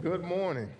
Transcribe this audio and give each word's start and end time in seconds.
Good 0.00 0.22
morning. 0.22 0.70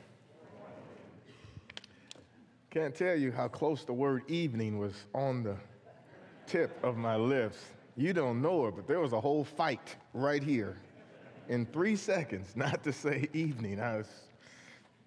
Can't 2.70 2.94
tell 2.94 3.16
you 3.16 3.32
how 3.32 3.48
close 3.48 3.84
the 3.84 3.92
word 3.92 4.22
evening 4.28 4.78
was 4.78 4.94
on 5.12 5.42
the 5.42 5.56
tip 6.46 6.78
of 6.84 6.96
my 6.96 7.16
lips. 7.16 7.58
You 7.96 8.12
don't 8.12 8.40
know 8.40 8.68
it, 8.68 8.76
but 8.76 8.86
there 8.86 9.00
was 9.00 9.12
a 9.12 9.20
whole 9.20 9.42
fight 9.42 9.96
right 10.14 10.40
here 10.40 10.76
in 11.48 11.66
three 11.66 11.96
seconds 11.96 12.52
not 12.54 12.84
to 12.84 12.92
say 12.92 13.28
evening. 13.32 13.80
I 13.80 13.96
was 13.96 14.08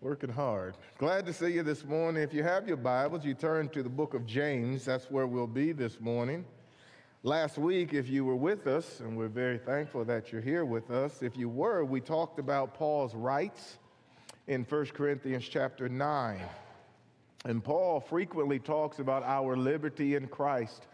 working 0.01 0.29
hard. 0.29 0.75
Glad 0.97 1.25
to 1.27 1.31
see 1.31 1.53
you 1.53 1.63
this 1.63 1.85
morning. 1.85 2.21
If 2.21 2.33
you 2.33 2.43
have 2.43 2.67
your 2.67 2.75
Bibles, 2.75 3.23
you 3.23 3.33
turn 3.33 3.69
to 3.69 3.81
the 3.81 3.89
book 3.89 4.13
of 4.13 4.25
James. 4.25 4.83
That's 4.83 5.09
where 5.09 5.25
we'll 5.25 5.47
be 5.47 5.71
this 5.71 6.01
morning. 6.01 6.43
Last 7.23 7.57
week, 7.57 7.93
if 7.93 8.09
you 8.09 8.25
were 8.25 8.35
with 8.35 8.67
us, 8.67 8.99
and 8.99 9.15
we're 9.15 9.29
very 9.29 9.57
thankful 9.57 10.03
that 10.03 10.33
you're 10.33 10.41
here 10.41 10.65
with 10.65 10.91
us, 10.91 11.23
if 11.23 11.37
you 11.37 11.47
were, 11.47 11.85
we 11.85 12.01
talked 12.01 12.39
about 12.39 12.73
Paul's 12.73 13.15
rights 13.15 13.77
in 14.47 14.63
1 14.63 14.85
Corinthians 14.87 15.47
chapter 15.47 15.87
9. 15.87 16.39
And 17.45 17.63
Paul 17.63 17.99
frequently 17.99 18.59
talks 18.59 18.99
about 18.99 19.23
our 19.23 19.55
liberty 19.55 20.15
in 20.15 20.27
Christ. 20.27 20.87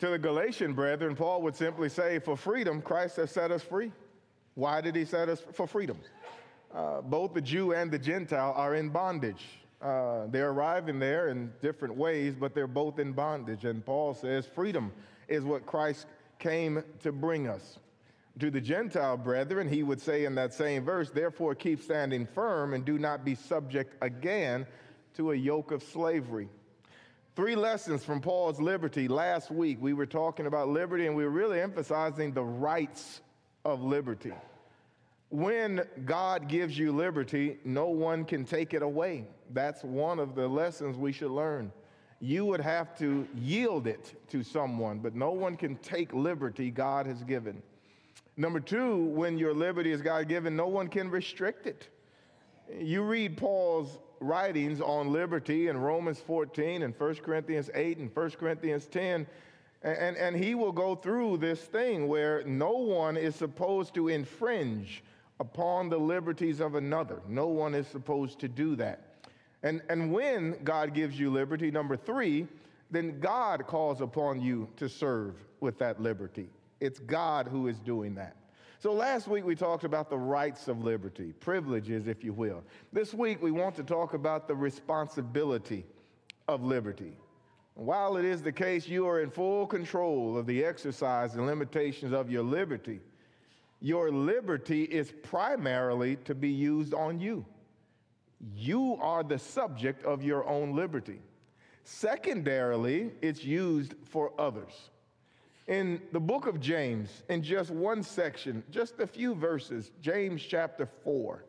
To 0.00 0.08
the 0.08 0.18
Galatian 0.18 0.74
brethren, 0.74 1.14
Paul 1.14 1.42
would 1.42 1.56
simply 1.56 1.88
say, 1.88 2.18
For 2.18 2.36
freedom, 2.36 2.82
Christ 2.82 3.16
has 3.16 3.30
set 3.30 3.50
us 3.50 3.62
free. 3.62 3.92
Why 4.54 4.80
did 4.80 4.94
he 4.96 5.04
set 5.04 5.28
us 5.28 5.42
for 5.52 5.66
freedom? 5.66 5.98
Uh, 6.74 7.00
both 7.00 7.34
the 7.34 7.40
Jew 7.40 7.72
and 7.72 7.90
the 7.90 7.98
Gentile 7.98 8.52
are 8.56 8.74
in 8.74 8.88
bondage. 8.88 9.44
Uh, 9.80 10.26
they're 10.28 10.50
arriving 10.50 10.98
there 10.98 11.28
in 11.28 11.52
different 11.60 11.94
ways, 11.94 12.34
but 12.38 12.54
they're 12.54 12.66
both 12.66 12.98
in 12.98 13.12
bondage. 13.12 13.64
And 13.64 13.84
Paul 13.84 14.14
says 14.14 14.46
freedom 14.46 14.92
is 15.28 15.44
what 15.44 15.66
Christ 15.66 16.06
came 16.38 16.82
to 17.00 17.12
bring 17.12 17.48
us 17.48 17.78
to 18.38 18.50
the 18.50 18.60
Gentile 18.60 19.16
brethren, 19.16 19.68
he 19.68 19.82
would 19.82 20.00
say 20.00 20.24
in 20.24 20.34
that 20.36 20.54
same 20.54 20.84
verse, 20.84 21.10
therefore 21.10 21.54
keep 21.54 21.82
standing 21.82 22.26
firm 22.26 22.74
and 22.74 22.84
do 22.84 22.98
not 22.98 23.24
be 23.24 23.34
subject 23.34 23.94
again 24.00 24.66
to 25.14 25.32
a 25.32 25.34
yoke 25.34 25.70
of 25.70 25.82
slavery. 25.82 26.48
Three 27.34 27.56
lessons 27.56 28.04
from 28.04 28.20
Paul's 28.20 28.60
liberty. 28.60 29.08
Last 29.08 29.50
week 29.50 29.78
we 29.80 29.92
were 29.92 30.06
talking 30.06 30.46
about 30.46 30.68
liberty 30.68 31.06
and 31.06 31.16
we 31.16 31.24
were 31.24 31.30
really 31.30 31.60
emphasizing 31.60 32.32
the 32.32 32.44
rights 32.44 33.20
of 33.64 33.82
liberty. 33.82 34.32
When 35.30 35.82
God 36.04 36.48
gives 36.48 36.76
you 36.76 36.92
liberty, 36.92 37.58
no 37.64 37.86
one 37.86 38.24
can 38.24 38.44
take 38.44 38.74
it 38.74 38.82
away. 38.82 39.26
That's 39.50 39.82
one 39.82 40.18
of 40.18 40.34
the 40.34 40.46
lessons 40.46 40.98
we 40.98 41.12
should 41.12 41.30
learn. 41.30 41.72
You 42.20 42.44
would 42.46 42.60
have 42.60 42.96
to 42.98 43.26
yield 43.34 43.86
it 43.86 44.14
to 44.28 44.42
someone, 44.42 44.98
but 44.98 45.14
no 45.14 45.32
one 45.32 45.56
can 45.56 45.76
take 45.76 46.12
liberty 46.12 46.70
God 46.70 47.06
has 47.06 47.22
given. 47.22 47.62
Number 48.42 48.58
two, 48.58 48.96
when 48.96 49.38
your 49.38 49.54
liberty 49.54 49.92
is 49.92 50.02
God 50.02 50.26
given, 50.26 50.56
no 50.56 50.66
one 50.66 50.88
can 50.88 51.08
restrict 51.08 51.68
it. 51.68 51.86
You 52.76 53.04
read 53.04 53.36
Paul's 53.36 54.00
writings 54.18 54.80
on 54.80 55.12
liberty 55.12 55.68
in 55.68 55.76
Romans 55.76 56.18
14 56.18 56.82
and 56.82 56.92
1 56.98 57.14
Corinthians 57.16 57.70
8 57.72 57.98
and 57.98 58.10
1 58.16 58.30
Corinthians 58.30 58.86
10, 58.86 59.28
and, 59.84 60.16
and 60.16 60.34
he 60.34 60.56
will 60.56 60.72
go 60.72 60.96
through 60.96 61.36
this 61.36 61.60
thing 61.60 62.08
where 62.08 62.42
no 62.42 62.72
one 62.72 63.16
is 63.16 63.36
supposed 63.36 63.94
to 63.94 64.08
infringe 64.08 65.04
upon 65.38 65.88
the 65.88 65.98
liberties 65.98 66.58
of 66.58 66.74
another. 66.74 67.22
No 67.28 67.46
one 67.46 67.76
is 67.76 67.86
supposed 67.86 68.40
to 68.40 68.48
do 68.48 68.74
that. 68.74 69.22
And, 69.62 69.82
and 69.88 70.12
when 70.12 70.58
God 70.64 70.94
gives 70.94 71.16
you 71.16 71.30
liberty, 71.30 71.70
number 71.70 71.96
three, 71.96 72.48
then 72.90 73.20
God 73.20 73.68
calls 73.68 74.00
upon 74.00 74.42
you 74.42 74.68
to 74.78 74.88
serve 74.88 75.36
with 75.60 75.78
that 75.78 76.02
liberty. 76.02 76.50
It's 76.82 76.98
God 76.98 77.46
who 77.46 77.68
is 77.68 77.78
doing 77.78 78.16
that. 78.16 78.34
So 78.80 78.92
last 78.92 79.28
week 79.28 79.44
we 79.44 79.54
talked 79.54 79.84
about 79.84 80.10
the 80.10 80.18
rights 80.18 80.66
of 80.66 80.82
liberty, 80.82 81.32
privileges, 81.38 82.08
if 82.08 82.24
you 82.24 82.32
will. 82.32 82.64
This 82.92 83.14
week 83.14 83.40
we 83.40 83.52
want 83.52 83.76
to 83.76 83.84
talk 83.84 84.14
about 84.14 84.48
the 84.48 84.56
responsibility 84.56 85.86
of 86.48 86.64
liberty. 86.64 87.12
While 87.74 88.16
it 88.16 88.24
is 88.24 88.42
the 88.42 88.50
case 88.50 88.88
you 88.88 89.06
are 89.06 89.20
in 89.20 89.30
full 89.30 89.64
control 89.64 90.36
of 90.36 90.44
the 90.44 90.64
exercise 90.64 91.36
and 91.36 91.46
limitations 91.46 92.12
of 92.12 92.32
your 92.32 92.42
liberty, 92.42 92.98
your 93.80 94.10
liberty 94.10 94.82
is 94.82 95.12
primarily 95.22 96.16
to 96.24 96.34
be 96.34 96.50
used 96.50 96.94
on 96.94 97.20
you. 97.20 97.46
You 98.56 98.98
are 99.00 99.22
the 99.22 99.38
subject 99.38 100.04
of 100.04 100.24
your 100.24 100.48
own 100.48 100.74
liberty. 100.74 101.20
Secondarily, 101.84 103.12
it's 103.22 103.44
used 103.44 103.94
for 104.02 104.32
others 104.36 104.90
in 105.68 106.00
the 106.12 106.20
book 106.20 106.46
of 106.46 106.60
James, 106.60 107.22
in 107.28 107.42
just 107.42 107.70
one 107.70 108.02
section, 108.02 108.62
just 108.70 108.98
a 108.98 109.06
few 109.06 109.34
verses, 109.34 109.90
James 110.00 110.42
chapter 110.42 110.86
4, 111.04 111.44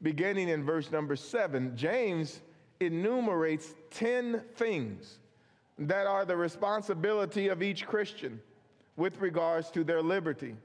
beginning 0.00 0.48
in 0.48 0.64
verse 0.64 0.90
number 0.90 1.16
7, 1.16 1.76
James 1.76 2.40
enumerates 2.80 3.74
10 3.90 4.42
things 4.56 5.18
that 5.78 6.06
are 6.06 6.24
the 6.24 6.36
responsibility 6.36 7.48
of 7.48 7.62
each 7.62 7.86
Christian 7.86 8.40
with 8.96 9.20
regards 9.20 9.70
to 9.70 9.84
their 9.84 10.02
liberty. 10.02 10.56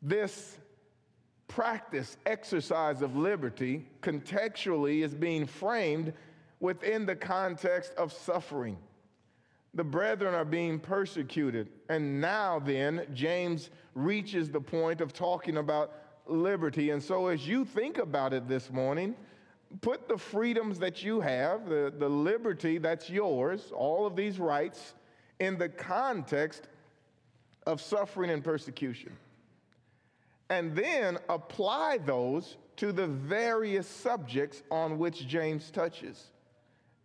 This 0.00 0.58
practice, 1.48 2.16
exercise 2.26 3.02
of 3.02 3.16
liberty, 3.16 3.86
contextually 4.00 5.02
is 5.02 5.14
being 5.14 5.46
framed 5.46 6.12
within 6.60 7.06
the 7.06 7.16
context 7.16 7.94
of 7.96 8.12
suffering 8.12 8.76
the 9.78 9.84
brethren 9.84 10.34
are 10.34 10.44
being 10.44 10.80
persecuted. 10.80 11.68
And 11.88 12.20
now, 12.20 12.58
then, 12.58 13.06
James 13.14 13.70
reaches 13.94 14.50
the 14.50 14.60
point 14.60 15.00
of 15.00 15.12
talking 15.12 15.58
about 15.58 15.92
liberty. 16.26 16.90
And 16.90 17.00
so, 17.00 17.28
as 17.28 17.46
you 17.46 17.64
think 17.64 17.98
about 17.98 18.32
it 18.32 18.48
this 18.48 18.72
morning, 18.72 19.14
put 19.80 20.08
the 20.08 20.18
freedoms 20.18 20.80
that 20.80 21.04
you 21.04 21.20
have, 21.20 21.68
the, 21.68 21.94
the 21.96 22.08
liberty 22.08 22.78
that's 22.78 23.08
yours, 23.08 23.70
all 23.72 24.04
of 24.04 24.16
these 24.16 24.40
rights, 24.40 24.94
in 25.38 25.56
the 25.56 25.68
context 25.68 26.68
of 27.64 27.80
suffering 27.80 28.30
and 28.30 28.42
persecution. 28.42 29.16
And 30.50 30.74
then 30.74 31.18
apply 31.28 31.98
those 31.98 32.56
to 32.78 32.90
the 32.90 33.06
various 33.06 33.86
subjects 33.86 34.64
on 34.72 34.98
which 34.98 35.28
James 35.28 35.70
touches. 35.70 36.32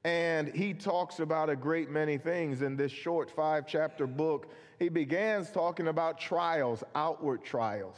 And 0.03 0.49
he 0.49 0.73
talks 0.73 1.19
about 1.19 1.49
a 1.49 1.55
great 1.55 1.89
many 1.89 2.17
things 2.17 2.61
in 2.61 2.75
this 2.75 2.91
short 2.91 3.31
five 3.31 3.65
chapter 3.65 4.05
book. 4.05 4.51
He 4.77 4.89
begins 4.89 5.49
talking 5.49 5.87
about 5.87 6.19
trials, 6.19 6.83
outward 6.93 7.43
trials. 7.43 7.97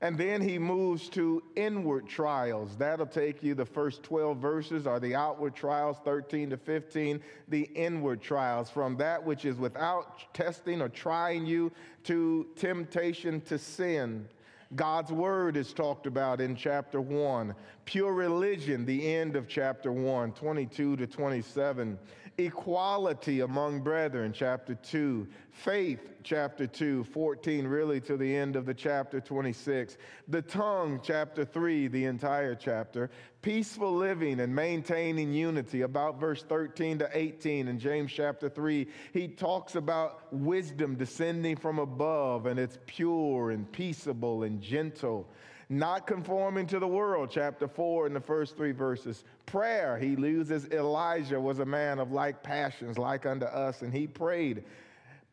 And 0.00 0.16
then 0.16 0.40
he 0.40 0.58
moves 0.58 1.08
to 1.10 1.42
inward 1.56 2.08
trials. 2.08 2.76
That'll 2.76 3.04
take 3.04 3.42
you 3.42 3.54
the 3.54 3.66
first 3.66 4.04
12 4.04 4.38
verses 4.38 4.86
are 4.86 5.00
the 5.00 5.16
outward 5.16 5.56
trials, 5.56 5.96
13 6.04 6.50
to 6.50 6.56
15, 6.56 7.20
the 7.48 7.62
inward 7.74 8.22
trials, 8.22 8.70
from 8.70 8.96
that 8.98 9.22
which 9.22 9.44
is 9.44 9.56
without 9.56 10.32
testing 10.32 10.80
or 10.80 10.88
trying 10.88 11.46
you 11.46 11.72
to 12.04 12.46
temptation 12.54 13.40
to 13.42 13.58
sin. 13.58 14.28
God's 14.76 15.10
word 15.10 15.56
is 15.56 15.72
talked 15.72 16.06
about 16.06 16.40
in 16.40 16.54
chapter 16.54 17.00
1. 17.00 17.54
Pure 17.86 18.12
religion, 18.12 18.84
the 18.84 19.14
end 19.14 19.34
of 19.34 19.48
chapter 19.48 19.90
1, 19.90 20.32
22 20.32 20.96
to 20.96 21.06
27. 21.06 21.98
Equality 22.40 23.40
among 23.40 23.80
brethren, 23.80 24.32
chapter 24.32 24.76
2. 24.76 25.26
Faith, 25.50 26.08
chapter 26.22 26.68
2, 26.68 27.02
14, 27.02 27.66
really 27.66 28.00
to 28.00 28.16
the 28.16 28.36
end 28.36 28.54
of 28.54 28.64
the 28.64 28.72
chapter 28.72 29.20
26. 29.20 29.96
The 30.28 30.42
tongue, 30.42 31.00
chapter 31.02 31.44
3, 31.44 31.88
the 31.88 32.04
entire 32.04 32.54
chapter. 32.54 33.10
Peaceful 33.42 33.92
living 33.92 34.38
and 34.38 34.54
maintaining 34.54 35.32
unity, 35.32 35.80
about 35.80 36.20
verse 36.20 36.44
13 36.44 37.00
to 37.00 37.10
18 37.12 37.66
in 37.66 37.76
James 37.76 38.12
chapter 38.12 38.48
3. 38.48 38.86
He 39.12 39.26
talks 39.26 39.74
about 39.74 40.32
wisdom 40.32 40.94
descending 40.94 41.56
from 41.56 41.80
above, 41.80 42.46
and 42.46 42.60
it's 42.60 42.78
pure 42.86 43.50
and 43.50 43.70
peaceable 43.72 44.44
and 44.44 44.62
gentle 44.62 45.28
not 45.68 46.06
conforming 46.06 46.66
to 46.66 46.78
the 46.78 46.88
world, 46.88 47.28
chapter 47.30 47.68
4 47.68 48.06
in 48.06 48.14
the 48.14 48.20
first 48.20 48.56
three 48.56 48.72
verses. 48.72 49.24
Prayer, 49.44 49.98
he 49.98 50.08
uses 50.08 50.66
Elijah 50.68 51.40
was 51.40 51.58
a 51.58 51.64
man 51.64 51.98
of 51.98 52.10
like 52.10 52.42
passions, 52.42 52.96
like 52.96 53.26
unto 53.26 53.46
us, 53.46 53.82
and 53.82 53.92
he 53.92 54.06
prayed. 54.06 54.64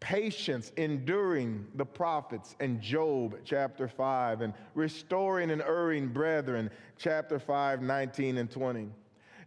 Patience, 0.02 0.74
enduring 0.76 1.66
the 1.76 1.86
prophets, 1.86 2.56
and 2.60 2.82
Job, 2.82 3.38
chapter 3.46 3.88
5, 3.88 4.42
and 4.42 4.54
restoring 4.74 5.52
and 5.52 5.62
erring 5.62 6.10
brethren, 6.10 6.70
chapter 6.98 7.40
5, 7.40 7.82
19 7.82 8.38
and 8.38 8.52
20. 8.52 8.90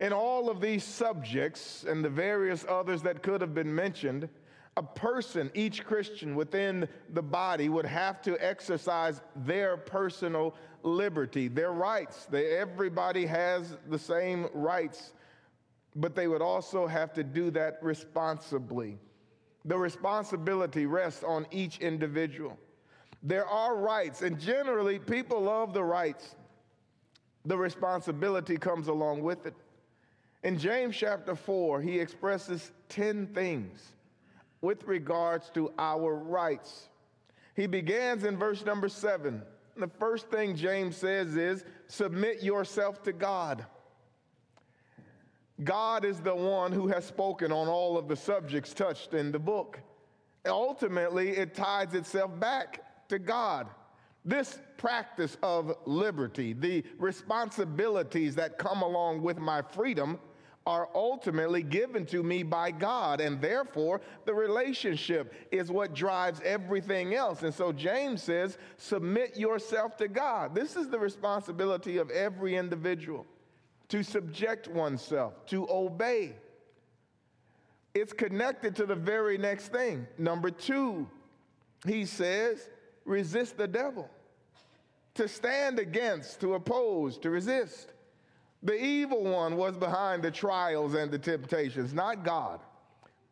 In 0.00 0.12
all 0.12 0.48
of 0.48 0.60
these 0.60 0.84
subjects 0.84 1.84
and 1.86 2.02
the 2.04 2.08
various 2.08 2.64
others 2.68 3.02
that 3.02 3.22
could 3.22 3.40
have 3.42 3.54
been 3.54 3.72
mentioned, 3.74 4.28
a 4.78 4.82
person, 4.82 5.50
each 5.54 5.84
Christian 5.84 6.36
within 6.36 6.88
the 7.12 7.22
body, 7.22 7.68
would 7.68 7.84
have 7.84 8.22
to 8.22 8.38
exercise 8.38 9.20
their 9.34 9.76
personal 9.76 10.54
liberty, 10.84 11.48
their 11.48 11.72
rights. 11.72 12.26
They, 12.26 12.56
everybody 12.56 13.26
has 13.26 13.76
the 13.88 13.98
same 13.98 14.46
rights, 14.54 15.14
but 15.96 16.14
they 16.14 16.28
would 16.28 16.42
also 16.42 16.86
have 16.86 17.12
to 17.14 17.24
do 17.24 17.50
that 17.50 17.80
responsibly. 17.82 18.98
The 19.64 19.76
responsibility 19.76 20.86
rests 20.86 21.24
on 21.24 21.44
each 21.50 21.78
individual. 21.78 22.56
There 23.24 23.48
are 23.48 23.76
rights, 23.76 24.22
and 24.22 24.38
generally, 24.38 25.00
people 25.00 25.42
love 25.42 25.74
the 25.74 25.82
rights. 25.82 26.36
the 27.44 27.58
responsibility 27.58 28.56
comes 28.56 28.86
along 28.86 29.22
with 29.22 29.44
it. 29.44 29.54
In 30.44 30.56
James 30.56 30.96
chapter 30.96 31.34
4, 31.34 31.80
he 31.80 31.98
expresses 31.98 32.70
10 32.90 33.28
things 33.28 33.94
with 34.60 34.84
regards 34.84 35.50
to 35.50 35.72
our 35.78 36.14
rights. 36.14 36.88
He 37.54 37.66
begins 37.66 38.24
in 38.24 38.36
verse 38.36 38.64
number 38.64 38.88
7. 38.88 39.42
The 39.76 39.88
first 39.98 40.28
thing 40.28 40.56
James 40.56 40.96
says 40.96 41.36
is 41.36 41.64
submit 41.86 42.42
yourself 42.42 43.02
to 43.04 43.12
God. 43.12 43.64
God 45.64 46.04
is 46.04 46.20
the 46.20 46.34
one 46.34 46.72
who 46.72 46.86
has 46.88 47.04
spoken 47.04 47.50
on 47.50 47.68
all 47.68 47.98
of 47.98 48.06
the 48.06 48.16
subjects 48.16 48.72
touched 48.72 49.14
in 49.14 49.32
the 49.32 49.38
book. 49.38 49.80
Ultimately, 50.46 51.30
it 51.30 51.54
ties 51.54 51.94
itself 51.94 52.38
back 52.38 53.08
to 53.08 53.18
God. 53.18 53.68
This 54.24 54.58
practice 54.76 55.36
of 55.42 55.76
liberty, 55.84 56.52
the 56.52 56.84
responsibilities 56.98 58.34
that 58.36 58.58
come 58.58 58.82
along 58.82 59.22
with 59.22 59.38
my 59.38 59.62
freedom, 59.62 60.18
are 60.68 60.90
ultimately 60.94 61.62
given 61.62 62.04
to 62.04 62.22
me 62.22 62.42
by 62.42 62.70
God, 62.70 63.22
and 63.22 63.40
therefore 63.40 64.02
the 64.26 64.34
relationship 64.34 65.32
is 65.50 65.70
what 65.70 65.94
drives 65.94 66.42
everything 66.44 67.14
else. 67.14 67.42
And 67.42 67.54
so 67.54 67.72
James 67.72 68.22
says, 68.22 68.58
Submit 68.76 69.34
yourself 69.34 69.96
to 69.96 70.08
God. 70.08 70.54
This 70.54 70.76
is 70.76 70.90
the 70.90 70.98
responsibility 70.98 71.96
of 71.96 72.10
every 72.10 72.54
individual 72.54 73.24
to 73.88 74.02
subject 74.02 74.68
oneself, 74.68 75.46
to 75.46 75.66
obey. 75.70 76.34
It's 77.94 78.12
connected 78.12 78.76
to 78.76 78.84
the 78.84 78.94
very 78.94 79.38
next 79.38 79.68
thing. 79.72 80.06
Number 80.18 80.50
two, 80.50 81.08
he 81.86 82.04
says, 82.04 82.68
resist 83.06 83.56
the 83.56 83.66
devil. 83.66 84.10
To 85.14 85.26
stand 85.28 85.78
against, 85.78 86.40
to 86.40 86.54
oppose, 86.54 87.16
to 87.20 87.30
resist. 87.30 87.94
The 88.62 88.82
evil 88.82 89.22
one 89.22 89.56
was 89.56 89.76
behind 89.76 90.22
the 90.22 90.30
trials 90.30 90.94
and 90.94 91.10
the 91.10 91.18
temptations, 91.18 91.94
not 91.94 92.24
God. 92.24 92.60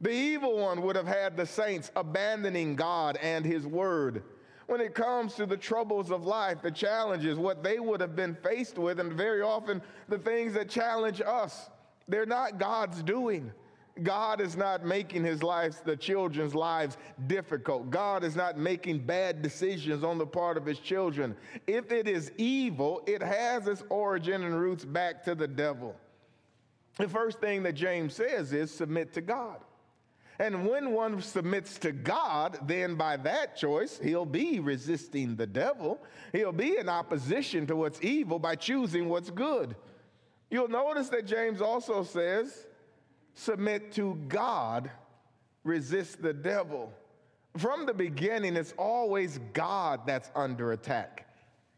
The 0.00 0.10
evil 0.10 0.58
one 0.58 0.82
would 0.82 0.94
have 0.94 1.06
had 1.06 1.36
the 1.36 1.46
saints 1.46 1.90
abandoning 1.96 2.76
God 2.76 3.16
and 3.22 3.44
his 3.44 3.66
word. 3.66 4.22
When 4.66 4.80
it 4.80 4.94
comes 4.94 5.34
to 5.34 5.46
the 5.46 5.56
troubles 5.56 6.10
of 6.10 6.24
life, 6.24 6.60
the 6.60 6.70
challenges, 6.70 7.38
what 7.38 7.62
they 7.62 7.78
would 7.78 8.00
have 8.00 8.14
been 8.14 8.34
faced 8.34 8.78
with, 8.78 9.00
and 9.00 9.12
very 9.12 9.40
often 9.40 9.80
the 10.08 10.18
things 10.18 10.54
that 10.54 10.68
challenge 10.68 11.20
us, 11.20 11.70
they're 12.08 12.26
not 12.26 12.58
God's 12.58 13.02
doing. 13.02 13.52
God 14.02 14.40
is 14.40 14.56
not 14.56 14.84
making 14.84 15.24
his 15.24 15.42
life, 15.42 15.82
the 15.84 15.96
children's 15.96 16.54
lives 16.54 16.98
difficult. 17.26 17.90
God 17.90 18.24
is 18.24 18.36
not 18.36 18.58
making 18.58 19.00
bad 19.00 19.42
decisions 19.42 20.04
on 20.04 20.18
the 20.18 20.26
part 20.26 20.56
of 20.56 20.66
his 20.66 20.78
children. 20.78 21.34
If 21.66 21.92
it 21.92 22.06
is 22.06 22.30
evil, 22.36 23.02
it 23.06 23.22
has 23.22 23.66
its 23.66 23.82
origin 23.88 24.44
and 24.44 24.58
roots 24.58 24.84
back 24.84 25.24
to 25.24 25.34
the 25.34 25.48
devil. 25.48 25.96
The 26.98 27.08
first 27.08 27.40
thing 27.40 27.62
that 27.62 27.74
James 27.74 28.14
says 28.14 28.52
is 28.52 28.70
submit 28.70 29.12
to 29.14 29.20
God. 29.20 29.60
And 30.38 30.68
when 30.68 30.92
one 30.92 31.22
submits 31.22 31.78
to 31.78 31.92
God, 31.92 32.58
then 32.66 32.94
by 32.94 33.16
that 33.18 33.56
choice, 33.56 33.98
he'll 34.02 34.26
be 34.26 34.60
resisting 34.60 35.34
the 35.34 35.46
devil. 35.46 35.98
He'll 36.32 36.52
be 36.52 36.76
in 36.76 36.90
opposition 36.90 37.66
to 37.68 37.76
what's 37.76 38.02
evil 38.02 38.38
by 38.38 38.56
choosing 38.56 39.08
what's 39.08 39.30
good. 39.30 39.76
You'll 40.50 40.68
notice 40.68 41.08
that 41.08 41.26
James 41.26 41.62
also 41.62 42.02
says, 42.02 42.66
submit 43.36 43.92
to 43.92 44.18
God, 44.28 44.90
resist 45.62 46.20
the 46.20 46.32
devil. 46.32 46.92
From 47.56 47.86
the 47.86 47.94
beginning, 47.94 48.56
it's 48.56 48.74
always 48.76 49.38
God 49.52 50.00
that's 50.06 50.30
under 50.34 50.72
attack, 50.72 51.28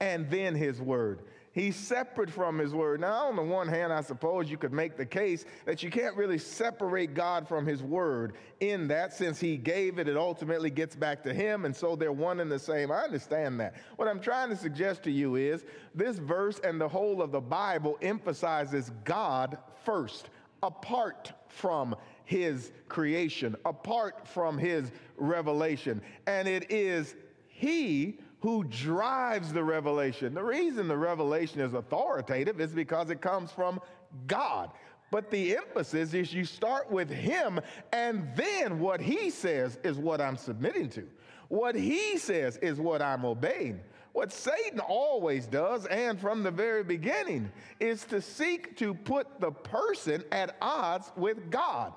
and 0.01 0.31
then 0.31 0.55
his 0.55 0.81
word. 0.81 1.23
He's 1.53 1.75
separate 1.75 2.31
from 2.31 2.59
his 2.59 2.73
word. 2.73 3.01
Now, 3.01 3.27
on 3.27 3.35
the 3.35 3.43
one 3.43 3.67
hand, 3.67 3.93
I 3.93 4.03
suppose 4.03 4.49
you 4.49 4.57
could 4.57 4.73
make 4.73 4.97
the 4.97 5.07
case 5.07 5.45
that 5.65 5.83
you 5.83 5.91
can't 5.91 6.17
really 6.17 6.39
separate 6.39 7.15
God 7.15 7.49
from 7.49 7.67
his 7.67 7.83
word 7.83 8.35
in 8.61 8.87
that 8.89 9.13
since 9.13 9.41
he 9.41 9.57
gave 9.57 9.99
it, 9.99 10.09
it 10.09 10.17
ultimately 10.17 10.71
gets 10.71 10.95
back 10.95 11.25
to 11.25 11.35
him, 11.35 11.65
and 11.65 11.75
so 11.75 11.97
they're 11.97 12.13
one 12.13 12.39
and 12.39 12.53
the 12.53 12.59
same. 12.61 12.93
I 12.93 13.01
understand 13.01 13.59
that. 13.59 13.75
What 13.97 14.07
I'm 14.07 14.21
trying 14.21 14.51
to 14.51 14.57
suggest 14.57 15.03
to 15.05 15.11
you 15.11 15.35
is 15.35 15.65
this 15.95 16.19
verse 16.19 16.61
and 16.63 16.81
the 16.81 16.89
whole 16.89 17.21
of 17.21 17.33
the 17.33 17.41
Bible 17.41 17.99
emphasizes 18.03 18.93
God 19.05 19.59
first 19.85 20.31
apart 20.63 21.33
from 21.49 21.97
his 22.25 22.73
creation, 22.89 23.57
apart 23.65 24.27
from 24.29 24.59
his 24.59 24.91
revelation. 25.17 26.01
And 26.27 26.47
it 26.47 26.71
is 26.71 27.15
he 27.49 28.19
who 28.41 28.65
drives 28.65 29.53
the 29.53 29.65
revelation. 29.65 30.35
The 30.35 30.45
reason 30.45 30.89
the 30.89 30.97
revelation 30.97 31.61
is 31.61 31.75
authoritative 31.75 32.61
is 32.61 32.73
because 32.73 33.11
it 33.11 33.21
comes 33.21 33.51
from 33.51 33.81
God. 34.27 34.71
But 35.11 35.31
the 35.31 35.57
emphasis 35.57 36.13
is 36.13 36.35
you 36.35 36.45
start 36.45 36.91
with 36.91 37.09
him, 37.09 37.61
and 37.93 38.29
then 38.37 38.79
what 38.79 39.01
he 39.01 39.31
says 39.31 39.79
is 39.83 39.97
what 39.97 40.21
I'm 40.21 40.37
submitting 40.37 40.91
to. 40.91 41.09
What 41.49 41.75
he 41.75 42.19
says 42.19 42.59
is 42.59 42.79
what 42.79 43.01
I'm 43.01 43.25
obeying. 43.25 43.81
What 44.13 44.33
Satan 44.33 44.81
always 44.81 45.47
does, 45.47 45.87
and 45.87 46.19
from 46.19 46.43
the 46.43 46.51
very 46.51 46.83
beginning, 46.83 47.51
is 47.79 48.05
to 48.07 48.21
seek 48.21 48.77
to 48.79 48.95
put 48.95 49.41
the 49.41 49.51
person 49.51 50.25
at 50.33 50.57
odds 50.61 51.13
with 51.17 51.51
God. 51.51 51.93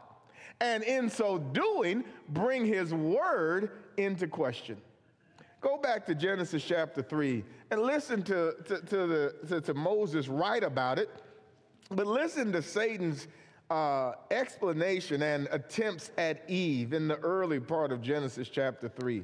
And 0.59 0.83
in 0.83 1.09
so 1.09 1.39
doing, 1.39 2.03
bring 2.29 2.65
his 2.65 2.93
word 2.93 3.71
into 3.97 4.27
question. 4.27 4.77
Go 5.61 5.77
back 5.77 6.05
to 6.07 6.15
Genesis 6.15 6.63
chapter 6.63 7.01
3 7.01 7.43
and 7.69 7.81
listen 7.81 8.23
to, 8.23 8.55
to, 8.65 8.81
to, 8.81 9.07
the, 9.07 9.35
to, 9.47 9.61
to 9.61 9.73
Moses 9.73 10.27
write 10.27 10.63
about 10.63 10.99
it. 10.99 11.09
But 11.89 12.07
listen 12.07 12.51
to 12.53 12.61
Satan's 12.61 13.27
uh, 13.69 14.13
explanation 14.31 15.21
and 15.21 15.47
attempts 15.51 16.11
at 16.17 16.49
Eve 16.49 16.93
in 16.93 17.07
the 17.07 17.17
early 17.17 17.59
part 17.59 17.91
of 17.91 18.01
Genesis 18.01 18.49
chapter 18.49 18.89
3. 18.89 19.23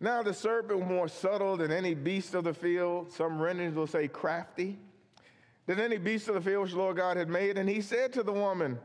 Now 0.00 0.22
the 0.22 0.32
serpent 0.32 0.86
more 0.86 1.08
subtle 1.08 1.56
than 1.56 1.72
any 1.72 1.94
beast 1.94 2.34
of 2.34 2.44
the 2.44 2.54
field, 2.54 3.12
some 3.12 3.40
renderings 3.40 3.74
will 3.74 3.86
say 3.86 4.06
crafty, 4.06 4.78
than 5.66 5.80
any 5.80 5.98
beast 5.98 6.28
of 6.28 6.34
the 6.34 6.40
field 6.40 6.62
which 6.62 6.72
the 6.72 6.78
Lord 6.78 6.96
God 6.96 7.16
had 7.16 7.28
made. 7.28 7.58
And 7.58 7.68
he 7.68 7.80
said 7.80 8.12
to 8.14 8.22
the 8.22 8.32
woman, 8.32 8.78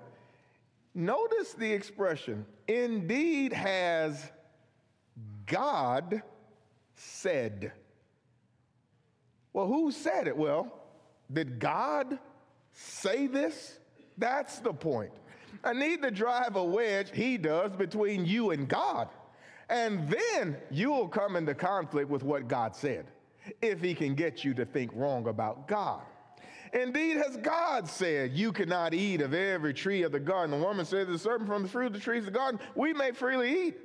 Notice 0.95 1.53
the 1.53 1.71
expression, 1.71 2.45
indeed 2.67 3.53
has 3.53 4.31
God 5.45 6.21
said. 6.95 7.71
Well, 9.53 9.67
who 9.67 9.91
said 9.91 10.27
it? 10.27 10.37
Well, 10.37 10.83
did 11.31 11.59
God 11.59 12.19
say 12.73 13.27
this? 13.27 13.79
That's 14.17 14.59
the 14.59 14.73
point. 14.73 15.11
I 15.63 15.73
need 15.73 16.01
to 16.01 16.11
drive 16.11 16.55
a 16.55 16.63
wedge, 16.63 17.11
he 17.13 17.37
does, 17.37 17.71
between 17.75 18.25
you 18.25 18.51
and 18.51 18.67
God. 18.67 19.09
And 19.69 20.09
then 20.09 20.57
you 20.69 20.91
will 20.91 21.07
come 21.07 21.35
into 21.35 21.53
conflict 21.53 22.09
with 22.09 22.23
what 22.23 22.47
God 22.47 22.75
said 22.75 23.05
if 23.61 23.81
he 23.81 23.93
can 23.93 24.15
get 24.15 24.43
you 24.43 24.53
to 24.53 24.65
think 24.65 24.91
wrong 24.93 25.27
about 25.27 25.67
God. 25.67 26.01
Indeed, 26.73 27.17
has 27.17 27.37
God 27.37 27.87
said, 27.87 28.31
You 28.33 28.51
cannot 28.51 28.93
eat 28.93 29.21
of 29.21 29.33
every 29.33 29.73
tree 29.73 30.01
of 30.03 30.11
the 30.11 30.19
garden? 30.19 30.59
The 30.59 30.65
woman 30.65 30.85
said, 30.85 31.07
The 31.07 31.19
serpent 31.19 31.47
from 31.47 31.63
the 31.63 31.69
fruit 31.69 31.87
of 31.87 31.93
the 31.93 31.99
trees 31.99 32.19
of 32.19 32.25
the 32.25 32.31
garden, 32.31 32.59
we 32.75 32.93
may 32.93 33.11
freely 33.11 33.67
eat. 33.67 33.77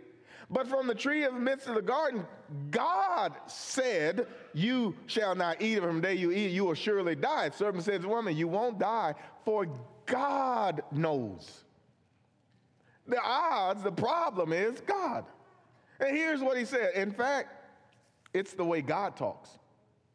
But 0.50 0.66
from 0.66 0.86
the 0.86 0.94
tree 0.94 1.24
of 1.24 1.34
the 1.34 1.40
midst 1.40 1.66
of 1.68 1.74
the 1.74 1.82
garden, 1.82 2.26
God 2.70 3.34
said, 3.46 4.26
You 4.54 4.94
shall 5.06 5.34
not 5.34 5.60
eat 5.60 5.76
of 5.76 5.84
it 5.84 5.86
from 5.86 5.96
the 5.96 6.08
day 6.08 6.14
you 6.14 6.32
eat, 6.32 6.50
you 6.50 6.64
will 6.64 6.74
surely 6.74 7.14
die. 7.14 7.50
The 7.50 7.56
serpent 7.56 7.84
says, 7.84 8.06
Woman, 8.06 8.34
you 8.34 8.48
won't 8.48 8.78
die, 8.78 9.14
for 9.44 9.66
God 10.06 10.82
knows. 10.90 11.64
The 13.06 13.20
odds, 13.22 13.82
the 13.82 13.92
problem 13.92 14.54
is 14.54 14.80
God. 14.80 15.24
And 16.00 16.16
here's 16.16 16.40
what 16.40 16.56
he 16.56 16.64
said. 16.64 16.94
In 16.94 17.12
fact, 17.12 17.48
it's 18.32 18.52
the 18.54 18.64
way 18.64 18.82
God 18.82 19.16
talks. 19.16 19.50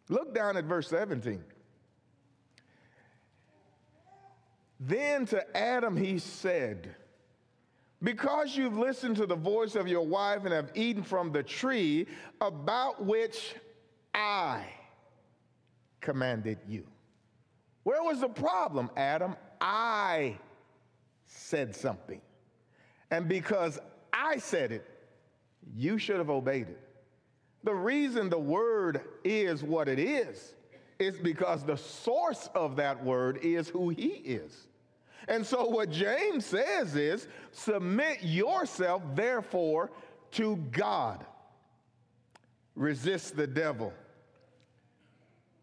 Look 0.10 0.34
down 0.34 0.58
at 0.58 0.66
verse 0.66 0.88
17. 0.90 1.44
Then 4.80 5.26
to 5.28 5.58
Adam 5.58 5.96
he 5.96 6.20
said, 6.20 6.96
Because 8.02 8.56
you've 8.56 8.78
listened 8.78 9.16
to 9.18 9.26
the 9.26 9.36
voice 9.36 9.76
of 9.76 9.88
your 9.88 10.06
wife 10.06 10.44
and 10.44 10.54
have 10.54 10.72
eaten 10.76 11.04
from 11.04 11.32
the 11.32 11.44
tree 11.44 12.08
about 12.42 13.06
which 13.06 13.56
I 14.14 14.66
commanded 16.02 16.60
you. 16.68 16.86
Where 17.84 18.04
was 18.04 18.22
the 18.22 18.30
problem, 18.30 18.90
Adam? 18.96 19.36
I 19.60 20.38
said 21.26 21.76
something. 21.76 22.22
And 23.10 23.28
because 23.28 23.80
I 24.12 24.38
said 24.38 24.72
it, 24.72 24.93
you 25.76 25.98
should 25.98 26.18
have 26.18 26.30
obeyed 26.30 26.70
it. 26.70 26.80
The 27.64 27.74
reason 27.74 28.30
the 28.30 28.40
word 28.40 29.02
is 29.24 29.64
what 29.64 29.88
it 29.88 30.00
is 30.00 30.54
is 31.00 31.18
because 31.18 31.64
the 31.64 31.78
source 31.78 32.50
of 32.56 32.76
that 32.78 33.04
word 33.04 33.40
is 33.42 33.70
who 33.70 33.90
he 33.90 34.08
is. 34.08 34.68
And 35.28 35.46
so 35.46 35.68
what 35.68 35.90
James 35.90 36.46
says 36.46 36.96
is 36.96 37.28
submit 37.52 38.24
yourself, 38.24 39.02
therefore, 39.16 39.92
to 40.32 40.58
God. 40.72 41.26
resist 42.76 43.36
the 43.36 43.48
devil. 43.48 43.94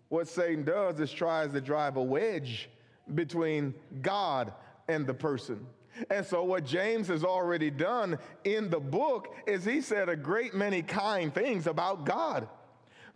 What 0.09 0.28
Satan 0.28 0.64
does 0.64 0.99
is 1.00 1.12
tries 1.12 1.52
to 1.52 1.61
drive 1.61 1.97
a 1.97 2.02
wedge 2.02 2.69
between 3.14 3.75
God 4.02 4.52
and 4.88 5.07
the 5.07 5.14
person. 5.14 5.66
And 6.09 6.25
so, 6.25 6.45
what 6.45 6.64
James 6.64 7.09
has 7.09 7.25
already 7.25 7.71
done 7.71 8.19
in 8.45 8.71
the 8.71 8.80
book 8.80 9.35
is 9.47 9.64
he 9.64 9.80
said 9.80 10.09
a 10.09 10.16
great 10.16 10.54
many 10.54 10.83
kind 10.83 11.35
things 11.35 11.66
about 11.66 12.04
God. 12.04 12.49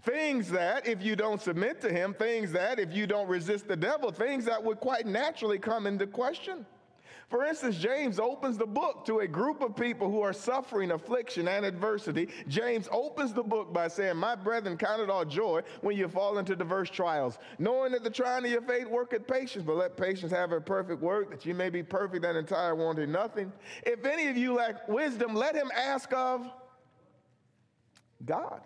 Things 0.02 0.50
that, 0.50 0.86
if 0.86 1.02
you 1.02 1.16
don't 1.16 1.40
submit 1.40 1.80
to 1.80 1.90
him, 1.90 2.12
things 2.12 2.52
that, 2.52 2.78
if 2.78 2.92
you 2.92 3.06
don't 3.06 3.26
resist 3.26 3.66
the 3.66 3.76
devil, 3.76 4.12
things 4.12 4.44
that 4.44 4.62
would 4.62 4.78
quite 4.78 5.06
naturally 5.06 5.58
come 5.58 5.86
into 5.86 6.06
question. 6.06 6.66
For 7.28 7.44
instance, 7.44 7.76
James 7.76 8.18
opens 8.18 8.58
the 8.58 8.66
book 8.66 9.04
to 9.06 9.20
a 9.20 9.26
group 9.26 9.62
of 9.62 9.74
people 9.74 10.10
who 10.10 10.20
are 10.20 10.32
suffering 10.32 10.90
affliction 10.90 11.48
and 11.48 11.64
adversity. 11.64 12.28
James 12.48 12.88
opens 12.92 13.32
the 13.32 13.42
book 13.42 13.72
by 13.72 13.88
saying, 13.88 14.16
My 14.16 14.34
brethren, 14.34 14.76
count 14.76 15.00
it 15.00 15.10
all 15.10 15.24
joy 15.24 15.62
when 15.80 15.96
you 15.96 16.08
fall 16.08 16.38
into 16.38 16.54
diverse 16.54 16.90
trials, 16.90 17.38
knowing 17.58 17.92
that 17.92 18.04
the 18.04 18.10
trying 18.10 18.44
of 18.44 18.50
your 18.50 18.62
faith 18.62 18.86
worketh 18.86 19.26
patience, 19.26 19.64
but 19.64 19.76
let 19.76 19.96
patience 19.96 20.32
have 20.32 20.52
a 20.52 20.60
perfect 20.60 21.00
work, 21.00 21.30
that 21.30 21.46
you 21.46 21.54
may 21.54 21.70
be 21.70 21.82
perfect 21.82 22.24
and 22.24 22.36
entire, 22.36 22.74
wanting 22.74 23.10
nothing. 23.10 23.52
If 23.84 24.04
any 24.04 24.28
of 24.28 24.36
you 24.36 24.54
lack 24.54 24.88
wisdom, 24.88 25.34
let 25.34 25.54
him 25.54 25.70
ask 25.74 26.12
of 26.12 26.46
God. 28.24 28.60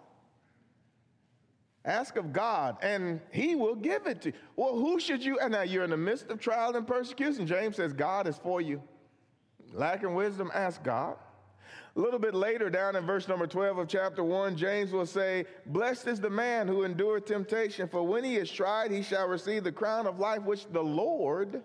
Ask 1.89 2.17
of 2.17 2.35
God, 2.35 2.77
and 2.83 3.19
He 3.33 3.55
will 3.55 3.75
give 3.75 4.07
it 4.07 4.21
to 4.21 4.29
you. 4.29 4.35
Well, 4.57 4.75
who 4.75 5.01
should 5.01 5.25
you? 5.25 5.39
And 5.39 5.53
now 5.53 5.63
you're 5.63 5.85
in 5.85 5.91
the 5.91 5.97
midst 5.97 6.29
of 6.29 6.39
trial 6.39 6.77
and 6.77 6.87
persecution. 6.87 7.47
James 7.47 7.77
says, 7.77 7.95
God 7.95 8.29
is 8.29 8.37
for 8.37 8.61
you. 8.61 8.83
Lacking 9.73 10.15
wisdom, 10.15 10.51
ask 10.55 10.83
God. 10.83 11.17
A 11.97 11.99
little 11.99 12.19
bit 12.19 12.35
later, 12.35 12.69
down 12.69 12.95
in 12.95 13.07
verse 13.07 13.27
number 13.27 13.47
12 13.47 13.79
of 13.79 13.89
chapter 13.89 14.23
1, 14.23 14.55
James 14.55 14.93
will 14.93 15.07
say, 15.07 15.47
Blessed 15.65 16.09
is 16.09 16.21
the 16.21 16.29
man 16.29 16.69
who 16.69 16.85
endured 16.85 17.27
temptation, 17.27 17.89
for 17.89 18.03
when 18.03 18.23
he 18.23 18.37
is 18.37 18.51
tried, 18.51 18.91
he 18.91 19.01
shall 19.03 19.27
receive 19.27 19.65
the 19.65 19.73
crown 19.73 20.07
of 20.07 20.19
life 20.19 20.43
which 20.43 20.67
the 20.71 20.85
Lord 20.85 21.63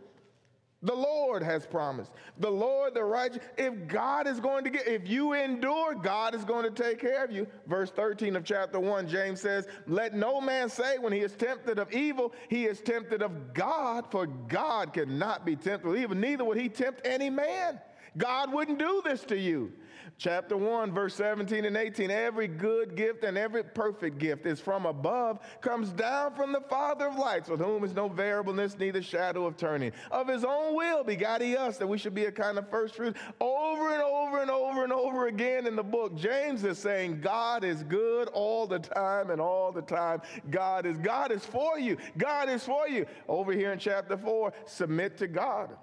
the 0.84 0.94
Lord 0.94 1.42
has 1.42 1.66
promised. 1.66 2.12
The 2.40 2.52
Lord, 2.52 2.94
the 2.94 3.04
righteous. 3.04 3.40
If 3.58 3.88
God 3.88 4.28
is 4.28 4.42
going 4.42 4.66
to 4.66 4.70
get, 4.70 4.86
if 4.86 5.08
you 5.08 5.32
endure, 5.32 5.96
God 5.96 6.36
is 6.36 6.44
going 6.44 6.64
to 6.64 6.84
take 6.84 7.00
care 7.00 7.24
of 7.24 7.32
you. 7.32 7.48
Verse 7.68 7.90
13 7.90 8.36
of 8.36 8.44
chapter 8.44 8.80
1, 8.80 9.08
James 9.08 9.40
says, 9.40 9.66
Let 9.88 10.14
no 10.14 10.42
man 10.42 10.68
say 10.70 10.98
when 10.98 11.14
he 11.14 11.20
is 11.20 11.32
tempted 11.34 11.80
of 11.80 11.92
evil, 11.94 12.34
he 12.50 12.66
is 12.66 12.82
tempted 12.82 13.22
of 13.22 13.54
God, 13.54 14.12
for 14.12 14.28
God 14.28 14.94
cannot 14.94 15.46
be 15.46 15.56
tempted 15.56 15.88
with 15.88 16.00
evil, 16.00 16.18
neither 16.18 16.44
would 16.44 16.58
he 16.58 16.68
tempt 16.68 17.02
any 17.06 17.30
man. 17.30 17.80
God 18.18 18.52
wouldn't 18.54 18.78
do 18.78 19.02
this 19.04 19.24
to 19.26 19.38
you. 19.38 19.72
Chapter 20.18 20.56
1, 20.56 20.94
verse 20.94 21.16
17 21.16 21.66
and 21.66 21.76
18 21.76 22.12
Every 22.12 22.48
good 22.48 22.96
gift 22.96 23.24
and 23.24 23.38
every 23.38 23.64
perfect 23.64 24.20
gift 24.20 24.46
is 24.46 24.60
from 24.60 24.86
above, 24.86 25.40
comes 25.62 25.90
down 25.90 26.36
from 26.36 26.54
the 26.54 26.62
Father 26.62 27.08
of 27.08 27.16
lights, 27.18 27.50
with 27.50 27.60
whom 27.60 27.84
is 27.84 27.94
no 27.94 28.08
variableness, 28.08 28.78
neither 28.78 29.02
shadow 29.02 29.46
of 29.46 29.58
turning. 29.58 29.92
Of 30.12 30.28
his 30.28 30.46
own 30.46 30.76
will 30.76 31.04
begot 31.04 31.42
he 31.42 31.58
us, 31.58 31.78
that 31.78 31.88
we 31.88 31.98
should 31.98 32.14
be 32.14 32.26
a 32.26 32.32
kind 32.32 32.58
of 32.58 32.70
first 32.70 32.96
fruit. 32.96 33.18
Over 33.42 33.94
and 33.94 34.02
over 34.02 34.42
and 34.42 34.52
over 34.52 34.84
and 34.84 34.94
over 34.94 35.28
again 35.28 35.66
in 35.66 35.76
the 35.76 35.84
book, 35.84 36.16
James 36.16 36.64
is 36.64 36.78
saying 36.78 37.22
God 37.22 37.64
is 37.64 37.84
good 37.84 38.28
all 38.30 38.68
the 38.68 38.80
time 38.80 39.32
and 39.32 39.42
all 39.42 39.72
the 39.72 39.82
time. 39.82 40.22
God 40.50 40.86
is 40.86 40.98
God 40.98 41.32
is 41.32 41.46
for 41.46 41.80
you. 41.80 41.98
God 42.18 42.50
is 42.50 42.64
for 42.64 42.88
you. 42.88 43.06
Over 43.28 43.52
here 43.52 43.74
in 43.74 43.80
chapter 43.80 44.16
4, 44.16 44.54
submit 44.66 45.18
to 45.18 45.28
God. 45.28 45.76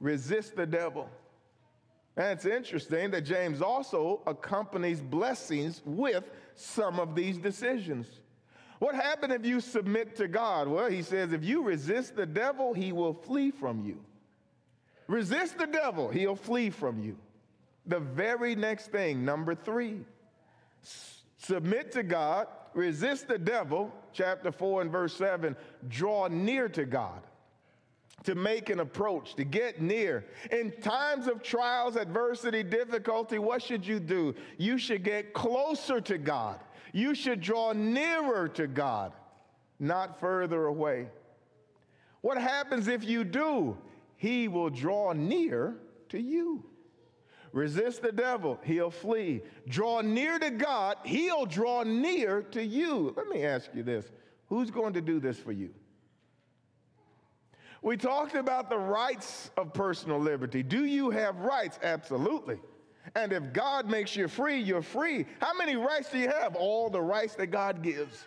Resist 0.00 0.56
the 0.56 0.66
devil 0.66 1.08
and 2.16 2.28
it's 2.28 2.46
interesting 2.46 3.10
that 3.10 3.22
James 3.22 3.60
also 3.60 4.22
accompanies 4.26 5.00
blessings 5.00 5.82
with 5.84 6.24
some 6.54 6.98
of 6.98 7.14
these 7.14 7.36
decisions. 7.36 8.06
What 8.78 8.94
happens 8.94 9.34
if 9.34 9.44
you 9.44 9.60
submit 9.60 10.16
to 10.16 10.28
God? 10.28 10.68
Well, 10.68 10.88
he 10.88 11.02
says, 11.02 11.32
if 11.32 11.44
you 11.44 11.62
resist 11.62 12.16
the 12.16 12.26
devil, 12.26 12.72
he 12.72 12.92
will 12.92 13.12
flee 13.12 13.50
from 13.50 13.84
you. 13.84 14.00
Resist 15.08 15.58
the 15.58 15.66
devil, 15.66 16.08
he'll 16.08 16.36
flee 16.36 16.70
from 16.70 17.02
you. 17.02 17.16
The 17.86 18.00
very 18.00 18.54
next 18.56 18.90
thing, 18.90 19.24
number 19.24 19.54
three, 19.54 20.00
submit 21.38 21.92
to 21.92 22.02
God, 22.02 22.48
resist 22.74 23.28
the 23.28 23.38
devil, 23.38 23.92
chapter 24.12 24.50
4 24.50 24.82
and 24.82 24.90
verse 24.90 25.14
7, 25.16 25.54
draw 25.88 26.28
near 26.28 26.68
to 26.70 26.84
God 26.84 27.22
to 28.26 28.34
make 28.34 28.70
an 28.70 28.80
approach, 28.80 29.36
to 29.36 29.44
get 29.44 29.80
near. 29.80 30.26
In 30.50 30.72
times 30.82 31.28
of 31.28 31.42
trials, 31.42 31.94
adversity, 31.94 32.64
difficulty, 32.64 33.38
what 33.38 33.62
should 33.62 33.86
you 33.86 34.00
do? 34.00 34.34
You 34.58 34.78
should 34.78 35.04
get 35.04 35.32
closer 35.32 36.00
to 36.00 36.18
God. 36.18 36.58
You 36.92 37.14
should 37.14 37.40
draw 37.40 37.72
nearer 37.72 38.48
to 38.48 38.66
God, 38.66 39.12
not 39.78 40.18
further 40.18 40.66
away. 40.66 41.08
What 42.20 42.36
happens 42.36 42.88
if 42.88 43.04
you 43.04 43.22
do? 43.22 43.78
He 44.16 44.48
will 44.48 44.70
draw 44.70 45.12
near 45.12 45.76
to 46.08 46.20
you. 46.20 46.64
Resist 47.52 48.02
the 48.02 48.10
devil, 48.10 48.58
he'll 48.64 48.90
flee. 48.90 49.42
Draw 49.68 50.00
near 50.00 50.40
to 50.40 50.50
God, 50.50 50.96
he'll 51.04 51.46
draw 51.46 51.84
near 51.84 52.42
to 52.42 52.62
you. 52.62 53.14
Let 53.16 53.28
me 53.28 53.44
ask 53.44 53.70
you 53.72 53.84
this 53.84 54.10
who's 54.48 54.72
going 54.72 54.94
to 54.94 55.00
do 55.00 55.20
this 55.20 55.38
for 55.38 55.52
you? 55.52 55.70
We 57.86 57.96
talked 57.96 58.34
about 58.34 58.68
the 58.68 58.76
rights 58.76 59.52
of 59.56 59.72
personal 59.72 60.18
liberty. 60.18 60.64
Do 60.64 60.86
you 60.86 61.08
have 61.10 61.38
rights? 61.38 61.78
Absolutely. 61.84 62.58
And 63.14 63.32
if 63.32 63.52
God 63.52 63.88
makes 63.88 64.16
you 64.16 64.26
free, 64.26 64.58
you're 64.58 64.82
free. 64.82 65.24
How 65.40 65.56
many 65.56 65.76
rights 65.76 66.10
do 66.10 66.18
you 66.18 66.28
have? 66.28 66.56
All 66.56 66.90
the 66.90 67.00
rights 67.00 67.36
that 67.36 67.52
God 67.52 67.84
gives. 67.84 68.24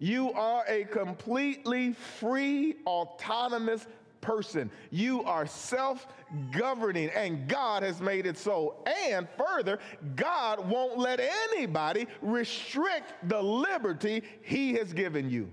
You 0.00 0.32
are 0.32 0.64
a 0.66 0.86
completely 0.86 1.92
free, 1.92 2.78
autonomous 2.84 3.86
person. 4.20 4.72
You 4.90 5.22
are 5.22 5.46
self 5.46 6.08
governing, 6.50 7.10
and 7.10 7.46
God 7.46 7.84
has 7.84 8.00
made 8.00 8.26
it 8.26 8.36
so. 8.36 8.74
And 9.08 9.28
further, 9.38 9.78
God 10.16 10.68
won't 10.68 10.98
let 10.98 11.20
anybody 11.20 12.08
restrict 12.22 13.12
the 13.28 13.40
liberty 13.40 14.24
He 14.42 14.74
has 14.74 14.92
given 14.92 15.30
you 15.30 15.48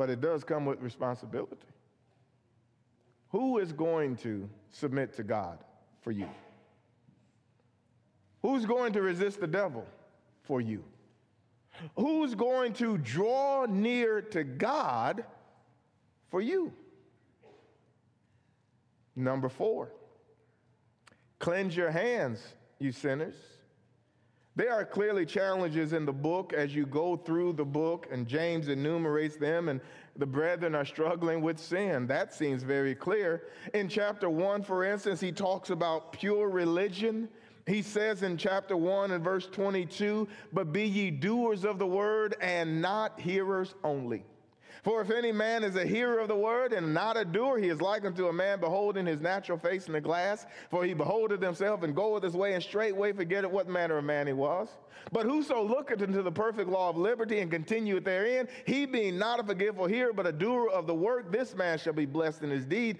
but 0.00 0.08
it 0.08 0.22
does 0.22 0.44
come 0.44 0.64
with 0.64 0.80
responsibility. 0.80 1.58
Who 3.32 3.58
is 3.58 3.70
going 3.70 4.16
to 4.16 4.48
submit 4.70 5.12
to 5.16 5.22
God 5.22 5.58
for 6.00 6.10
you? 6.10 6.26
Who's 8.40 8.64
going 8.64 8.94
to 8.94 9.02
resist 9.02 9.40
the 9.40 9.46
devil 9.46 9.84
for 10.44 10.62
you? 10.62 10.82
Who's 11.96 12.34
going 12.34 12.72
to 12.74 12.96
draw 12.96 13.66
near 13.68 14.22
to 14.22 14.42
God 14.42 15.22
for 16.30 16.40
you? 16.40 16.72
Number 19.14 19.50
four, 19.50 19.92
cleanse 21.38 21.76
your 21.76 21.90
hands, 21.90 22.42
you 22.78 22.90
sinners. 22.90 23.34
There 24.56 24.72
are 24.72 24.84
clearly 24.84 25.24
challenges 25.24 25.92
in 25.92 26.04
the 26.04 26.12
book 26.12 26.52
as 26.52 26.74
you 26.74 26.84
go 26.84 27.16
through 27.16 27.52
the 27.52 27.64
book, 27.64 28.08
and 28.10 28.26
James 28.26 28.68
enumerates 28.68 29.36
them, 29.36 29.68
and 29.68 29.80
the 30.16 30.26
brethren 30.26 30.74
are 30.74 30.84
struggling 30.84 31.40
with 31.40 31.58
sin. 31.58 32.06
That 32.08 32.34
seems 32.34 32.62
very 32.62 32.94
clear. 32.94 33.44
In 33.74 33.88
chapter 33.88 34.28
1, 34.28 34.64
for 34.64 34.84
instance, 34.84 35.20
he 35.20 35.30
talks 35.30 35.70
about 35.70 36.12
pure 36.12 36.48
religion. 36.48 37.28
He 37.66 37.80
says 37.80 38.24
in 38.24 38.36
chapter 38.36 38.76
1 38.76 39.12
and 39.12 39.22
verse 39.22 39.46
22, 39.46 40.26
But 40.52 40.72
be 40.72 40.84
ye 40.84 41.10
doers 41.12 41.64
of 41.64 41.78
the 41.78 41.86
word 41.86 42.34
and 42.40 42.82
not 42.82 43.20
hearers 43.20 43.74
only 43.84 44.24
for 44.82 45.00
if 45.02 45.10
any 45.10 45.32
man 45.32 45.62
is 45.62 45.76
a 45.76 45.84
hearer 45.84 46.18
of 46.20 46.28
the 46.28 46.36
word 46.36 46.72
and 46.72 46.94
not 46.94 47.16
a 47.16 47.24
doer, 47.24 47.58
he 47.58 47.68
is 47.68 47.80
like 47.80 48.04
unto 48.04 48.28
a 48.28 48.32
man 48.32 48.60
beholding 48.60 49.06
his 49.06 49.20
natural 49.20 49.58
face 49.58 49.86
in 49.86 49.92
the 49.92 50.00
glass. 50.00 50.46
For 50.70 50.84
he 50.84 50.94
beholdeth 50.94 51.42
himself 51.42 51.82
and 51.82 51.94
goeth 51.94 52.22
his 52.22 52.34
way, 52.34 52.54
and 52.54 52.62
straightway 52.62 53.12
forgetteth 53.12 53.50
what 53.50 53.68
manner 53.68 53.98
of 53.98 54.04
man 54.04 54.26
he 54.26 54.32
was. 54.32 54.68
But 55.12 55.26
whoso 55.26 55.62
looketh 55.62 56.02
into 56.02 56.22
the 56.22 56.32
perfect 56.32 56.68
law 56.68 56.90
of 56.90 56.96
liberty 56.96 57.40
and 57.40 57.50
continueth 57.50 58.04
therein, 58.04 58.48
he 58.66 58.86
being 58.86 59.18
not 59.18 59.40
a 59.40 59.44
forgetful 59.44 59.86
hearer, 59.86 60.12
but 60.12 60.26
a 60.26 60.32
doer 60.32 60.68
of 60.70 60.86
the 60.86 60.94
work, 60.94 61.32
this 61.32 61.54
man 61.54 61.78
shall 61.78 61.92
be 61.92 62.06
blessed 62.06 62.42
in 62.42 62.50
his 62.50 62.64
deed. 62.64 62.98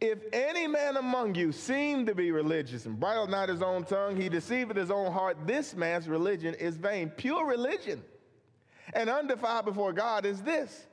If 0.00 0.20
any 0.32 0.66
man 0.66 0.96
among 0.96 1.34
you 1.34 1.52
seem 1.52 2.06
to 2.06 2.14
be 2.14 2.32
religious 2.32 2.86
and 2.86 2.98
bridle 2.98 3.26
not 3.26 3.50
his 3.50 3.60
own 3.60 3.84
tongue, 3.84 4.16
he 4.18 4.30
deceiveth 4.30 4.76
his 4.76 4.90
own 4.90 5.12
heart, 5.12 5.36
this 5.46 5.74
man's 5.74 6.08
religion 6.08 6.54
is 6.54 6.76
vain. 6.76 7.10
Pure 7.10 7.46
religion 7.46 8.02
and 8.94 9.10
undefiled 9.10 9.66
before 9.66 9.92
God 9.92 10.24
is 10.24 10.40
this 10.40 10.86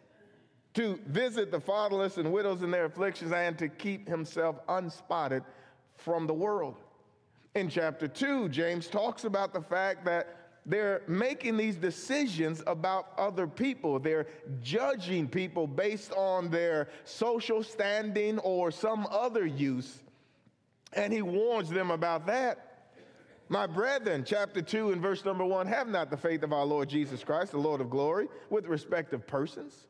to 0.77 0.99
visit 1.07 1.49
the 1.49 1.59
fatherless 1.59 2.17
and 2.17 2.31
widows 2.31 2.61
in 2.61 2.69
their 2.69 2.85
afflictions, 2.85 3.31
and 3.31 3.57
to 3.57 3.67
keep 3.67 4.07
himself 4.07 4.59
unspotted 4.69 5.43
from 5.95 6.27
the 6.27 6.33
world. 6.33 6.75
In 7.55 7.67
chapter 7.67 8.07
2, 8.07 8.49
James 8.49 8.87
talks 8.87 9.23
about 9.23 9.53
the 9.53 9.61
fact 9.61 10.05
that 10.05 10.51
they're 10.67 11.01
making 11.07 11.57
these 11.57 11.77
decisions 11.77 12.61
about 12.67 13.07
other 13.17 13.47
people. 13.47 13.97
They're 13.97 14.27
judging 14.61 15.27
people 15.27 15.65
based 15.65 16.13
on 16.13 16.51
their 16.51 16.89
social 17.05 17.63
standing 17.63 18.37
or 18.39 18.69
some 18.69 19.07
other 19.09 19.47
use. 19.47 20.03
And 20.93 21.11
he 21.11 21.23
warns 21.23 21.69
them 21.69 21.89
about 21.89 22.27
that. 22.27 22.91
My 23.49 23.65
brethren, 23.65 24.23
chapter 24.23 24.61
2 24.61 24.91
and 24.91 25.01
verse 25.01 25.25
number 25.25 25.43
1 25.43 25.65
have 25.65 25.87
not 25.87 26.11
the 26.11 26.17
faith 26.17 26.43
of 26.43 26.53
our 26.53 26.65
Lord 26.65 26.87
Jesus 26.87 27.23
Christ, 27.23 27.53
the 27.53 27.57
Lord 27.57 27.81
of 27.81 27.89
glory, 27.89 28.27
with 28.51 28.67
respect 28.67 29.13
of 29.13 29.25
persons. 29.25 29.86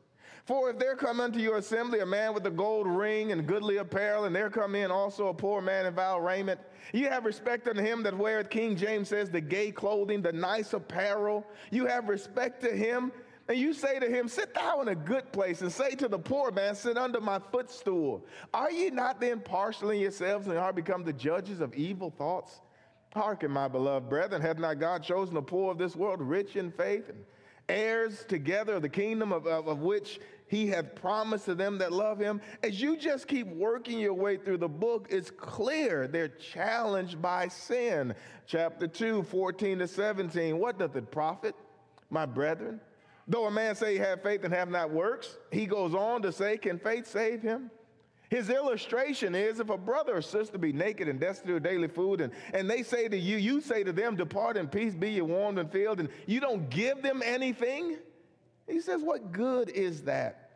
For 0.48 0.70
if 0.70 0.78
there 0.78 0.96
come 0.96 1.20
unto 1.20 1.38
your 1.38 1.58
assembly 1.58 2.00
a 2.00 2.06
man 2.06 2.32
with 2.32 2.46
a 2.46 2.50
gold 2.50 2.86
ring 2.86 3.32
and 3.32 3.46
goodly 3.46 3.76
apparel, 3.76 4.24
and 4.24 4.34
there 4.34 4.48
come 4.48 4.74
in 4.74 4.90
also 4.90 5.28
a 5.28 5.34
poor 5.34 5.60
man 5.60 5.84
in 5.84 5.92
vile 5.92 6.22
raiment, 6.22 6.58
you 6.94 7.10
have 7.10 7.26
respect 7.26 7.68
unto 7.68 7.82
him 7.82 8.02
that 8.04 8.16
weareth, 8.16 8.48
King 8.48 8.74
James 8.74 9.08
says, 9.08 9.28
the 9.28 9.42
gay 9.42 9.70
clothing, 9.70 10.22
the 10.22 10.32
nice 10.32 10.72
apparel. 10.72 11.46
You 11.70 11.84
have 11.84 12.08
respect 12.08 12.62
to 12.62 12.74
him, 12.74 13.12
and 13.46 13.58
you 13.58 13.74
say 13.74 13.98
to 13.98 14.08
him, 14.08 14.26
Sit 14.26 14.54
thou 14.54 14.80
in 14.80 14.88
a 14.88 14.94
good 14.94 15.30
place, 15.32 15.60
and 15.60 15.70
say 15.70 15.90
to 15.96 16.08
the 16.08 16.18
poor 16.18 16.50
man, 16.50 16.74
Sit 16.74 16.96
under 16.96 17.20
my 17.20 17.40
footstool. 17.52 18.24
Are 18.54 18.70
ye 18.70 18.88
not 18.88 19.20
then 19.20 19.40
partial 19.40 19.90
in 19.90 20.00
yourselves 20.00 20.46
and 20.46 20.56
are 20.56 20.72
become 20.72 21.04
the 21.04 21.12
judges 21.12 21.60
of 21.60 21.74
evil 21.74 22.08
thoughts? 22.08 22.62
Hearken, 23.12 23.50
my 23.50 23.68
beloved 23.68 24.08
brethren, 24.08 24.40
hath 24.40 24.58
not 24.58 24.80
God 24.80 25.02
chosen 25.02 25.34
the 25.34 25.42
poor 25.42 25.70
of 25.70 25.76
this 25.76 25.94
world 25.94 26.22
rich 26.22 26.56
in 26.56 26.70
faith 26.72 27.10
and 27.10 27.22
heirs 27.68 28.24
together 28.28 28.76
of 28.76 28.82
the 28.82 28.88
kingdom 28.88 29.32
of, 29.32 29.46
of, 29.46 29.68
of, 29.68 29.80
which 29.80 30.20
he 30.48 30.66
hath 30.66 30.94
promised 30.94 31.44
to 31.46 31.54
them 31.54 31.78
that 31.78 31.92
love 31.92 32.18
him? 32.18 32.40
As 32.62 32.80
you 32.80 32.96
just 32.96 33.28
keep 33.28 33.46
working 33.48 33.98
your 33.98 34.14
way 34.14 34.36
through 34.36 34.58
the 34.58 34.68
book, 34.68 35.06
it's 35.10 35.30
clear 35.30 36.08
they're 36.08 36.28
challenged 36.28 37.20
by 37.20 37.48
sin. 37.48 38.14
Chapter 38.46 38.86
2, 38.86 39.22
14 39.24 39.78
to 39.78 39.88
17. 39.88 40.58
What 40.58 40.78
doth 40.78 40.96
it 40.96 41.10
profit, 41.10 41.54
my 42.10 42.26
brethren? 42.26 42.80
Though 43.26 43.44
a 43.44 43.50
man 43.50 43.74
say 43.74 43.92
he 43.92 43.98
have 43.98 44.22
faith 44.22 44.42
and 44.44 44.54
have 44.54 44.70
not 44.70 44.90
works, 44.90 45.36
he 45.52 45.66
goes 45.66 45.94
on 45.94 46.22
to 46.22 46.32
say, 46.32 46.56
Can 46.56 46.78
faith 46.78 47.06
save 47.06 47.42
him? 47.42 47.70
His 48.30 48.50
illustration 48.50 49.34
is 49.34 49.58
if 49.58 49.70
a 49.70 49.78
brother 49.78 50.16
or 50.16 50.22
sister 50.22 50.58
be 50.58 50.72
naked 50.72 51.08
and 51.08 51.18
destitute 51.18 51.56
of 51.56 51.62
daily 51.62 51.88
food, 51.88 52.20
and, 52.20 52.32
and 52.52 52.68
they 52.68 52.82
say 52.82 53.08
to 53.08 53.16
you, 53.16 53.36
you 53.38 53.60
say 53.60 53.82
to 53.84 53.92
them, 53.92 54.16
Depart 54.16 54.56
in 54.56 54.68
peace, 54.68 54.94
be 54.94 55.12
ye 55.12 55.20
warmed 55.22 55.58
and 55.58 55.70
filled, 55.70 56.00
and 56.00 56.10
you 56.26 56.40
don't 56.40 56.68
give 56.68 57.02
them 57.02 57.22
anything. 57.24 57.96
He 58.68 58.80
says, 58.80 59.02
What 59.02 59.32
good 59.32 59.70
is 59.70 60.02
that? 60.02 60.48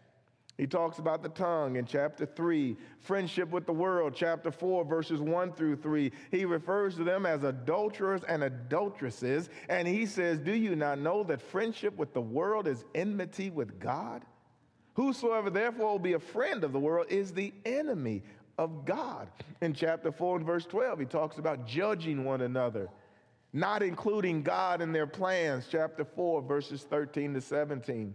He 0.59 0.67
talks 0.67 0.99
about 0.99 1.23
the 1.23 1.31
tongue 1.31 1.77
in 1.77 1.87
chapter 1.87 2.27
3, 2.27 2.77
friendship 3.01 3.51
with 3.51 3.67
the 3.67 3.73
world, 3.73 4.13
chapter 4.15 4.51
4, 4.51 4.85
verses 4.85 5.19
1 5.19 5.53
through 5.55 5.77
3. 5.77 6.13
He 6.31 6.45
refers 6.45 6.95
to 6.97 7.05
them 7.05 7.25
as 7.25 7.43
adulterers 7.43 8.23
and 8.25 8.45
adulteresses, 8.45 9.49
and 9.71 9.89
he 9.89 10.05
says, 10.05 10.39
Do 10.39 10.53
you 10.53 10.77
not 10.77 10.99
know 10.99 11.25
that 11.25 11.41
friendship 11.41 11.97
with 11.97 12.13
the 12.13 12.21
world 12.21 12.69
is 12.69 12.85
enmity 12.95 13.51
with 13.51 13.81
God? 13.81 14.23
Whosoever 14.95 15.49
therefore 15.49 15.93
will 15.93 15.99
be 15.99 16.13
a 16.13 16.21
friend 16.21 16.65
of 16.65 16.73
the 16.73 16.79
world 16.79 17.07
is 17.09 17.33
the 17.33 17.55
enemy 17.65 18.23
of 18.59 18.85
God. 18.85 19.29
In 19.63 19.73
chapter 19.73 20.13
4 20.13 20.37
and 20.37 20.47
verse 20.47 20.67
12, 20.67 21.01
he 21.01 21.07
talks 21.07 21.39
about 21.39 21.67
judging 21.67 22.25
one 22.25 22.43
another, 22.43 22.91
not 23.53 23.83
including 23.83 24.43
God 24.43 24.81
in 24.81 24.93
their 24.93 25.07
plans. 25.07 25.67
Chapter 25.71 26.05
4, 26.05 26.43
verses 26.43 26.83
13 26.83 27.35
to 27.35 27.41
17. 27.41 28.15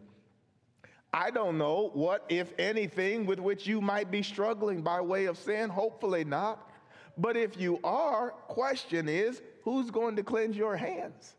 I 1.13 1.32
don't 1.32 1.58
know 1.58 1.91
what, 1.94 2.25
if 2.29 2.53
anything, 2.60 3.25
with 3.25 3.39
which 3.39 3.65
you 3.65 3.79
might 3.79 4.12
be 4.12 4.22
struggling 4.22 4.82
by 4.82 5.01
way 5.01 5.25
of 5.25 5.38
sin. 5.38 5.70
Hopefully 5.70 6.24
not. 6.24 6.72
But 7.17 7.38
if 7.38 7.60
you 7.60 7.79
are, 7.84 8.32
question 8.48 9.08
is, 9.10 9.41
who's 9.63 9.89
going 9.89 10.15
to 10.17 10.24
cleanse 10.24 10.56
your 10.56 10.75
hands? 10.75 11.36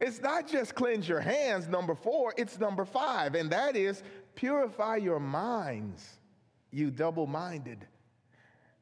It's 0.00 0.20
not 0.20 0.48
just 0.48 0.74
cleanse 0.74 1.08
your 1.08 1.20
hands, 1.20 1.68
number 1.68 1.94
four, 1.94 2.34
it's 2.36 2.58
number 2.58 2.84
five, 2.84 3.36
and 3.36 3.50
that 3.50 3.76
is 3.76 4.02
purify 4.34 4.96
your 4.96 5.20
minds, 5.20 6.18
you 6.72 6.90
double 6.90 7.28
minded. 7.28 7.86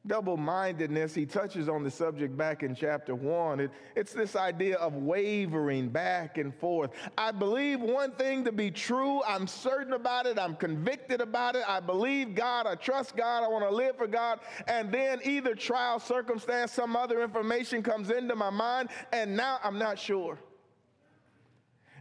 Double 0.07 0.35
mindedness, 0.35 1.13
he 1.13 1.27
touches 1.27 1.69
on 1.69 1.83
the 1.83 1.91
subject 1.91 2.35
back 2.35 2.63
in 2.63 2.73
chapter 2.73 3.13
one. 3.13 3.59
It, 3.59 3.69
it's 3.95 4.13
this 4.13 4.35
idea 4.35 4.77
of 4.77 4.95
wavering 4.95 5.89
back 5.89 6.39
and 6.39 6.55
forth. 6.55 6.89
I 7.19 7.29
believe 7.29 7.79
one 7.79 8.11
thing 8.13 8.43
to 8.45 8.51
be 8.51 8.71
true. 8.71 9.21
I'm 9.27 9.45
certain 9.45 9.93
about 9.93 10.25
it. 10.25 10.39
I'm 10.39 10.55
convicted 10.55 11.21
about 11.21 11.55
it. 11.55 11.63
I 11.67 11.81
believe 11.81 12.33
God. 12.33 12.65
I 12.65 12.73
trust 12.73 13.15
God. 13.15 13.43
I 13.43 13.47
want 13.47 13.63
to 13.63 13.75
live 13.75 13.95
for 13.95 14.07
God. 14.07 14.39
And 14.67 14.91
then 14.91 15.19
either 15.23 15.53
trial, 15.53 15.99
circumstance, 15.99 16.71
some 16.71 16.95
other 16.95 17.21
information 17.21 17.83
comes 17.83 18.09
into 18.09 18.35
my 18.35 18.49
mind, 18.49 18.89
and 19.13 19.37
now 19.37 19.59
I'm 19.63 19.77
not 19.77 19.99
sure. 19.99 20.39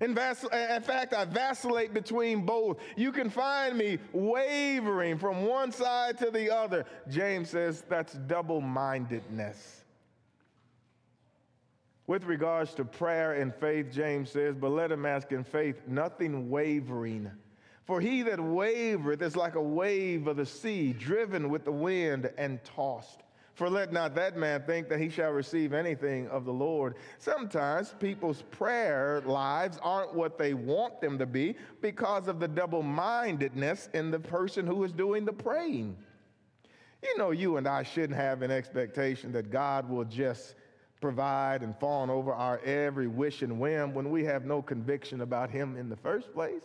In, 0.00 0.14
fact, 0.14 1.12
I 1.14 1.26
vacillate 1.26 1.92
between 1.92 2.46
both. 2.46 2.78
You 2.96 3.12
can 3.12 3.28
find 3.28 3.76
me 3.76 3.98
wavering 4.12 5.18
from 5.18 5.44
one 5.44 5.72
side 5.72 6.16
to 6.18 6.30
the 6.30 6.50
other. 6.50 6.86
James 7.08 7.50
says 7.50 7.84
that's 7.86 8.14
double 8.14 8.62
mindedness. 8.62 9.84
With 12.06 12.24
regards 12.24 12.74
to 12.74 12.84
prayer 12.84 13.34
and 13.34 13.54
faith, 13.54 13.92
James 13.92 14.30
says, 14.30 14.56
but 14.56 14.70
let 14.70 14.90
him 14.90 15.04
ask 15.04 15.32
in 15.32 15.44
faith, 15.44 15.76
nothing 15.86 16.48
wavering. 16.50 17.30
For 17.84 18.00
he 18.00 18.22
that 18.22 18.38
wavereth 18.38 19.20
is 19.20 19.36
like 19.36 19.54
a 19.54 19.62
wave 19.62 20.26
of 20.26 20.36
the 20.36 20.46
sea, 20.46 20.92
driven 20.92 21.50
with 21.50 21.64
the 21.64 21.72
wind 21.72 22.30
and 22.38 22.58
tossed. 22.64 23.20
For 23.54 23.68
let 23.68 23.92
not 23.92 24.14
that 24.14 24.36
man 24.36 24.62
think 24.62 24.88
that 24.88 25.00
he 25.00 25.10
shall 25.10 25.30
receive 25.30 25.72
anything 25.72 26.28
of 26.28 26.44
the 26.44 26.52
Lord. 26.52 26.94
Sometimes 27.18 27.94
people's 27.98 28.42
prayer 28.50 29.22
lives 29.26 29.78
aren't 29.82 30.14
what 30.14 30.38
they 30.38 30.54
want 30.54 31.00
them 31.00 31.18
to 31.18 31.26
be 31.26 31.56
because 31.80 32.28
of 32.28 32.40
the 32.40 32.48
double 32.48 32.82
mindedness 32.82 33.88
in 33.92 34.10
the 34.10 34.20
person 34.20 34.66
who 34.66 34.82
is 34.84 34.92
doing 34.92 35.24
the 35.24 35.32
praying. 35.32 35.96
You 37.02 37.18
know, 37.18 37.30
you 37.30 37.56
and 37.56 37.66
I 37.66 37.82
shouldn't 37.82 38.18
have 38.18 38.42
an 38.42 38.50
expectation 38.50 39.32
that 39.32 39.50
God 39.50 39.88
will 39.88 40.04
just 40.04 40.54
provide 41.00 41.62
and 41.62 41.76
fawn 41.78 42.10
over 42.10 42.32
our 42.32 42.58
every 42.60 43.06
wish 43.06 43.42
and 43.42 43.58
whim 43.58 43.94
when 43.94 44.10
we 44.10 44.24
have 44.24 44.44
no 44.44 44.60
conviction 44.60 45.22
about 45.22 45.50
Him 45.50 45.76
in 45.76 45.88
the 45.88 45.96
first 45.96 46.32
place. 46.32 46.62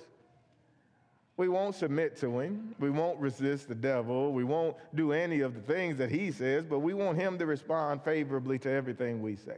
We 1.37 1.49
won't 1.49 1.75
submit 1.75 2.15
to 2.17 2.39
him. 2.39 2.73
We 2.79 2.89
won't 2.89 3.19
resist 3.19 3.67
the 3.67 3.75
devil. 3.75 4.31
We 4.31 4.45
won't 4.45 4.77
do 4.93 5.11
any 5.11 5.41
of 5.41 5.53
the 5.53 5.61
things 5.61 5.97
that 5.97 6.09
he 6.09 6.31
says, 6.31 6.63
but 6.63 6.79
we 6.79 6.93
want 6.93 7.17
him 7.17 7.37
to 7.39 7.45
respond 7.45 8.03
favorably 8.03 8.57
to 8.59 8.71
everything 8.71 9.21
we 9.21 9.35
say. 9.35 9.57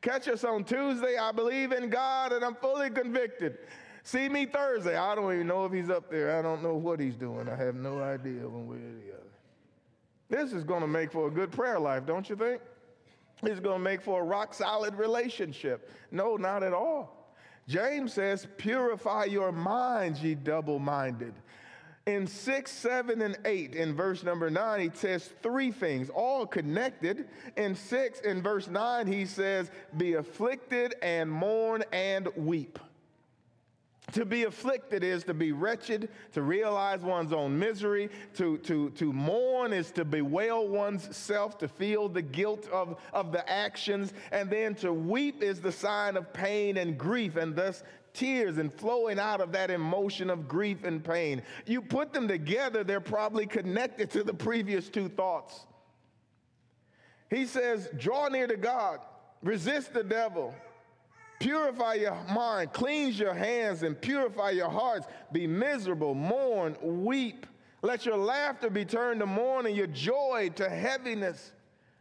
Catch 0.00 0.28
us 0.28 0.44
on 0.44 0.64
Tuesday. 0.64 1.16
I 1.18 1.32
believe 1.32 1.72
in 1.72 1.90
God 1.90 2.32
and 2.32 2.44
I'm 2.44 2.54
fully 2.54 2.90
convicted. 2.90 3.58
See 4.04 4.28
me 4.28 4.46
Thursday. 4.46 4.96
I 4.96 5.14
don't 5.14 5.32
even 5.34 5.46
know 5.46 5.64
if 5.64 5.72
he's 5.72 5.90
up 5.90 6.10
there. 6.10 6.38
I 6.38 6.42
don't 6.42 6.62
know 6.62 6.76
what 6.76 7.00
he's 7.00 7.16
doing. 7.16 7.48
I 7.48 7.56
have 7.56 7.74
no 7.74 8.00
idea 8.00 8.48
one 8.48 8.68
way 8.68 8.76
or. 8.76 9.16
This 10.28 10.52
is 10.52 10.64
going 10.64 10.80
to 10.80 10.88
make 10.88 11.12
for 11.12 11.28
a 11.28 11.30
good 11.30 11.52
prayer 11.52 11.78
life, 11.78 12.04
don't 12.06 12.28
you 12.28 12.36
think? 12.36 12.60
It's 13.42 13.60
going 13.60 13.78
to 13.78 13.84
make 13.84 14.00
for 14.00 14.22
a 14.22 14.24
rock 14.24 14.54
solid 14.54 14.94
relationship. 14.94 15.90
No, 16.10 16.36
not 16.36 16.62
at 16.62 16.72
all. 16.72 17.15
James 17.68 18.12
says, 18.12 18.46
Purify 18.56 19.24
your 19.24 19.52
minds, 19.52 20.22
ye 20.22 20.34
double 20.34 20.78
minded. 20.78 21.34
In 22.06 22.28
6, 22.28 22.70
7, 22.70 23.20
and 23.20 23.36
8, 23.44 23.74
in 23.74 23.96
verse 23.96 24.22
number 24.22 24.48
9, 24.48 24.80
he 24.80 24.90
says 24.94 25.28
three 25.42 25.72
things, 25.72 26.08
all 26.08 26.46
connected. 26.46 27.26
In 27.56 27.74
6, 27.74 28.20
in 28.20 28.42
verse 28.42 28.68
9, 28.68 29.08
he 29.08 29.26
says, 29.26 29.72
Be 29.96 30.14
afflicted 30.14 30.94
and 31.02 31.28
mourn 31.28 31.82
and 31.92 32.28
weep. 32.36 32.78
To 34.12 34.24
be 34.24 34.44
afflicted 34.44 35.02
is 35.02 35.24
to 35.24 35.34
be 35.34 35.50
wretched, 35.50 36.08
to 36.32 36.42
realize 36.42 37.00
one's 37.00 37.32
own 37.32 37.58
misery, 37.58 38.08
to, 38.34 38.58
to, 38.58 38.90
to 38.90 39.12
mourn 39.12 39.72
is 39.72 39.90
to 39.92 40.04
bewail 40.04 40.68
one's 40.68 41.14
self, 41.14 41.58
to 41.58 41.68
feel 41.68 42.08
the 42.08 42.22
guilt 42.22 42.68
of, 42.72 43.00
of 43.12 43.32
the 43.32 43.48
actions, 43.50 44.12
and 44.30 44.48
then 44.48 44.76
to 44.76 44.92
weep 44.92 45.42
is 45.42 45.60
the 45.60 45.72
sign 45.72 46.16
of 46.16 46.32
pain 46.32 46.76
and 46.76 46.96
grief, 46.96 47.34
and 47.34 47.56
thus 47.56 47.82
tears 48.14 48.58
and 48.58 48.72
flowing 48.72 49.18
out 49.18 49.40
of 49.40 49.50
that 49.52 49.70
emotion 49.70 50.30
of 50.30 50.46
grief 50.46 50.84
and 50.84 51.04
pain. 51.04 51.42
You 51.66 51.82
put 51.82 52.12
them 52.12 52.28
together, 52.28 52.84
they're 52.84 53.00
probably 53.00 53.46
connected 53.46 54.10
to 54.12 54.22
the 54.22 54.34
previous 54.34 54.88
two 54.88 55.08
thoughts. 55.08 55.66
He 57.28 57.44
says, 57.44 57.88
Draw 57.96 58.28
near 58.28 58.46
to 58.46 58.56
God, 58.56 59.00
resist 59.42 59.92
the 59.92 60.04
devil 60.04 60.54
Purify 61.38 61.94
your 61.94 62.16
mind, 62.32 62.72
cleanse 62.72 63.18
your 63.18 63.34
hands, 63.34 63.82
and 63.82 64.00
purify 64.00 64.50
your 64.50 64.70
hearts. 64.70 65.06
Be 65.32 65.46
miserable, 65.46 66.14
mourn, 66.14 66.76
weep. 66.80 67.46
Let 67.82 68.06
your 68.06 68.16
laughter 68.16 68.70
be 68.70 68.84
turned 68.84 69.20
to 69.20 69.26
mourning, 69.26 69.76
your 69.76 69.86
joy 69.86 70.50
to 70.56 70.68
heaviness. 70.68 71.52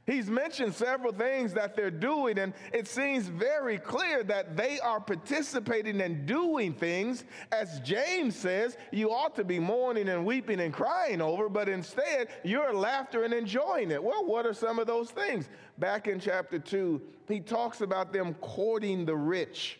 He's 0.05 0.29
mentioned 0.29 0.75
several 0.75 1.11
things 1.11 1.51
that 1.53 1.75
they're 1.75 1.89
doing, 1.89 2.37
and 2.37 2.53
it 2.71 2.87
seems 2.87 3.27
very 3.27 3.79
clear 3.79 4.23
that 4.25 4.55
they 4.55 4.79
are 4.79 4.99
participating 4.99 5.99
and 6.01 6.27
doing 6.27 6.73
things, 6.73 7.23
as 7.51 7.79
James 7.79 8.35
says, 8.35 8.77
you 8.91 9.11
ought 9.11 9.35
to 9.35 9.43
be 9.43 9.59
mourning 9.59 10.09
and 10.09 10.23
weeping 10.23 10.59
and 10.59 10.71
crying 10.71 11.21
over, 11.21 11.49
but 11.49 11.67
instead 11.67 12.27
you're 12.43 12.73
laughter 12.73 13.23
and 13.23 13.33
enjoying 13.33 13.89
it. 13.89 14.03
Well, 14.03 14.25
what 14.25 14.45
are 14.45 14.53
some 14.53 14.77
of 14.77 14.85
those 14.85 15.09
things? 15.09 15.49
Back 15.79 16.07
in 16.07 16.19
chapter 16.19 16.59
2, 16.59 17.01
he 17.27 17.39
talks 17.39 17.81
about 17.81 18.13
them 18.13 18.35
courting 18.35 19.05
the 19.05 19.15
rich. 19.15 19.79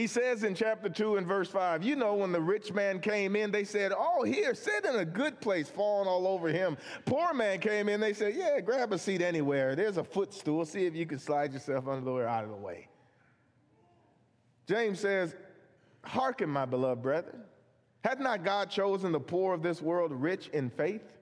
He 0.00 0.06
says 0.06 0.44
in 0.44 0.54
chapter 0.54 0.88
2 0.88 1.16
and 1.16 1.26
verse 1.26 1.50
5, 1.50 1.84
you 1.84 1.94
know, 1.94 2.14
when 2.14 2.32
the 2.32 2.40
rich 2.40 2.72
man 2.72 3.00
came 3.00 3.36
in, 3.36 3.50
they 3.50 3.64
said, 3.64 3.92
Oh, 3.94 4.22
here, 4.22 4.54
sit 4.54 4.86
in 4.86 4.96
a 4.96 5.04
good 5.04 5.38
place, 5.42 5.68
falling 5.68 6.08
all 6.08 6.26
over 6.26 6.48
him. 6.48 6.78
Poor 7.04 7.34
man 7.34 7.58
came 7.60 7.86
in, 7.86 8.00
they 8.00 8.14
said, 8.14 8.34
Yeah, 8.34 8.60
grab 8.60 8.94
a 8.94 8.98
seat 8.98 9.20
anywhere. 9.20 9.76
There's 9.76 9.98
a 9.98 10.02
footstool. 10.02 10.64
See 10.64 10.86
if 10.86 10.94
you 10.94 11.04
can 11.04 11.18
slide 11.18 11.52
yourself 11.52 11.86
under 11.86 12.02
the 12.02 12.12
way 12.14 12.24
out 12.24 12.44
of 12.44 12.48
the 12.48 12.56
way. 12.56 12.88
James 14.66 14.98
says, 15.00 15.34
Hearken, 16.02 16.48
my 16.48 16.64
beloved 16.64 17.02
brethren. 17.02 17.42
Had 18.02 18.20
not 18.20 18.42
God 18.42 18.70
chosen 18.70 19.12
the 19.12 19.20
poor 19.20 19.52
of 19.52 19.62
this 19.62 19.82
world 19.82 20.12
rich 20.12 20.48
in 20.54 20.70
faith, 20.70 21.12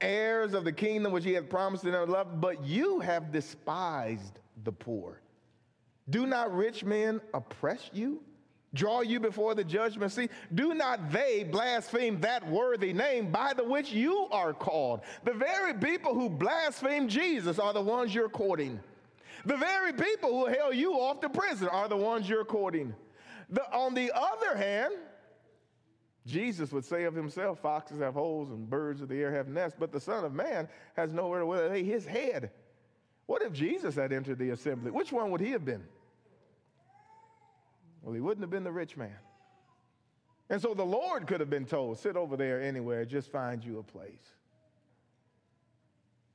heirs 0.00 0.54
of 0.54 0.64
the 0.64 0.72
kingdom 0.72 1.12
which 1.12 1.24
he 1.24 1.34
had 1.34 1.50
promised 1.50 1.84
in 1.84 1.92
their 1.92 2.06
love? 2.06 2.40
But 2.40 2.64
you 2.64 3.00
have 3.00 3.30
despised 3.30 4.38
the 4.64 4.72
poor. 4.72 5.21
Do 6.12 6.26
not 6.26 6.54
rich 6.54 6.84
men 6.84 7.22
oppress 7.32 7.88
you? 7.94 8.20
Draw 8.74 9.00
you 9.02 9.18
before 9.18 9.54
the 9.54 9.64
judgment 9.64 10.12
seat? 10.12 10.30
Do 10.54 10.74
not 10.74 11.10
they 11.10 11.42
blaspheme 11.42 12.20
that 12.20 12.46
worthy 12.46 12.92
name 12.92 13.30
by 13.30 13.54
the 13.54 13.64
which 13.64 13.92
you 13.92 14.28
are 14.30 14.52
called? 14.52 15.00
The 15.24 15.32
very 15.32 15.72
people 15.74 16.14
who 16.14 16.28
blaspheme 16.28 17.08
Jesus 17.08 17.58
are 17.58 17.72
the 17.72 17.80
ones 17.80 18.14
you're 18.14 18.28
courting. 18.28 18.78
The 19.46 19.56
very 19.56 19.94
people 19.94 20.30
who 20.30 20.46
held 20.52 20.76
you 20.76 20.92
off 20.92 21.20
to 21.20 21.30
prison 21.30 21.68
are 21.68 21.88
the 21.88 21.96
ones 21.96 22.28
you're 22.28 22.44
courting. 22.44 22.94
The, 23.48 23.62
on 23.74 23.94
the 23.94 24.12
other 24.14 24.54
hand, 24.54 24.92
Jesus 26.26 26.72
would 26.72 26.84
say 26.84 27.04
of 27.04 27.14
himself, 27.14 27.58
Foxes 27.60 28.00
have 28.00 28.14
holes 28.14 28.50
and 28.50 28.68
birds 28.68 29.00
of 29.00 29.08
the 29.08 29.20
air 29.20 29.32
have 29.32 29.48
nests, 29.48 29.76
but 29.78 29.92
the 29.92 30.00
Son 30.00 30.24
of 30.26 30.34
Man 30.34 30.68
has 30.94 31.12
nowhere 31.12 31.40
to 31.40 31.46
lay 31.46 31.82
his 31.82 32.04
head. 32.04 32.50
What 33.26 33.42
if 33.42 33.52
Jesus 33.52 33.94
had 33.94 34.12
entered 34.12 34.38
the 34.38 34.50
assembly? 34.50 34.90
Which 34.90 35.10
one 35.10 35.30
would 35.30 35.40
he 35.40 35.50
have 35.52 35.64
been? 35.64 35.82
Well, 38.02 38.14
he 38.14 38.20
wouldn't 38.20 38.42
have 38.42 38.50
been 38.50 38.64
the 38.64 38.72
rich 38.72 38.96
man. 38.96 39.16
And 40.50 40.60
so 40.60 40.74
the 40.74 40.84
Lord 40.84 41.26
could 41.26 41.40
have 41.40 41.48
been 41.48 41.64
told, 41.64 41.98
sit 41.98 42.16
over 42.16 42.36
there 42.36 42.60
anywhere, 42.60 43.04
just 43.04 43.30
find 43.30 43.64
you 43.64 43.78
a 43.78 43.82
place. 43.82 44.34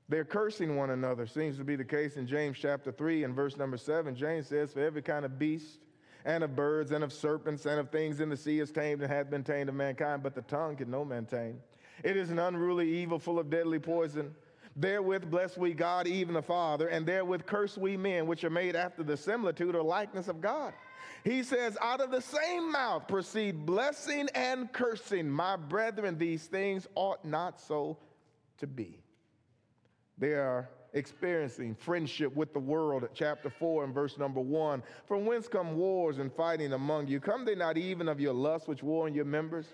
They're 0.10 0.26
cursing 0.26 0.78
one 0.78 0.90
another. 0.92 1.28
Seems 1.28 1.58
to 1.58 1.66
be 1.66 1.76
the 1.76 1.84
case 1.84 2.16
in 2.16 2.26
James 2.26 2.58
chapter 2.58 2.92
3 2.92 3.26
and 3.26 3.36
verse 3.36 3.58
number 3.58 3.78
7. 3.78 4.16
James 4.16 4.48
says, 4.48 4.72
For 4.72 4.80
every 4.80 5.02
kind 5.02 5.26
of 5.26 5.38
beast 5.38 5.82
and 6.24 6.44
of 6.44 6.56
birds 6.56 6.92
and 6.92 7.04
of 7.04 7.12
serpents 7.12 7.66
and 7.66 7.80
of 7.80 7.90
things 7.90 8.22
in 8.22 8.30
the 8.30 8.38
sea 8.38 8.60
is 8.60 8.72
tamed 8.72 9.02
and 9.02 9.12
hath 9.12 9.30
been 9.30 9.44
tamed 9.44 9.68
of 9.68 9.76
mankind, 9.76 10.24
but 10.24 10.34
the 10.34 10.42
tongue 10.44 10.78
can 10.78 10.90
no 10.90 11.04
man 11.04 11.26
tame. 11.26 11.60
It 12.04 12.16
is 12.16 12.30
an 12.30 12.40
unruly 12.40 12.90
evil 12.90 13.20
full 13.20 13.38
of 13.38 13.50
deadly 13.50 13.80
poison. 13.80 14.34
Therewith 14.76 15.30
bless 15.30 15.58
we 15.58 15.74
God, 15.74 16.08
even 16.08 16.36
the 16.36 16.42
Father, 16.42 16.88
and 16.88 17.06
therewith 17.06 17.46
curse 17.46 17.78
we 17.78 17.98
men, 17.98 18.28
which 18.28 18.44
are 18.44 18.50
made 18.50 18.76
after 18.76 19.04
the 19.04 19.18
similitude 19.18 19.76
or 19.76 19.84
likeness 19.84 20.28
of 20.28 20.40
God. 20.40 20.74
He 21.28 21.44
says, 21.44 21.78
Out 21.82 22.00
of 22.00 22.10
the 22.10 22.22
same 22.22 22.72
mouth 22.72 23.06
proceed 23.10 23.66
blessing 23.66 24.30
and 24.34 24.72
cursing. 24.72 25.30
My 25.30 25.58
brethren, 25.58 26.18
these 26.18 26.46
things 26.46 26.88
ought 26.96 27.26
not 27.26 27.60
so 27.60 27.98
to 28.60 28.66
be. 28.66 29.02
They 30.18 30.36
are 30.36 30.70
experiencing 30.94 31.76
friendship 31.76 32.34
with 32.34 32.54
the 32.54 32.60
world 32.60 33.10
chapter 33.13 33.50
4 33.50 33.84
and 33.84 33.94
verse 33.94 34.18
number 34.18 34.40
1. 34.40 34.82
From 35.06 35.26
whence 35.26 35.50
come 35.50 35.76
wars 35.76 36.20
and 36.20 36.32
fighting 36.32 36.72
among 36.72 37.08
you? 37.08 37.20
Come 37.20 37.44
they 37.44 37.56
not 37.56 37.78
even 37.78 38.08
of 38.08 38.22
your 38.22 38.34
lust 38.34 38.70
which 38.70 38.82
war 38.82 39.06
in 39.06 39.13
your 39.13 39.26
members? 39.26 39.66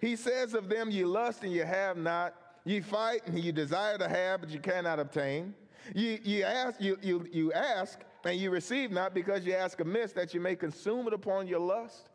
He 0.00 0.16
says 0.16 0.54
of 0.54 0.70
them, 0.70 0.90
Ye 0.90 1.04
lust 1.04 1.42
and 1.42 1.52
you 1.52 1.64
have 1.64 1.98
not. 1.98 2.34
Ye 2.64 2.80
fight 2.80 3.26
and 3.26 3.38
you 3.38 3.52
desire 3.52 3.98
to 3.98 4.08
have, 4.08 4.40
but 4.40 4.48
you 4.48 4.60
cannot 4.60 4.98
obtain. 4.98 5.52
You, 5.94 6.42
ask, 6.44 6.80
you, 6.80 6.96
you 7.02 7.52
ask 7.52 7.98
and 8.24 8.38
you 8.38 8.50
receive 8.50 8.90
not 8.90 9.14
because 9.14 9.44
you 9.44 9.54
ask 9.54 9.80
amiss 9.80 10.12
that 10.12 10.34
you 10.34 10.40
may 10.40 10.56
consume 10.56 11.06
it 11.06 11.12
upon 11.12 11.46
your 11.46 11.60
lust. 11.60 12.08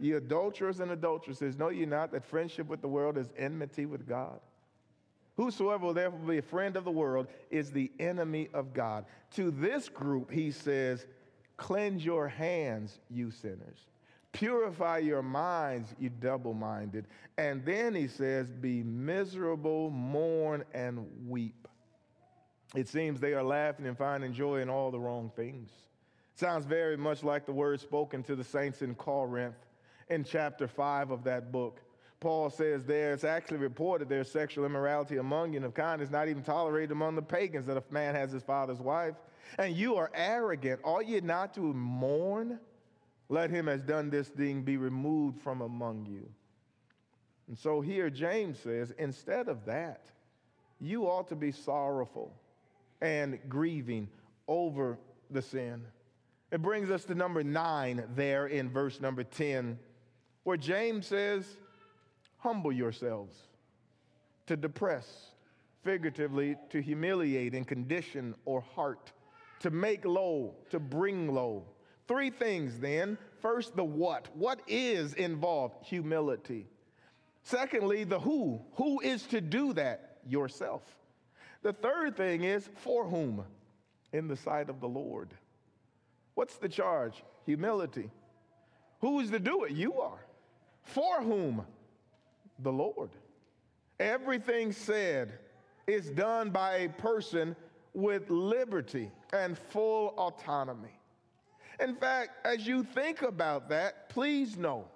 Ye 0.00 0.12
adulterers 0.12 0.80
and 0.80 0.90
adulteresses, 0.90 1.56
know 1.56 1.68
ye 1.68 1.86
not 1.86 2.10
that 2.12 2.24
friendship 2.24 2.66
with 2.66 2.80
the 2.80 2.88
world 2.88 3.16
is 3.16 3.30
enmity 3.36 3.86
with 3.86 4.08
God? 4.08 4.40
Whosoever 5.36 5.86
will 5.86 5.94
therefore 5.94 6.18
be 6.20 6.38
a 6.38 6.42
friend 6.42 6.76
of 6.76 6.84
the 6.84 6.90
world 6.90 7.26
is 7.50 7.70
the 7.70 7.90
enemy 7.98 8.48
of 8.52 8.74
God. 8.74 9.04
To 9.36 9.50
this 9.50 9.88
group, 9.88 10.30
he 10.30 10.50
says, 10.50 11.06
Cleanse 11.56 12.04
your 12.04 12.28
hands, 12.28 12.98
you 13.08 13.30
sinners. 13.30 13.86
Purify 14.32 14.98
your 14.98 15.22
minds, 15.22 15.94
you 15.98 16.10
double 16.10 16.54
minded. 16.54 17.06
And 17.38 17.64
then 17.64 17.94
he 17.94 18.08
says, 18.08 18.50
Be 18.50 18.82
miserable, 18.82 19.90
mourn, 19.90 20.64
and 20.74 21.06
weep. 21.28 21.68
It 22.74 22.88
seems 22.88 23.20
they 23.20 23.34
are 23.34 23.42
laughing 23.42 23.86
and 23.86 23.96
finding 23.96 24.32
joy 24.32 24.60
in 24.60 24.70
all 24.70 24.90
the 24.90 25.00
wrong 25.00 25.30
things. 25.36 25.70
Sounds 26.34 26.64
very 26.64 26.96
much 26.96 27.22
like 27.22 27.44
the 27.44 27.52
word 27.52 27.80
spoken 27.80 28.22
to 28.24 28.34
the 28.34 28.44
saints 28.44 28.80
in 28.80 28.94
Corinth 28.94 29.54
in 30.08 30.24
chapter 30.24 30.66
5 30.66 31.10
of 31.10 31.24
that 31.24 31.52
book. 31.52 31.80
Paul 32.20 32.50
says 32.50 32.84
there, 32.84 33.12
it's 33.12 33.24
actually 33.24 33.58
reported 33.58 34.08
there's 34.08 34.30
sexual 34.30 34.64
immorality 34.64 35.16
among 35.16 35.52
you, 35.52 35.56
and 35.56 35.66
of 35.66 35.74
kind 35.74 36.00
is 36.00 36.10
not 36.10 36.28
even 36.28 36.42
tolerated 36.42 36.92
among 36.92 37.16
the 37.16 37.22
pagans 37.22 37.66
that 37.66 37.76
a 37.76 37.82
man 37.90 38.14
has 38.14 38.30
his 38.30 38.42
father's 38.42 38.80
wife. 38.80 39.14
And 39.58 39.76
you 39.76 39.96
are 39.96 40.10
arrogant. 40.14 40.80
Ought 40.84 41.06
ye 41.06 41.20
not 41.20 41.52
to 41.54 41.60
mourn? 41.60 42.60
Let 43.28 43.50
him 43.50 43.66
has 43.66 43.82
done 43.82 44.08
this 44.08 44.28
thing 44.28 44.62
be 44.62 44.76
removed 44.76 45.40
from 45.40 45.60
among 45.60 46.06
you. 46.06 46.28
And 47.48 47.58
so 47.58 47.80
here 47.80 48.08
James 48.08 48.58
says, 48.58 48.92
instead 48.98 49.48
of 49.48 49.64
that, 49.66 50.06
you 50.80 51.04
ought 51.04 51.28
to 51.28 51.36
be 51.36 51.52
sorrowful 51.52 52.32
and 53.02 53.38
grieving 53.48 54.08
over 54.48 54.98
the 55.30 55.42
sin. 55.42 55.82
It 56.50 56.62
brings 56.62 56.90
us 56.90 57.04
to 57.06 57.14
number 57.14 57.42
nine 57.42 58.04
there 58.14 58.46
in 58.46 58.70
verse 58.70 59.00
number 59.00 59.24
10, 59.24 59.78
where 60.44 60.56
James 60.56 61.06
says, 61.06 61.44
Humble 62.38 62.72
yourselves, 62.72 63.36
to 64.46 64.56
depress, 64.56 65.30
figuratively, 65.84 66.56
to 66.70 66.80
humiliate 66.80 67.54
in 67.54 67.64
condition 67.64 68.34
or 68.44 68.60
heart, 68.60 69.12
to 69.60 69.70
make 69.70 70.04
low, 70.04 70.54
to 70.70 70.80
bring 70.80 71.32
low. 71.32 71.64
Three 72.08 72.30
things 72.30 72.78
then. 72.78 73.16
First, 73.40 73.76
the 73.76 73.84
what. 73.84 74.28
What 74.36 74.60
is 74.68 75.14
involved? 75.14 75.86
Humility. 75.86 76.66
Secondly, 77.44 78.04
the 78.04 78.20
who. 78.20 78.60
Who 78.74 79.00
is 79.00 79.22
to 79.26 79.40
do 79.40 79.72
that? 79.74 80.18
Yourself. 80.26 80.82
The 81.62 81.72
third 81.72 82.16
thing 82.16 82.44
is 82.44 82.68
for 82.76 83.04
whom? 83.04 83.44
In 84.12 84.28
the 84.28 84.36
sight 84.36 84.68
of 84.68 84.80
the 84.80 84.88
Lord. 84.88 85.30
What's 86.34 86.56
the 86.56 86.68
charge? 86.68 87.22
Humility. 87.46 88.10
Who's 89.00 89.30
to 89.30 89.38
do 89.38 89.64
it? 89.64 89.72
You 89.72 89.94
are. 90.00 90.26
For 90.82 91.22
whom? 91.22 91.64
The 92.58 92.72
Lord. 92.72 93.10
Everything 94.00 94.72
said 94.72 95.38
is 95.86 96.10
done 96.10 96.50
by 96.50 96.76
a 96.76 96.88
person 96.88 97.56
with 97.94 98.30
liberty 98.30 99.10
and 99.32 99.56
full 99.56 100.14
autonomy. 100.16 100.98
In 101.80 101.96
fact, 101.96 102.46
as 102.46 102.66
you 102.66 102.84
think 102.84 103.22
about 103.22 103.68
that, 103.70 104.08
please 104.08 104.56
know 104.56 104.86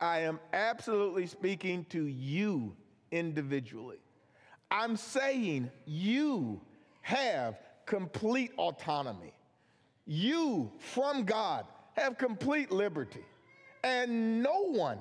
I 0.00 0.20
am 0.20 0.38
absolutely 0.52 1.26
speaking 1.26 1.84
to 1.90 2.06
you 2.06 2.76
individually. 3.10 3.98
I'm 4.70 4.96
saying 4.96 5.70
you 5.86 6.60
have 7.02 7.58
complete 7.86 8.52
autonomy. 8.58 9.32
You, 10.06 10.70
from 10.78 11.24
God, 11.24 11.64
have 11.94 12.18
complete 12.18 12.70
liberty. 12.70 13.24
And 13.82 14.42
no 14.42 14.62
one 14.64 14.98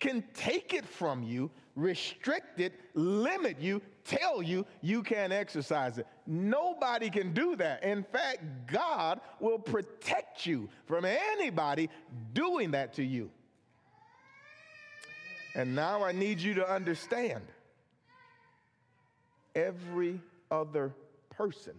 can 0.00 0.24
take 0.34 0.74
it 0.74 0.84
from 0.84 1.22
you, 1.22 1.50
restrict 1.76 2.60
it, 2.60 2.72
limit 2.94 3.60
you, 3.60 3.80
tell 4.04 4.42
you 4.42 4.66
you 4.80 5.02
can't 5.02 5.32
exercise 5.32 5.98
it. 5.98 6.06
Nobody 6.26 7.08
can 7.08 7.32
do 7.32 7.54
that. 7.56 7.84
In 7.84 8.02
fact, 8.02 8.40
God 8.66 9.20
will 9.40 9.58
protect 9.58 10.44
you 10.44 10.68
from 10.86 11.04
anybody 11.04 11.88
doing 12.32 12.72
that 12.72 12.94
to 12.94 13.04
you. 13.04 13.30
And 15.54 15.74
now 15.74 16.02
I 16.02 16.12
need 16.12 16.40
you 16.40 16.54
to 16.54 16.68
understand 16.68 17.42
every 19.54 20.20
other 20.50 20.94
person 21.30 21.74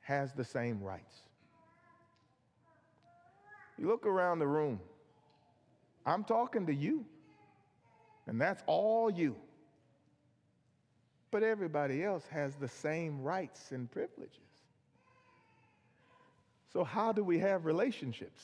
has 0.00 0.32
the 0.32 0.44
same 0.44 0.82
rights. 0.82 1.20
You 3.78 3.88
look 3.88 4.06
around 4.06 4.38
the 4.38 4.46
room, 4.46 4.80
I'm 6.04 6.24
talking 6.24 6.66
to 6.66 6.74
you, 6.74 7.04
and 8.26 8.40
that's 8.40 8.62
all 8.66 9.10
you. 9.10 9.36
But 11.30 11.42
everybody 11.42 12.04
else 12.04 12.26
has 12.30 12.54
the 12.56 12.68
same 12.68 13.22
rights 13.22 13.72
and 13.72 13.90
privileges. 13.90 14.38
So, 16.72 16.84
how 16.84 17.12
do 17.12 17.24
we 17.24 17.38
have 17.38 17.64
relationships? 17.64 18.42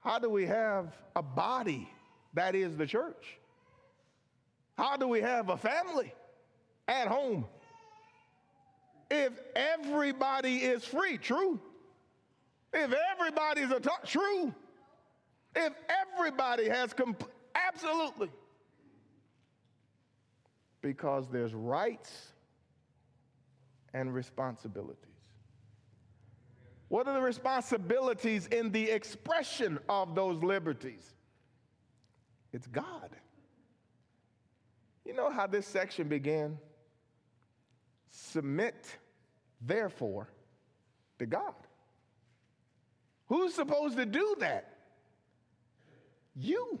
How 0.00 0.18
do 0.18 0.30
we 0.30 0.46
have 0.46 0.96
a 1.14 1.22
body 1.22 1.88
that 2.34 2.54
is 2.54 2.76
the 2.76 2.86
church? 2.86 3.39
How 4.76 4.96
do 4.96 5.06
we 5.08 5.20
have 5.20 5.48
a 5.48 5.56
family 5.56 6.12
at 6.88 7.08
home? 7.08 7.46
If 9.10 9.32
everybody 9.54 10.58
is 10.58 10.84
free, 10.84 11.18
true, 11.18 11.60
If 12.72 12.94
everybody's 13.12 13.70
a 13.72 13.80
t- 13.80 13.90
true, 14.06 14.54
if 15.56 15.72
everybody 16.16 16.68
has 16.68 16.94
absolutely, 17.54 18.30
because 20.80 21.28
there's 21.28 21.52
rights 21.52 22.32
and 23.92 24.14
responsibilities. 24.14 24.96
What 26.88 27.06
are 27.08 27.14
the 27.14 27.20
responsibilities 27.20 28.46
in 28.46 28.72
the 28.72 28.90
expression 28.90 29.78
of 29.88 30.14
those 30.14 30.42
liberties? 30.42 31.14
It's 32.52 32.66
God. 32.66 33.10
You 35.10 35.16
know 35.16 35.28
how 35.28 35.48
this 35.48 35.66
section 35.66 36.06
began? 36.06 36.56
Submit, 38.10 38.96
therefore, 39.60 40.28
to 41.18 41.26
God. 41.26 41.52
Who's 43.26 43.52
supposed 43.52 43.96
to 43.96 44.06
do 44.06 44.36
that? 44.38 44.72
You. 46.36 46.78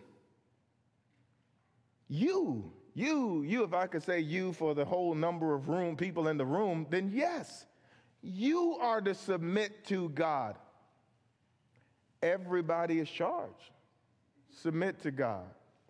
You. 2.06 2.72
You, 2.94 3.42
you, 3.42 3.64
if 3.64 3.74
I 3.74 3.88
could 3.88 4.04
say 4.04 4.20
you 4.20 4.52
for 4.52 4.76
the 4.76 4.84
whole 4.84 5.16
number 5.16 5.52
of 5.52 5.68
room 5.68 5.96
people 5.96 6.28
in 6.28 6.36
the 6.36 6.46
room, 6.46 6.86
then 6.88 7.10
yes, 7.12 7.66
you 8.22 8.76
are 8.80 9.00
to 9.00 9.12
submit 9.12 9.84
to 9.86 10.08
God. 10.10 10.56
Everybody 12.22 13.00
is 13.00 13.10
charged. 13.10 13.72
Submit 14.62 15.02
to 15.02 15.10
God. 15.10 15.46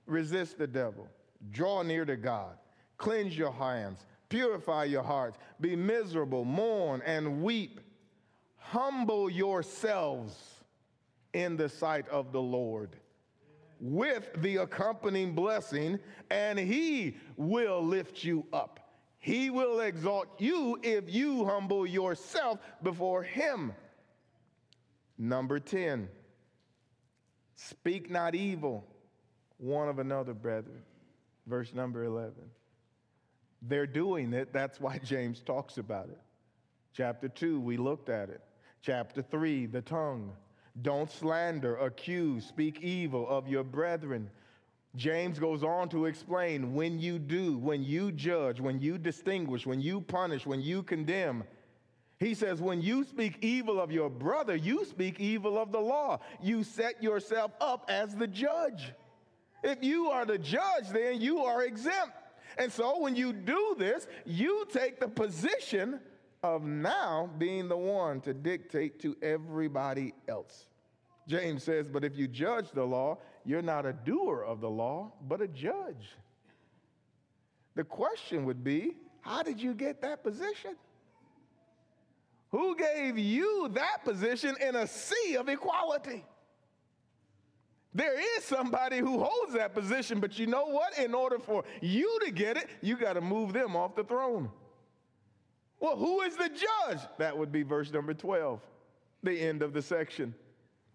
Resist 0.06 0.56
the 0.56 0.66
devil. 0.66 1.06
Draw 1.50 1.82
near 1.82 2.04
to 2.04 2.16
God. 2.16 2.56
Cleanse 2.98 3.36
your 3.36 3.52
hands. 3.52 4.04
Purify 4.28 4.84
your 4.84 5.02
hearts. 5.02 5.38
Be 5.60 5.74
miserable. 5.74 6.44
Mourn 6.44 7.02
and 7.04 7.42
weep. 7.42 7.80
Humble 8.56 9.30
yourselves 9.30 10.36
in 11.32 11.56
the 11.56 11.68
sight 11.68 12.08
of 12.08 12.32
the 12.32 12.40
Lord 12.40 12.96
with 13.80 14.28
the 14.42 14.58
accompanying 14.58 15.34
blessing, 15.34 15.98
and 16.30 16.58
he 16.58 17.16
will 17.36 17.82
lift 17.82 18.22
you 18.22 18.46
up. 18.52 18.78
He 19.18 19.50
will 19.50 19.80
exalt 19.80 20.28
you 20.38 20.78
if 20.82 21.12
you 21.12 21.44
humble 21.44 21.86
yourself 21.86 22.58
before 22.82 23.22
him. 23.22 23.72
Number 25.18 25.58
10, 25.58 26.08
speak 27.54 28.10
not 28.10 28.34
evil 28.34 28.86
one 29.58 29.88
of 29.88 29.98
another, 29.98 30.32
brethren. 30.32 30.82
Verse 31.50 31.74
number 31.74 32.04
11. 32.04 32.32
They're 33.62 33.86
doing 33.86 34.32
it, 34.32 34.52
that's 34.52 34.80
why 34.80 34.98
James 34.98 35.40
talks 35.40 35.78
about 35.78 36.08
it. 36.08 36.20
Chapter 36.94 37.28
2, 37.28 37.60
we 37.60 37.76
looked 37.76 38.08
at 38.08 38.30
it. 38.30 38.40
Chapter 38.82 39.20
3, 39.20 39.66
the 39.66 39.82
tongue. 39.82 40.32
Don't 40.80 41.10
slander, 41.10 41.76
accuse, 41.78 42.46
speak 42.46 42.80
evil 42.82 43.28
of 43.28 43.48
your 43.48 43.64
brethren. 43.64 44.30
James 44.94 45.40
goes 45.40 45.64
on 45.64 45.88
to 45.88 46.06
explain 46.06 46.72
when 46.72 47.00
you 47.00 47.18
do, 47.18 47.58
when 47.58 47.82
you 47.82 48.12
judge, 48.12 48.60
when 48.60 48.80
you 48.80 48.96
distinguish, 48.96 49.66
when 49.66 49.80
you 49.80 50.00
punish, 50.00 50.46
when 50.46 50.60
you 50.60 50.84
condemn. 50.84 51.42
He 52.20 52.34
says, 52.34 52.60
when 52.60 52.80
you 52.80 53.04
speak 53.04 53.38
evil 53.40 53.80
of 53.80 53.90
your 53.90 54.08
brother, 54.08 54.54
you 54.54 54.84
speak 54.84 55.18
evil 55.18 55.58
of 55.58 55.72
the 55.72 55.80
law. 55.80 56.20
You 56.40 56.62
set 56.62 57.02
yourself 57.02 57.50
up 57.60 57.86
as 57.88 58.14
the 58.14 58.28
judge. 58.28 58.92
If 59.62 59.82
you 59.82 60.10
are 60.10 60.24
the 60.24 60.38
judge, 60.38 60.88
then 60.92 61.20
you 61.20 61.40
are 61.44 61.62
exempt. 61.64 62.12
And 62.58 62.72
so 62.72 63.00
when 63.00 63.16
you 63.16 63.32
do 63.32 63.74
this, 63.78 64.06
you 64.24 64.66
take 64.72 65.00
the 65.00 65.08
position 65.08 66.00
of 66.42 66.64
now 66.64 67.30
being 67.38 67.68
the 67.68 67.76
one 67.76 68.20
to 68.22 68.34
dictate 68.34 69.00
to 69.00 69.16
everybody 69.22 70.14
else. 70.28 70.66
James 71.28 71.62
says, 71.62 71.88
But 71.88 72.04
if 72.04 72.16
you 72.16 72.26
judge 72.26 72.70
the 72.72 72.84
law, 72.84 73.18
you're 73.44 73.62
not 73.62 73.86
a 73.86 73.92
doer 73.92 74.42
of 74.42 74.60
the 74.60 74.70
law, 74.70 75.12
but 75.28 75.40
a 75.40 75.48
judge. 75.48 76.16
The 77.74 77.84
question 77.84 78.44
would 78.46 78.64
be, 78.64 78.96
How 79.20 79.42
did 79.42 79.60
you 79.60 79.74
get 79.74 80.02
that 80.02 80.22
position? 80.22 80.76
Who 82.50 82.74
gave 82.74 83.16
you 83.16 83.70
that 83.74 84.04
position 84.04 84.56
in 84.60 84.74
a 84.74 84.86
sea 84.86 85.36
of 85.36 85.48
equality? 85.48 86.24
There 87.92 88.18
is 88.36 88.44
somebody 88.44 88.98
who 88.98 89.22
holds 89.22 89.54
that 89.54 89.74
position, 89.74 90.20
but 90.20 90.38
you 90.38 90.46
know 90.46 90.66
what? 90.66 90.96
In 90.98 91.14
order 91.14 91.38
for 91.38 91.64
you 91.80 92.18
to 92.24 92.30
get 92.30 92.56
it, 92.56 92.68
you 92.82 92.96
got 92.96 93.14
to 93.14 93.20
move 93.20 93.52
them 93.52 93.74
off 93.74 93.96
the 93.96 94.04
throne. 94.04 94.48
Well, 95.80 95.96
who 95.96 96.20
is 96.20 96.36
the 96.36 96.48
judge? 96.48 97.00
That 97.18 97.36
would 97.36 97.50
be 97.50 97.62
verse 97.62 97.90
number 97.92 98.14
12, 98.14 98.60
the 99.22 99.40
end 99.40 99.62
of 99.62 99.72
the 99.72 99.82
section. 99.82 100.34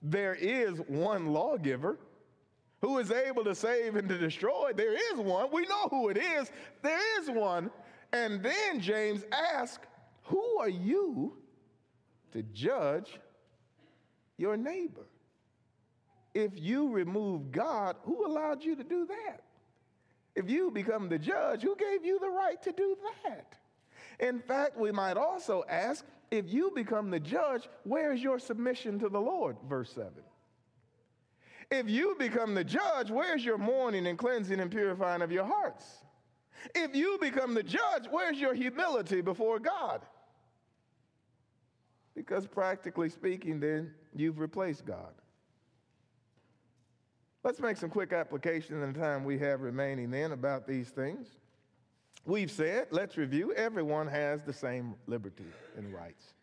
There 0.01 0.35
is 0.35 0.77
one 0.87 1.27
lawgiver 1.27 1.97
who 2.81 2.99
is 2.99 3.11
able 3.11 3.43
to 3.43 3.55
save 3.55 3.95
and 3.95 4.07
to 4.07 4.17
destroy. 4.17 4.71
There 4.75 4.93
is 4.93 5.19
one. 5.19 5.49
We 5.51 5.63
know 5.63 5.87
who 5.89 6.09
it 6.09 6.17
is. 6.17 6.51
There 6.81 7.19
is 7.19 7.29
one. 7.29 7.71
And 8.13 8.43
then 8.43 8.79
James 8.79 9.25
asks, 9.31 9.85
Who 10.25 10.59
are 10.59 10.69
you 10.69 11.35
to 12.31 12.43
judge 12.43 13.19
your 14.37 14.55
neighbor? 14.55 15.07
If 16.35 16.51
you 16.55 16.89
remove 16.89 17.53
God, 17.53 17.95
who 18.03 18.27
allowed 18.27 18.61
you 18.61 18.75
to 18.75 18.83
do 18.83 19.07
that? 19.07 19.41
If 20.35 20.49
you 20.49 20.69
become 20.69 21.07
the 21.07 21.17
judge, 21.17 21.63
who 21.63 21.77
gave 21.77 22.03
you 22.03 22.19
the 22.19 22.29
right 22.29 22.61
to 22.63 22.73
do 22.73 22.97
that? 23.23 23.57
In 24.19 24.39
fact, 24.39 24.77
we 24.77 24.91
might 24.91 25.15
also 25.15 25.63
ask 25.69 26.05
if 26.31 26.51
you 26.51 26.71
become 26.75 27.09
the 27.09 27.21
judge, 27.21 27.69
where 27.83 28.11
is 28.11 28.21
your 28.21 28.37
submission 28.37 28.99
to 28.99 29.07
the 29.07 29.19
Lord? 29.19 29.55
Verse 29.67 29.93
7. 29.93 30.11
If 31.71 31.89
you 31.89 32.15
become 32.19 32.53
the 32.53 32.65
judge, 32.65 33.09
where's 33.09 33.43
your 33.43 33.57
mourning 33.57 34.05
and 34.05 34.17
cleansing 34.17 34.59
and 34.59 34.69
purifying 34.69 35.21
of 35.21 35.31
your 35.31 35.45
hearts? 35.45 35.85
If 36.73 36.95
you 36.95 37.17
become 37.21 37.53
the 37.53 37.63
judge, 37.63 38.07
where's 38.11 38.37
your 38.37 38.53
humility 38.53 39.21
before 39.21 39.59
God? 39.59 40.01
Because 42.13 42.45
practically 42.45 43.09
speaking, 43.09 43.61
then 43.61 43.93
you've 44.13 44.39
replaced 44.39 44.85
God. 44.85 45.13
Let's 47.45 47.59
make 47.59 47.77
some 47.77 47.91
quick 47.91 48.11
application 48.11 48.81
in 48.81 48.91
the 48.91 48.99
time 48.99 49.23
we 49.23 49.37
have 49.37 49.61
remaining 49.61 50.09
then 50.09 50.31
about 50.31 50.65
these 50.65 50.89
things. 50.89 51.27
We've 52.25 52.49
said, 52.49 52.87
let's 52.89 53.17
review, 53.17 53.53
everyone 53.53 54.07
has 54.07 54.41
the 54.41 54.51
same 54.51 54.95
liberty 55.05 55.45
and 55.77 55.93
rights. 55.93 56.33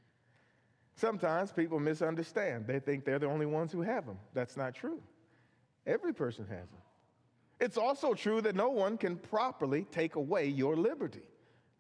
Sometimes 0.95 1.51
people 1.51 1.81
misunderstand. 1.81 2.69
They 2.69 2.79
think 2.79 3.05
they're 3.05 3.19
the 3.19 3.27
only 3.27 3.47
ones 3.47 3.73
who 3.73 3.83
have 3.83 4.07
them. 4.07 4.17
That's 4.33 4.57
not 4.57 4.77
true. 4.77 5.03
Every 5.89 6.15
person 6.15 6.47
has 6.47 6.71
them. 6.71 6.83
It's 7.59 7.77
also 7.77 8.15
true 8.15 8.41
that 8.41 8.55
no 8.55 8.69
one 8.69 8.97
can 8.97 9.17
properly 9.17 9.89
take 9.91 10.15
away 10.15 10.47
your 10.47 10.77
liberty. 10.77 11.27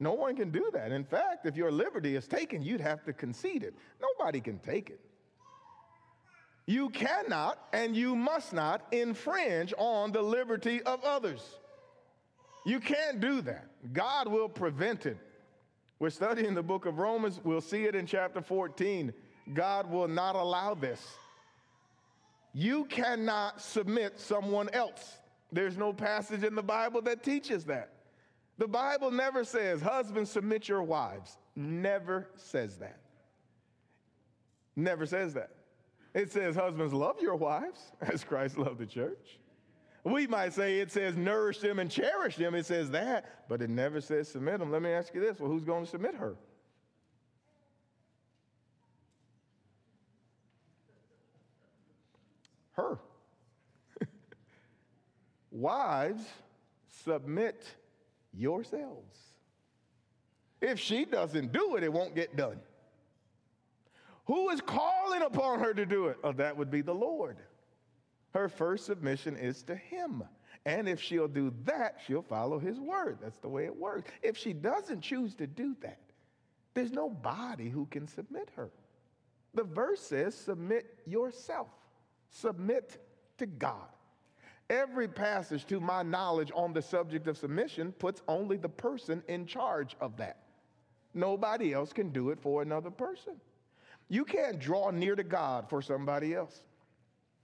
No 0.00 0.14
one 0.14 0.34
can 0.34 0.50
do 0.50 0.68
that. 0.72 0.90
In 0.90 1.04
fact, 1.04 1.46
if 1.46 1.56
your 1.56 1.70
liberty 1.70 2.16
is 2.16 2.26
taken, 2.26 2.60
you'd 2.60 2.80
have 2.80 3.04
to 3.04 3.12
concede 3.12 3.62
it. 3.62 3.74
Nobody 4.00 4.40
can 4.40 4.58
take 4.58 4.90
it. 4.90 4.98
You 6.66 6.90
cannot 6.90 7.58
and 7.72 7.96
you 7.96 8.14
must 8.14 8.52
not 8.52 8.86
infringe 8.92 9.74
on 9.76 10.12
the 10.12 10.22
liberty 10.22 10.82
of 10.82 11.02
others. 11.04 11.42
You 12.64 12.78
can't 12.78 13.20
do 13.20 13.40
that. 13.42 13.66
God 13.92 14.28
will 14.28 14.48
prevent 14.48 15.06
it. 15.06 15.18
We're 15.98 16.10
studying 16.10 16.54
the 16.54 16.62
book 16.62 16.86
of 16.86 16.98
Romans. 16.98 17.40
We'll 17.42 17.60
see 17.60 17.84
it 17.84 17.94
in 17.94 18.06
chapter 18.06 18.40
14. 18.40 19.12
God 19.54 19.90
will 19.90 20.08
not 20.08 20.36
allow 20.36 20.74
this. 20.74 21.00
You 22.52 22.84
cannot 22.84 23.60
submit 23.60 24.20
someone 24.20 24.68
else. 24.70 25.18
There's 25.50 25.76
no 25.76 25.92
passage 25.92 26.44
in 26.44 26.54
the 26.54 26.62
Bible 26.62 27.02
that 27.02 27.22
teaches 27.22 27.64
that. 27.64 27.90
The 28.58 28.68
Bible 28.68 29.10
never 29.10 29.44
says, 29.44 29.80
Husbands, 29.80 30.30
submit 30.30 30.68
your 30.68 30.82
wives. 30.82 31.38
Never 31.56 32.28
says 32.36 32.76
that. 32.76 32.98
Never 34.76 35.06
says 35.06 35.34
that. 35.34 35.50
It 36.14 36.30
says, 36.30 36.56
Husbands, 36.56 36.92
love 36.92 37.20
your 37.20 37.36
wives 37.36 37.80
as 38.00 38.24
Christ 38.24 38.58
loved 38.58 38.78
the 38.78 38.86
church. 38.86 39.38
We 40.04 40.26
might 40.26 40.52
say 40.52 40.80
it 40.80 40.90
says 40.90 41.16
nourish 41.16 41.58
them 41.58 41.78
and 41.78 41.90
cherish 41.90 42.36
them. 42.36 42.54
It 42.54 42.66
says 42.66 42.90
that, 42.90 43.48
but 43.48 43.62
it 43.62 43.70
never 43.70 44.00
says 44.00 44.28
submit 44.28 44.58
them. 44.58 44.72
Let 44.72 44.82
me 44.82 44.90
ask 44.90 45.14
you 45.14 45.20
this 45.20 45.38
well, 45.38 45.50
who's 45.50 45.64
going 45.64 45.84
to 45.84 45.90
submit 45.90 46.16
her? 46.16 46.34
Her. 52.72 52.98
Wives, 55.52 56.24
submit 57.04 57.64
yourselves. 58.32 59.18
If 60.60 60.80
she 60.80 61.04
doesn't 61.04 61.52
do 61.52 61.76
it, 61.76 61.84
it 61.84 61.92
won't 61.92 62.14
get 62.14 62.36
done. 62.36 62.58
Who 64.26 64.50
is 64.50 64.60
calling 64.60 65.22
upon 65.22 65.60
her 65.60 65.74
to 65.74 65.84
do 65.84 66.06
it? 66.06 66.18
Oh, 66.22 66.32
that 66.32 66.56
would 66.56 66.70
be 66.70 66.82
the 66.82 66.94
Lord 66.94 67.36
her 68.34 68.48
first 68.48 68.86
submission 68.86 69.36
is 69.36 69.62
to 69.64 69.76
him. 69.76 70.22
And 70.64 70.88
if 70.88 71.00
she'll 71.00 71.28
do 71.28 71.52
that, 71.64 71.98
she'll 72.06 72.22
follow 72.22 72.58
his 72.58 72.78
word. 72.78 73.18
That's 73.20 73.38
the 73.38 73.48
way 73.48 73.64
it 73.64 73.76
works. 73.76 74.10
If 74.22 74.36
she 74.36 74.52
doesn't 74.52 75.00
choose 75.00 75.34
to 75.36 75.46
do 75.46 75.76
that, 75.80 75.98
there's 76.74 76.92
nobody 76.92 77.68
who 77.68 77.86
can 77.86 78.06
submit 78.06 78.48
her. 78.56 78.70
The 79.54 79.64
verse 79.64 80.00
says, 80.00 80.34
submit 80.34 80.98
yourself, 81.06 81.68
submit 82.30 82.98
to 83.38 83.46
God. 83.46 83.88
Every 84.70 85.08
passage, 85.08 85.66
to 85.66 85.80
my 85.80 86.02
knowledge, 86.02 86.50
on 86.54 86.72
the 86.72 86.80
subject 86.80 87.26
of 87.26 87.36
submission 87.36 87.92
puts 87.92 88.22
only 88.28 88.56
the 88.56 88.68
person 88.68 89.22
in 89.28 89.44
charge 89.44 89.96
of 90.00 90.16
that. 90.16 90.38
Nobody 91.12 91.74
else 91.74 91.92
can 91.92 92.08
do 92.08 92.30
it 92.30 92.40
for 92.40 92.62
another 92.62 92.90
person. 92.90 93.34
You 94.12 94.26
can't 94.26 94.58
draw 94.58 94.90
near 94.90 95.16
to 95.16 95.24
God 95.24 95.70
for 95.70 95.80
somebody 95.80 96.34
else. 96.34 96.60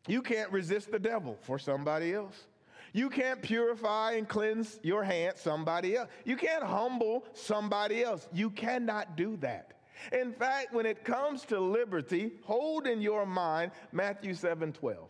You 0.06 0.20
can't 0.20 0.52
resist 0.52 0.90
the 0.90 0.98
devil 0.98 1.38
for 1.40 1.58
somebody 1.58 2.12
else. 2.12 2.44
You 2.92 3.08
can't 3.08 3.40
purify 3.40 4.12
and 4.12 4.28
cleanse 4.28 4.78
your 4.82 5.02
hands 5.02 5.40
somebody 5.40 5.96
else. 5.96 6.10
You 6.26 6.36
can't 6.36 6.62
humble 6.62 7.24
somebody 7.32 8.04
else. 8.04 8.28
You 8.34 8.50
cannot 8.50 9.16
do 9.16 9.38
that. 9.38 9.78
In 10.12 10.34
fact, 10.34 10.74
when 10.74 10.84
it 10.84 11.06
comes 11.06 11.46
to 11.46 11.58
liberty, 11.58 12.32
hold 12.44 12.86
in 12.86 13.00
your 13.00 13.24
mind 13.24 13.72
Matthew 13.90 14.34
7 14.34 14.74
12. 14.74 15.08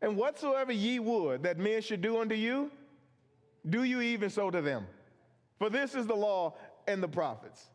And 0.00 0.16
whatsoever 0.16 0.70
ye 0.70 1.00
would 1.00 1.42
that 1.42 1.58
men 1.58 1.82
should 1.82 2.02
do 2.02 2.20
unto 2.20 2.36
you, 2.36 2.70
do 3.68 3.82
you 3.82 4.00
even 4.00 4.30
so 4.30 4.48
to 4.48 4.62
them. 4.62 4.86
For 5.58 5.70
this 5.70 5.96
is 5.96 6.06
the 6.06 6.14
law 6.14 6.54
and 6.86 7.02
the 7.02 7.08
prophets. 7.08 7.68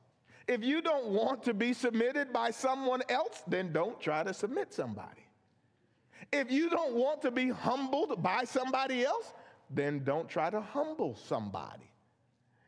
If 0.47 0.63
you 0.63 0.81
don't 0.81 1.07
want 1.07 1.43
to 1.43 1.53
be 1.53 1.73
submitted 1.73 2.31
by 2.31 2.51
someone 2.51 3.01
else, 3.09 3.43
then 3.47 3.73
don't 3.73 3.99
try 3.99 4.23
to 4.23 4.33
submit 4.33 4.73
somebody. 4.73 5.27
If 6.31 6.51
you 6.51 6.69
don't 6.69 6.93
want 6.93 7.21
to 7.23 7.31
be 7.31 7.49
humbled 7.49 8.21
by 8.23 8.43
somebody 8.45 9.05
else, 9.05 9.33
then 9.69 10.03
don't 10.03 10.29
try 10.29 10.49
to 10.49 10.61
humble 10.61 11.15
somebody. 11.15 11.91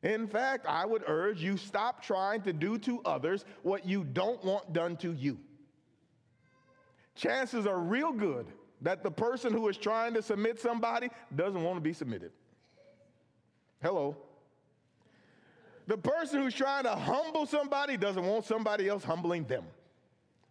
In 0.04 0.28
fact, 0.28 0.66
I 0.66 0.86
would 0.86 1.04
urge 1.08 1.42
you 1.42 1.58
stop 1.58 2.02
trying 2.02 2.42
to 2.44 2.54
do 2.54 2.78
to 2.80 3.02
others 3.04 3.46
what 3.64 3.86
you 3.86 4.04
don't 4.04 4.44
want 4.44 4.72
done 4.72 4.96
to 4.98 5.14
you. 5.14 5.38
Chances 7.16 7.68
are 7.68 7.80
real 7.80 8.14
good 8.14 8.48
that 8.82 9.04
the 9.04 9.12
person 9.12 9.52
who 9.52 9.68
is 9.68 9.76
trying 9.76 10.14
to 10.14 10.22
submit 10.22 10.60
somebody 10.60 11.10
doesn't 11.36 11.62
want 11.62 11.76
to 11.76 11.82
be 11.82 11.92
submitted. 11.92 12.32
Hello. 13.82 14.16
The 15.90 15.98
person 15.98 16.44
who's 16.44 16.54
trying 16.54 16.84
to 16.84 16.92
humble 16.92 17.48
somebody 17.48 17.98
doesn't 17.98 18.24
want 18.24 18.46
somebody 18.46 18.88
else 18.88 19.04
humbling 19.04 19.46
them. 19.46 19.64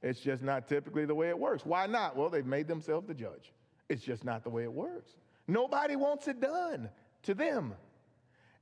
It's 0.03 0.19
just 0.19 0.43
not 0.43 0.67
typically 0.67 1.05
the 1.05 1.15
way 1.15 1.29
it 1.29 1.39
works. 1.39 1.65
Why 1.65 1.87
not? 1.87 2.17
Well, 2.17 2.29
they've 2.29 2.45
made 2.45 2.67
themselves 2.67 3.07
the 3.07 3.15
judge. 3.15 3.53
It's 3.89 4.03
just 4.03 4.25
not 4.25 4.43
the 4.43 4.51
way 4.51 4.65
it 4.65 4.73
works. 4.73 5.15
Nobody 5.47 5.95
wants 5.95 6.27
it 6.27 6.41
done 6.41 6.91
to 7.23 7.35
them. 7.35 7.75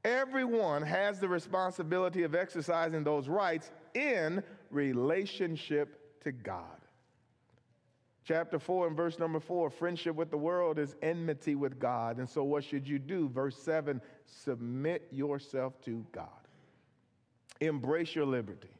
Everyone 0.04 0.82
has 0.82 1.18
the 1.18 1.28
responsibility 1.30 2.24
of 2.24 2.34
exercising 2.34 3.04
those 3.04 3.26
rights 3.26 3.70
in 3.94 4.42
relationship 4.70 6.20
to 6.24 6.30
God. 6.30 6.60
Chapter 8.22 8.58
4 8.58 8.88
and 8.88 8.96
verse 8.96 9.18
number 9.18 9.40
4 9.40 9.70
friendship 9.70 10.14
with 10.14 10.30
the 10.30 10.36
world 10.36 10.78
is 10.78 10.94
enmity 11.00 11.54
with 11.54 11.78
God. 11.78 12.18
And 12.18 12.28
so, 12.28 12.44
what 12.44 12.64
should 12.64 12.86
you 12.86 12.98
do? 12.98 13.30
Verse 13.30 13.56
7 13.56 13.98
submit 14.26 15.08
yourself 15.10 15.80
to 15.86 16.04
God. 16.12 16.45
Embrace 17.60 18.14
your 18.14 18.26
liberty, 18.26 18.70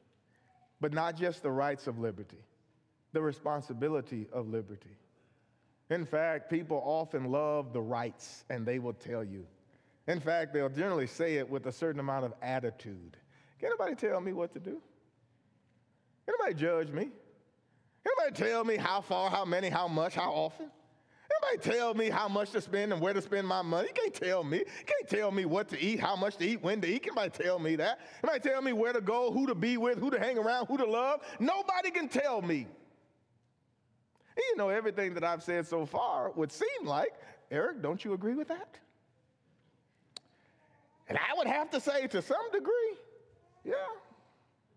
but 0.81 0.93
not 0.93 1.17
just 1.17 1.43
the 1.43 1.51
rights 1.51 1.87
of 1.87 1.99
liberty, 1.99 2.45
the 3.13 3.23
responsibility 3.23 4.27
of 4.33 4.49
liberty. 4.49 4.97
In 5.91 6.05
fact, 6.05 6.51
people 6.51 6.83
often 6.85 7.31
love 7.31 7.73
the 7.73 7.81
rights, 7.81 8.45
and 8.51 8.67
they 8.67 8.79
will 8.79 8.93
tell 8.93 9.23
you. 9.23 9.47
In 10.09 10.21
fact, 10.21 10.53
they'll 10.53 10.69
generally 10.69 11.07
say 11.07 11.37
it 11.37 11.49
with 11.49 11.67
a 11.67 11.73
certain 11.73 12.01
amount 12.01 12.25
of 12.25 12.35
attitude. 12.43 13.17
Can 13.59 13.69
anybody 13.69 13.95
tell 13.95 14.21
me 14.21 14.33
what 14.33 14.53
to 14.53 14.61
do? 14.61 14.81
Anybody 16.29 16.55
judge 16.55 16.91
me? 16.91 17.11
Anybody 18.07 18.51
tell 18.51 18.65
me 18.65 18.77
how 18.77 19.01
far, 19.01 19.31
how 19.31 19.45
many, 19.45 19.69
how 19.69 19.89
much, 19.89 20.15
how 20.15 20.31
often? 20.31 20.71
Anybody 21.31 21.77
tell 21.77 21.95
me 21.95 22.09
how 22.09 22.29
much 22.29 22.51
to 22.51 22.61
spend 22.61 22.93
and 22.93 23.01
where 23.01 23.13
to 23.13 23.21
spend 23.21 23.47
my 23.47 23.63
money? 23.63 23.89
You 23.89 23.95
can't 23.95 24.15
tell 24.15 24.45
me. 24.45 24.59
You 24.59 24.85
can't 24.87 25.09
tell 25.09 25.31
me 25.31 25.45
what 25.45 25.69
to 25.69 25.81
eat, 25.81 26.01
how 26.01 26.17
much 26.17 26.37
to 26.39 26.47
eat, 26.47 26.63
when 26.63 26.81
to 26.81 26.89
eat. 26.89 27.05
Anybody 27.07 27.31
tell 27.31 27.59
me 27.59 27.77
that? 27.77 28.01
Anybody 28.23 28.49
tell 28.49 28.63
me 28.63 28.73
where 28.73 28.93
to 28.93 29.01
go, 29.01 29.31
who 29.31 29.47
to 29.47 29.55
be 29.55 29.77
with, 29.77 29.99
who 29.99 30.11
to 30.11 30.19
hang 30.19 30.39
around, 30.39 30.67
who 30.67 30.77
to 30.77 30.87
love? 30.87 31.21
Nobody 31.41 31.91
can 31.91 32.09
tell 32.09 32.43
me. 32.43 32.67
And 34.37 34.45
you 34.51 34.57
know, 34.57 34.69
everything 34.69 35.15
that 35.15 35.25
I've 35.25 35.43
said 35.43 35.67
so 35.67 35.87
far 35.87 36.31
would 36.33 36.53
seem 36.53 36.85
like, 36.85 37.13
Eric, 37.51 37.83
don't 37.83 38.05
you 38.05 38.13
agree 38.13 38.35
with 38.35 38.49
that? 38.49 38.79
And 41.09 41.17
I 41.19 41.37
would 41.37 41.47
have 41.47 41.71
to 41.71 41.81
say, 41.81 42.07
to 42.09 42.21
some 42.21 42.51
degree, 42.53 42.97
yeah, 43.65 43.73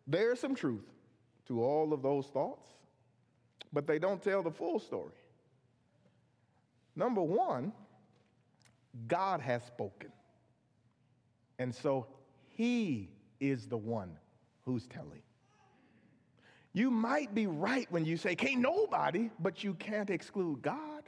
there's 0.07 0.39
some 0.39 0.55
truth 0.55 0.85
to 1.47 1.63
all 1.63 1.93
of 1.93 2.01
those 2.01 2.27
thoughts 2.27 2.69
but 3.71 3.87
they 3.87 3.99
don't 3.99 4.21
tell 4.21 4.43
the 4.43 4.51
full 4.51 4.79
story. 4.79 5.11
Number 6.99 7.21
one, 7.21 7.71
God 9.07 9.39
has 9.39 9.63
spoken. 9.63 10.11
And 11.57 11.73
so 11.73 12.07
he 12.49 13.09
is 13.39 13.67
the 13.67 13.77
one 13.77 14.17
who's 14.65 14.85
telling. 14.85 15.21
You 16.73 16.91
might 16.91 17.33
be 17.33 17.47
right 17.47 17.87
when 17.89 18.03
you 18.03 18.17
say, 18.17 18.35
can't 18.35 18.59
nobody, 18.59 19.29
but 19.39 19.63
you 19.63 19.75
can't 19.75 20.09
exclude 20.09 20.61
God. 20.61 21.03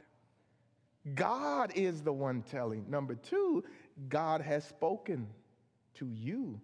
God 1.14 1.72
is 1.74 2.00
the 2.00 2.12
one 2.12 2.40
telling. 2.50 2.88
Number 2.88 3.14
two, 3.14 3.62
God 4.08 4.40
has 4.40 4.64
spoken 4.64 5.28
to 5.96 6.08
you 6.08 6.58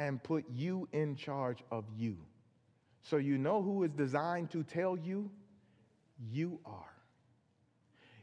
and 0.00 0.20
put 0.20 0.44
you 0.52 0.88
in 0.92 1.14
charge 1.14 1.62
of 1.70 1.84
you. 1.96 2.16
So 3.00 3.18
you 3.18 3.38
know 3.38 3.62
who 3.62 3.84
is 3.84 3.92
designed 3.92 4.50
to 4.50 4.64
tell 4.64 4.98
you? 4.98 5.30
You 6.32 6.58
are. 6.66 6.99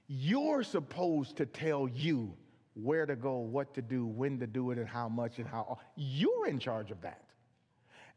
You're 0.07 0.63
supposed 0.63 1.37
to 1.37 1.45
tell 1.45 1.87
you 1.87 2.33
where 2.75 3.05
to 3.05 3.15
go, 3.15 3.39
what 3.39 3.73
to 3.73 3.81
do, 3.81 4.05
when 4.05 4.39
to 4.39 4.47
do 4.47 4.71
it, 4.71 4.77
and 4.77 4.87
how 4.87 5.09
much 5.09 5.39
and 5.39 5.47
how. 5.47 5.79
You're 5.95 6.47
in 6.47 6.59
charge 6.59 6.91
of 6.91 7.01
that. 7.01 7.23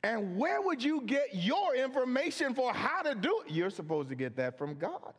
And 0.03 0.37
where 0.37 0.63
would 0.63 0.83
you 0.83 1.03
get 1.03 1.35
your 1.35 1.75
information 1.75 2.55
for 2.55 2.73
how 2.73 3.03
to 3.03 3.15
do 3.15 3.43
it? 3.47 3.53
You're 3.53 3.71
supposed 3.71 4.09
to 4.09 4.15
get 4.15 4.37
that 4.37 4.57
from 4.57 4.79
God. 4.79 5.13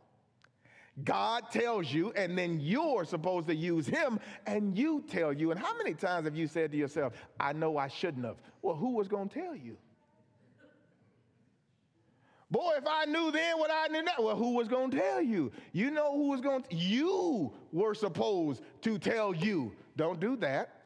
God 1.04 1.44
tells 1.52 1.92
you, 1.92 2.12
and 2.12 2.38
then 2.38 2.60
you're 2.60 3.06
supposed 3.06 3.48
to 3.48 3.56
use 3.56 3.88
Him, 3.88 4.20
and 4.46 4.78
you 4.78 5.04
tell 5.10 5.32
you. 5.32 5.52
And 5.52 5.60
how 5.60 5.76
many 5.78 5.94
times 5.94 6.26
have 6.26 6.36
you 6.36 6.48
said 6.48 6.72
to 6.72 6.78
yourself, 6.78 7.14
I 7.40 7.54
know 7.54 7.78
I 7.78 7.88
shouldn't 7.88 8.26
have? 8.26 8.38
Well, 8.62 8.76
who 8.76 8.96
was 8.96 9.08
going 9.08 9.30
to 9.30 9.40
tell 9.40 9.56
you? 9.56 9.78
Boy, 12.52 12.74
if 12.78 12.84
I 12.86 13.06
knew 13.06 13.32
then 13.32 13.58
what 13.58 13.72
I 13.72 13.88
knew 13.88 14.04
now, 14.04 14.12
well, 14.20 14.36
who 14.36 14.56
was 14.56 14.68
going 14.68 14.92
to 14.92 14.98
tell 14.98 15.22
you? 15.22 15.54
You 15.72 15.90
know 15.90 16.14
who 16.14 16.30
was 16.30 16.42
going 16.42 16.64
to, 16.64 16.76
you 16.76 17.54
were 17.72 17.96
supposed 17.96 18.62
to 18.82 19.00
tell 19.00 19.34
you. 19.34 19.72
Don't 19.96 20.20
do 20.20 20.36
that. 20.38 20.82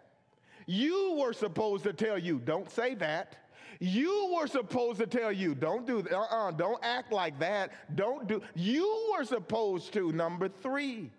You 0.67 1.15
were 1.17 1.33
supposed 1.33 1.83
to 1.85 1.93
tell 1.93 2.19
you. 2.19 2.39
Don't 2.39 2.69
say 2.69 2.93
that. 2.95 3.37
You 3.79 4.35
were 4.37 4.47
supposed 4.47 4.99
to 4.99 5.07
tell 5.07 5.31
you. 5.31 5.55
Don't 5.55 5.87
do 5.87 6.03
that. 6.03 6.15
Uh-uh. 6.15 6.51
Don't 6.51 6.79
act 6.83 7.11
like 7.11 7.39
that. 7.39 7.71
Don't 7.95 8.27
do. 8.27 8.41
You 8.53 9.15
were 9.17 9.25
supposed 9.25 9.91
to. 9.93 10.11
Number 10.11 10.47
three, 10.47 11.09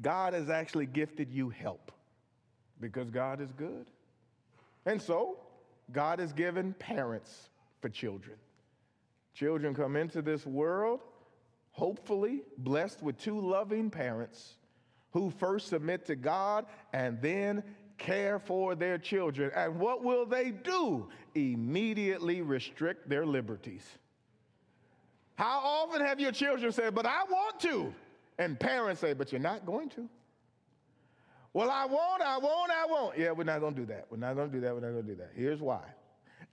God 0.00 0.32
has 0.32 0.48
actually 0.48 0.86
gifted 0.86 1.30
you 1.30 1.50
help 1.50 1.92
because 2.80 3.10
God 3.10 3.40
is 3.42 3.52
good. 3.52 3.86
And 4.86 5.00
so, 5.00 5.38
God 5.92 6.18
has 6.18 6.32
given 6.32 6.72
parents 6.74 7.50
for 7.80 7.88
children. 7.88 8.36
Children 9.36 9.74
come 9.74 9.96
into 9.96 10.22
this 10.22 10.46
world, 10.46 11.00
hopefully 11.72 12.40
blessed 12.56 13.02
with 13.02 13.18
two 13.18 13.38
loving 13.38 13.90
parents 13.90 14.54
who 15.10 15.30
first 15.30 15.68
submit 15.68 16.06
to 16.06 16.16
God 16.16 16.64
and 16.94 17.20
then 17.20 17.62
care 17.98 18.38
for 18.38 18.74
their 18.74 18.96
children. 18.96 19.50
And 19.54 19.78
what 19.78 20.02
will 20.02 20.24
they 20.24 20.52
do? 20.52 21.10
Immediately 21.34 22.40
restrict 22.40 23.10
their 23.10 23.26
liberties. 23.26 23.86
How 25.34 25.60
often 25.62 26.00
have 26.00 26.18
your 26.18 26.32
children 26.32 26.72
said, 26.72 26.94
But 26.94 27.04
I 27.04 27.24
want 27.24 27.60
to? 27.60 27.92
And 28.38 28.58
parents 28.58 29.02
say, 29.02 29.12
But 29.12 29.32
you're 29.32 29.40
not 29.40 29.66
going 29.66 29.90
to. 29.90 30.08
Well, 31.52 31.70
I 31.70 31.84
won't, 31.84 32.22
I 32.22 32.38
won't, 32.38 32.70
I 32.70 32.86
won't. 32.86 33.18
Yeah, 33.18 33.32
we're 33.32 33.44
not 33.44 33.60
going 33.60 33.74
to 33.74 33.80
do 33.82 33.86
that. 33.88 34.06
We're 34.10 34.16
not 34.16 34.34
going 34.34 34.50
to 34.50 34.54
do 34.54 34.60
that. 34.62 34.74
We're 34.74 34.80
not 34.80 34.92
going 34.92 35.04
to 35.04 35.10
do 35.10 35.16
that. 35.16 35.32
Here's 35.34 35.60
why 35.60 35.82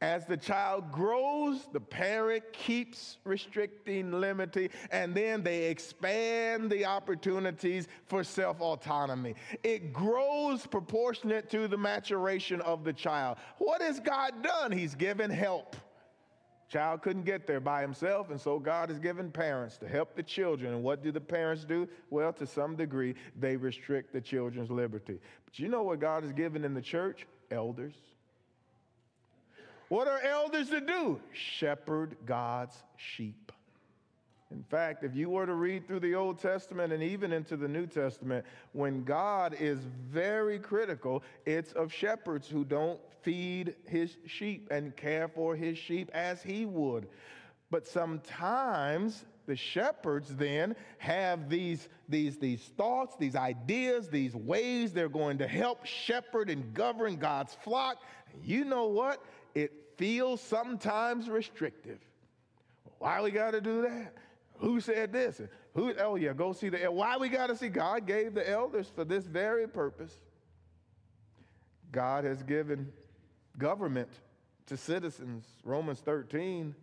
as 0.01 0.25
the 0.25 0.35
child 0.35 0.91
grows, 0.91 1.67
the 1.71 1.79
parent 1.79 2.43
keeps 2.51 3.17
restricting, 3.23 4.11
limiting, 4.11 4.69
and 4.91 5.15
then 5.15 5.43
they 5.43 5.65
expand 5.69 6.69
the 6.69 6.85
opportunities 6.85 7.87
for 8.07 8.23
self 8.23 8.59
autonomy. 8.59 9.35
It 9.63 9.93
grows 9.93 10.65
proportionate 10.65 11.49
to 11.51 11.69
the 11.69 11.77
maturation 11.77 12.59
of 12.61 12.83
the 12.83 12.91
child. 12.91 13.37
What 13.59 13.81
has 13.81 14.01
God 14.01 14.43
done? 14.43 14.71
He's 14.73 14.93
given 14.93 15.31
help. 15.31 15.77
Child 16.67 17.01
couldn't 17.01 17.23
get 17.23 17.45
there 17.45 17.59
by 17.59 17.81
himself, 17.81 18.29
and 18.29 18.41
so 18.41 18.59
God 18.59 18.89
has 18.89 18.99
given 18.99 19.31
parents 19.31 19.77
to 19.77 19.87
help 19.87 20.15
the 20.15 20.23
children. 20.23 20.73
And 20.73 20.83
what 20.83 21.03
do 21.03 21.11
the 21.11 21.21
parents 21.21 21.65
do? 21.65 21.87
Well, 22.09 22.33
to 22.33 22.47
some 22.47 22.75
degree, 22.75 23.15
they 23.39 23.55
restrict 23.55 24.11
the 24.11 24.21
children's 24.21 24.71
liberty. 24.71 25.19
But 25.45 25.59
you 25.59 25.69
know 25.69 25.83
what 25.83 25.99
God 25.99 26.23
has 26.23 26.33
given 26.33 26.65
in 26.65 26.73
the 26.73 26.81
church? 26.81 27.27
Elders 27.51 27.93
What 29.93 30.07
are 30.07 30.21
elders 30.21 30.71
to 30.71 30.81
do? 30.81 31.21
Shepherd 31.33 32.17
God's 32.25 32.75
sheep. 32.97 33.51
In 34.49 34.63
fact, 34.63 35.03
if 35.03 35.15
you 35.15 35.29
were 35.29 35.45
to 35.45 35.53
read 35.53 35.87
through 35.87 35.99
the 35.99 36.15
Old 36.15 36.39
Testament 36.39 36.91
and 36.91 37.03
even 37.03 37.31
into 37.31 37.55
the 37.55 37.67
New 37.67 37.85
Testament, 37.85 38.43
when 38.71 39.03
God 39.03 39.55
is 39.59 39.77
very 40.09 40.57
critical, 40.57 41.21
it's 41.45 41.73
of 41.73 41.93
shepherds 41.93 42.47
who 42.47 42.65
don't 42.65 42.99
feed 43.21 43.75
his 43.85 44.17
sheep 44.25 44.67
and 44.71 44.95
care 44.97 45.27
for 45.27 45.55
his 45.55 45.77
sheep 45.77 46.09
as 46.11 46.41
he 46.41 46.65
would. 46.65 47.07
But 47.69 47.85
sometimes 47.85 49.25
the 49.45 49.55
shepherds 49.55 50.35
then 50.35 50.75
have 50.97 51.49
these, 51.49 51.87
these, 52.09 52.39
these 52.39 52.63
thoughts, 52.77 53.15
these 53.19 53.35
ideas, 53.35 54.09
these 54.09 54.33
ways 54.33 54.91
they're 54.91 55.07
going 55.07 55.37
to 55.37 55.47
help 55.47 55.85
shepherd 55.85 56.49
and 56.49 56.73
govern 56.73 57.17
God's 57.17 57.53
flock. 57.63 57.97
You 58.43 58.65
know 58.65 58.87
what? 58.87 59.23
It 59.53 59.82
feels 59.97 60.41
sometimes 60.41 61.29
restrictive. 61.29 61.99
Why 62.99 63.21
we 63.21 63.31
got 63.31 63.51
to 63.51 63.61
do 63.61 63.81
that? 63.83 64.13
Who 64.57 64.79
said 64.79 65.11
this? 65.11 65.41
Who? 65.75 65.93
Oh 65.99 66.15
yeah, 66.15 66.33
go 66.33 66.53
see 66.53 66.69
the. 66.69 66.77
Why 66.91 67.17
we 67.17 67.29
got 67.29 67.47
to 67.47 67.55
see? 67.55 67.69
God 67.69 68.05
gave 68.05 68.33
the 68.33 68.49
elders 68.49 68.91
for 68.93 69.03
this 69.03 69.25
very 69.25 69.67
purpose. 69.67 70.13
God 71.91 72.23
has 72.23 72.41
given 72.43 72.91
government 73.57 74.09
to 74.67 74.77
citizens. 74.77 75.45
Romans 75.63 75.99
13. 75.99 76.75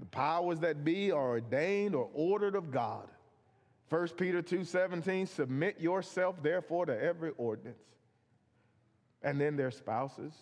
The 0.00 0.06
powers 0.06 0.58
that 0.60 0.84
be 0.84 1.12
are 1.12 1.30
ordained 1.30 1.94
or 1.94 2.08
ordered 2.12 2.56
of 2.56 2.72
God. 2.72 3.08
1 3.88 4.16
Peter 4.16 4.42
2:17, 4.42 5.28
submit 5.28 5.80
yourself 5.80 6.42
therefore 6.42 6.86
to 6.86 7.00
every 7.00 7.30
ordinance. 7.36 7.84
And 9.22 9.40
then 9.40 9.56
their 9.56 9.70
spouses. 9.70 10.32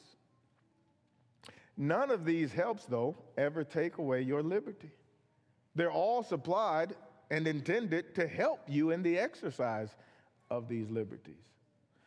None 1.80 2.10
of 2.10 2.26
these 2.26 2.52
helps, 2.52 2.84
though, 2.84 3.16
ever 3.38 3.64
take 3.64 3.96
away 3.96 4.20
your 4.20 4.42
liberty. 4.42 4.90
They're 5.74 5.90
all 5.90 6.22
supplied 6.22 6.94
and 7.30 7.46
intended 7.46 8.14
to 8.16 8.28
help 8.28 8.60
you 8.68 8.90
in 8.90 9.02
the 9.02 9.18
exercise 9.18 9.88
of 10.50 10.68
these 10.68 10.90
liberties. 10.90 11.40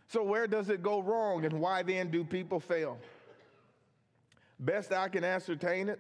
So, 0.05 0.21
where 0.21 0.45
does 0.45 0.69
it 0.69 0.84
go 0.84 1.01
wrong 1.01 1.45
and 1.45 1.59
why 1.59 1.82
then 1.82 2.11
do 2.11 2.24
people 2.24 2.59
fail? 2.59 2.99
Best 4.59 4.93
I 4.93 5.09
can 5.09 5.24
ascertain 5.24 5.89
it 5.89 5.99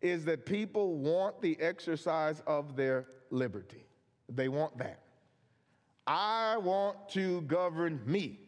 is 0.00 0.24
that 0.26 0.46
people 0.46 0.98
want 0.98 1.42
the 1.42 1.58
exercise 1.60 2.44
of 2.46 2.76
their 2.76 3.06
liberty. 3.30 3.84
They 4.28 4.46
want 4.46 4.78
that. 4.78 5.00
I 6.06 6.58
want 6.58 7.08
to 7.08 7.40
govern 7.40 8.00
me. 8.06 8.38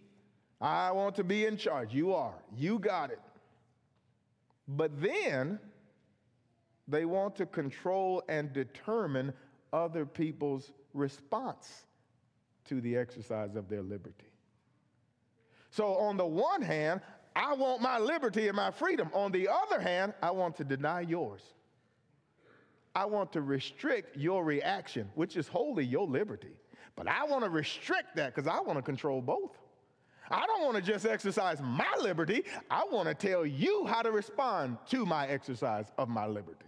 I 0.60 0.92
want 0.92 1.16
to 1.16 1.24
be 1.24 1.46
in 1.46 1.56
charge. 1.56 1.92
You 1.92 2.14
are. 2.14 2.38
You 2.54 2.78
got 2.78 3.10
it. 3.10 3.18
But 4.76 5.00
then 5.00 5.58
they 6.86 7.04
want 7.04 7.36
to 7.36 7.46
control 7.46 8.22
and 8.28 8.52
determine 8.52 9.32
other 9.72 10.06
people's 10.06 10.72
response 10.94 11.86
to 12.66 12.80
the 12.80 12.96
exercise 12.96 13.56
of 13.56 13.68
their 13.68 13.82
liberty. 13.82 14.26
So, 15.70 15.94
on 15.96 16.16
the 16.16 16.26
one 16.26 16.62
hand, 16.62 17.00
I 17.34 17.54
want 17.54 17.80
my 17.80 17.98
liberty 17.98 18.48
and 18.48 18.56
my 18.56 18.70
freedom. 18.70 19.08
On 19.12 19.30
the 19.30 19.48
other 19.48 19.80
hand, 19.80 20.14
I 20.22 20.30
want 20.32 20.56
to 20.56 20.64
deny 20.64 21.00
yours. 21.00 21.42
I 22.94 23.04
want 23.04 23.32
to 23.34 23.40
restrict 23.40 24.16
your 24.16 24.44
reaction, 24.44 25.08
which 25.14 25.36
is 25.36 25.46
wholly 25.46 25.84
your 25.84 26.06
liberty. 26.06 26.56
But 26.96 27.06
I 27.06 27.24
want 27.24 27.44
to 27.44 27.50
restrict 27.50 28.16
that 28.16 28.34
because 28.34 28.48
I 28.48 28.60
want 28.60 28.78
to 28.78 28.82
control 28.82 29.20
both. 29.20 29.56
I 30.30 30.46
don't 30.46 30.62
want 30.64 30.76
to 30.76 30.82
just 30.82 31.06
exercise 31.06 31.60
my 31.60 31.92
liberty. 32.00 32.44
I 32.70 32.84
want 32.90 33.08
to 33.08 33.14
tell 33.14 33.44
you 33.44 33.86
how 33.86 34.02
to 34.02 34.12
respond 34.12 34.78
to 34.90 35.04
my 35.04 35.26
exercise 35.26 35.86
of 35.98 36.08
my 36.08 36.26
liberty. 36.26 36.66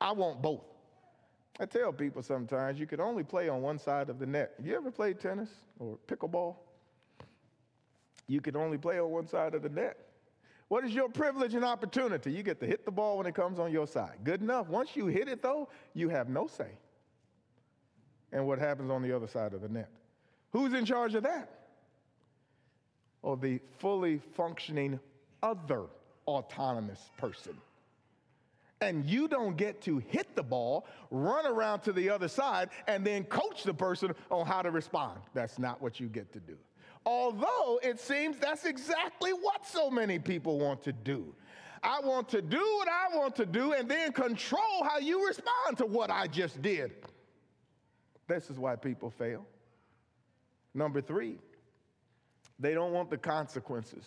I 0.00 0.12
want 0.12 0.42
both. 0.42 0.64
I 1.58 1.66
tell 1.66 1.92
people 1.92 2.22
sometimes 2.22 2.78
you 2.78 2.86
can 2.86 3.00
only 3.00 3.22
play 3.22 3.48
on 3.48 3.62
one 3.62 3.78
side 3.78 4.10
of 4.10 4.18
the 4.18 4.26
net. 4.26 4.54
You 4.62 4.76
ever 4.76 4.90
played 4.90 5.20
tennis 5.20 5.48
or 5.78 5.98
pickleball? 6.06 6.56
You 8.26 8.40
can 8.40 8.56
only 8.56 8.76
play 8.76 8.98
on 8.98 9.10
one 9.10 9.26
side 9.26 9.54
of 9.54 9.62
the 9.62 9.68
net. 9.68 9.96
What 10.68 10.84
is 10.84 10.92
your 10.92 11.08
privilege 11.08 11.54
and 11.54 11.64
opportunity? 11.64 12.32
You 12.32 12.42
get 12.42 12.58
to 12.60 12.66
hit 12.66 12.84
the 12.84 12.90
ball 12.90 13.18
when 13.18 13.26
it 13.26 13.36
comes 13.36 13.60
on 13.60 13.70
your 13.70 13.86
side. 13.86 14.18
Good 14.24 14.42
enough. 14.42 14.68
Once 14.68 14.96
you 14.96 15.06
hit 15.06 15.28
it, 15.28 15.40
though, 15.40 15.68
you 15.94 16.08
have 16.08 16.28
no 16.28 16.48
say. 16.48 16.70
And 18.32 18.46
what 18.46 18.58
happens 18.58 18.90
on 18.90 19.00
the 19.02 19.14
other 19.14 19.28
side 19.28 19.54
of 19.54 19.62
the 19.62 19.68
net? 19.68 19.88
Who's 20.50 20.72
in 20.72 20.84
charge 20.84 21.14
of 21.14 21.22
that? 21.22 21.55
Or 23.22 23.36
the 23.36 23.60
fully 23.78 24.20
functioning 24.34 25.00
other 25.42 25.84
autonomous 26.26 27.10
person 27.16 27.56
and 28.80 29.04
you 29.06 29.28
don't 29.28 29.56
get 29.56 29.80
to 29.82 29.98
hit 29.98 30.34
the 30.36 30.42
ball, 30.42 30.86
run 31.10 31.46
around 31.46 31.80
to 31.80 31.92
the 31.92 32.10
other 32.10 32.28
side, 32.28 32.70
and 32.86 33.06
then 33.06 33.24
coach 33.24 33.64
the 33.64 33.74
person 33.74 34.14
on 34.30 34.46
how 34.46 34.62
to 34.62 34.70
respond. 34.70 35.20
That's 35.34 35.58
not 35.58 35.80
what 35.80 35.98
you 35.98 36.08
get 36.08 36.32
to 36.34 36.40
do. 36.40 36.56
Although 37.04 37.80
it 37.82 38.00
seems 38.00 38.38
that's 38.38 38.64
exactly 38.64 39.30
what 39.30 39.66
so 39.66 39.90
many 39.90 40.18
people 40.18 40.58
want 40.58 40.82
to 40.84 40.92
do. 40.92 41.34
I 41.82 42.00
want 42.00 42.28
to 42.30 42.42
do 42.42 42.58
what 42.58 42.88
I 42.88 43.16
want 43.16 43.36
to 43.36 43.46
do 43.46 43.72
and 43.72 43.88
then 43.88 44.12
control 44.12 44.82
how 44.82 44.98
you 44.98 45.26
respond 45.26 45.78
to 45.78 45.86
what 45.86 46.10
I 46.10 46.26
just 46.26 46.60
did. 46.60 46.92
This 48.26 48.50
is 48.50 48.58
why 48.58 48.74
people 48.74 49.10
fail. 49.10 49.46
Number 50.74 51.00
three, 51.00 51.38
they 52.58 52.74
don't 52.74 52.92
want 52.92 53.10
the 53.10 53.18
consequences 53.18 54.04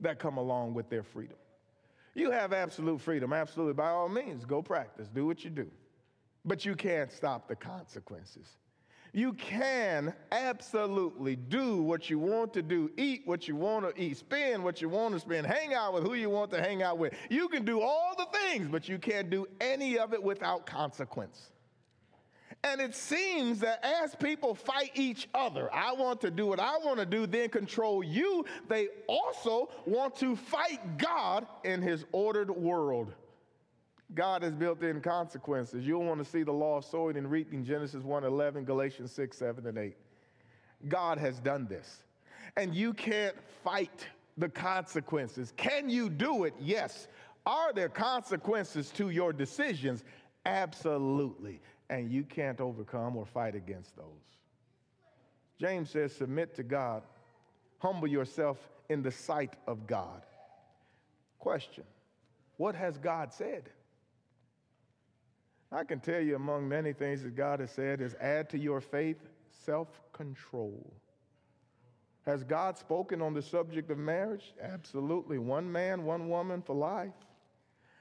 that 0.00 0.18
come 0.18 0.36
along 0.36 0.74
with 0.74 0.88
their 0.88 1.02
freedom. 1.02 1.36
You 2.14 2.30
have 2.30 2.52
absolute 2.52 3.00
freedom, 3.00 3.32
absolutely. 3.32 3.74
By 3.74 3.90
all 3.90 4.08
means, 4.08 4.44
go 4.44 4.62
practice, 4.62 5.08
do 5.08 5.26
what 5.26 5.44
you 5.44 5.50
do. 5.50 5.70
But 6.44 6.64
you 6.64 6.74
can't 6.74 7.12
stop 7.12 7.48
the 7.48 7.56
consequences. 7.56 8.56
You 9.12 9.32
can 9.32 10.14
absolutely 10.30 11.36
do 11.36 11.82
what 11.82 12.10
you 12.10 12.18
want 12.18 12.52
to 12.54 12.62
do, 12.62 12.90
eat 12.96 13.22
what 13.24 13.48
you 13.48 13.56
want 13.56 13.88
to 13.88 14.02
eat, 14.02 14.18
spend 14.18 14.62
what 14.62 14.82
you 14.82 14.88
want 14.88 15.14
to 15.14 15.20
spend, 15.20 15.46
hang 15.46 15.74
out 15.74 15.94
with 15.94 16.04
who 16.04 16.14
you 16.14 16.28
want 16.28 16.50
to 16.52 16.60
hang 16.60 16.82
out 16.82 16.98
with. 16.98 17.14
You 17.30 17.48
can 17.48 17.64
do 17.64 17.80
all 17.80 18.14
the 18.16 18.26
things, 18.38 18.68
but 18.68 18.88
you 18.88 18.98
can't 18.98 19.30
do 19.30 19.46
any 19.60 19.98
of 19.98 20.12
it 20.12 20.22
without 20.22 20.66
consequence. 20.66 21.50
And 22.66 22.80
it 22.80 22.96
seems 22.96 23.60
that 23.60 23.84
as 23.84 24.16
people 24.16 24.52
fight 24.52 24.90
each 24.94 25.28
other, 25.34 25.72
I 25.72 25.92
want 25.92 26.20
to 26.22 26.32
do 26.32 26.46
what 26.46 26.58
I 26.58 26.76
want 26.78 26.98
to 26.98 27.06
do, 27.06 27.24
then 27.24 27.48
control 27.48 28.02
you, 28.02 28.44
they 28.68 28.88
also 29.06 29.70
want 29.84 30.16
to 30.16 30.34
fight 30.34 30.98
God 30.98 31.46
in 31.62 31.80
his 31.80 32.04
ordered 32.10 32.50
world. 32.50 33.12
God 34.16 34.42
has 34.42 34.52
built 34.52 34.82
in 34.82 35.00
consequences. 35.00 35.86
You'll 35.86 36.02
want 36.02 36.18
to 36.18 36.28
see 36.28 36.42
the 36.42 36.52
law 36.52 36.78
of 36.78 36.84
sowing 36.84 37.16
and 37.16 37.30
reaping, 37.30 37.64
Genesis 37.64 38.02
1 38.02 38.24
11, 38.24 38.64
Galatians 38.64 39.12
6, 39.12 39.38
7, 39.38 39.64
and 39.68 39.78
8. 39.78 39.96
God 40.88 41.18
has 41.18 41.38
done 41.38 41.68
this. 41.68 42.02
And 42.56 42.74
you 42.74 42.92
can't 42.94 43.36
fight 43.62 44.06
the 44.38 44.48
consequences. 44.48 45.52
Can 45.56 45.88
you 45.88 46.10
do 46.10 46.44
it? 46.44 46.54
Yes. 46.60 47.06
Are 47.46 47.72
there 47.72 47.88
consequences 47.88 48.90
to 48.90 49.10
your 49.10 49.32
decisions? 49.32 50.02
Absolutely 50.44 51.60
and 51.88 52.10
you 52.10 52.24
can't 52.24 52.60
overcome 52.60 53.16
or 53.16 53.26
fight 53.26 53.54
against 53.54 53.96
those. 53.96 54.04
James 55.58 55.90
says, 55.90 56.12
Submit 56.12 56.54
to 56.56 56.62
God, 56.62 57.02
humble 57.78 58.08
yourself 58.08 58.58
in 58.88 59.02
the 59.02 59.10
sight 59.10 59.54
of 59.66 59.86
God. 59.86 60.22
Question 61.38 61.84
What 62.56 62.74
has 62.74 62.98
God 62.98 63.32
said? 63.32 63.70
I 65.72 65.84
can 65.84 66.00
tell 66.00 66.20
you 66.20 66.36
among 66.36 66.68
many 66.68 66.92
things 66.92 67.22
that 67.22 67.34
God 67.34 67.60
has 67.60 67.70
said 67.70 68.00
is 68.00 68.14
add 68.20 68.48
to 68.50 68.58
your 68.58 68.80
faith 68.80 69.18
self 69.64 70.00
control. 70.12 70.92
Has 72.24 72.42
God 72.42 72.76
spoken 72.76 73.22
on 73.22 73.34
the 73.34 73.42
subject 73.42 73.90
of 73.90 73.98
marriage? 73.98 74.54
Absolutely. 74.60 75.38
One 75.38 75.70
man, 75.70 76.04
one 76.04 76.28
woman 76.28 76.60
for 76.60 76.74
life. 76.74 77.14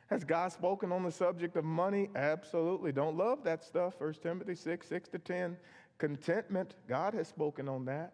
Has 0.08 0.24
God 0.24 0.52
spoken 0.52 0.92
on 0.92 1.04
the 1.04 1.12
subject 1.12 1.56
of 1.58 1.66
money? 1.66 2.10
Absolutely. 2.16 2.92
Don't 2.92 3.18
love 3.18 3.44
that 3.44 3.64
stuff. 3.64 3.96
1 3.98 4.14
Timothy 4.22 4.56
6, 4.56 4.88
6 4.88 5.10
to 5.10 5.20
10. 5.20 5.58
Contentment, 5.98 6.76
God 6.88 7.14
has 7.14 7.28
spoken 7.28 7.68
on 7.68 7.86
that. 7.86 8.14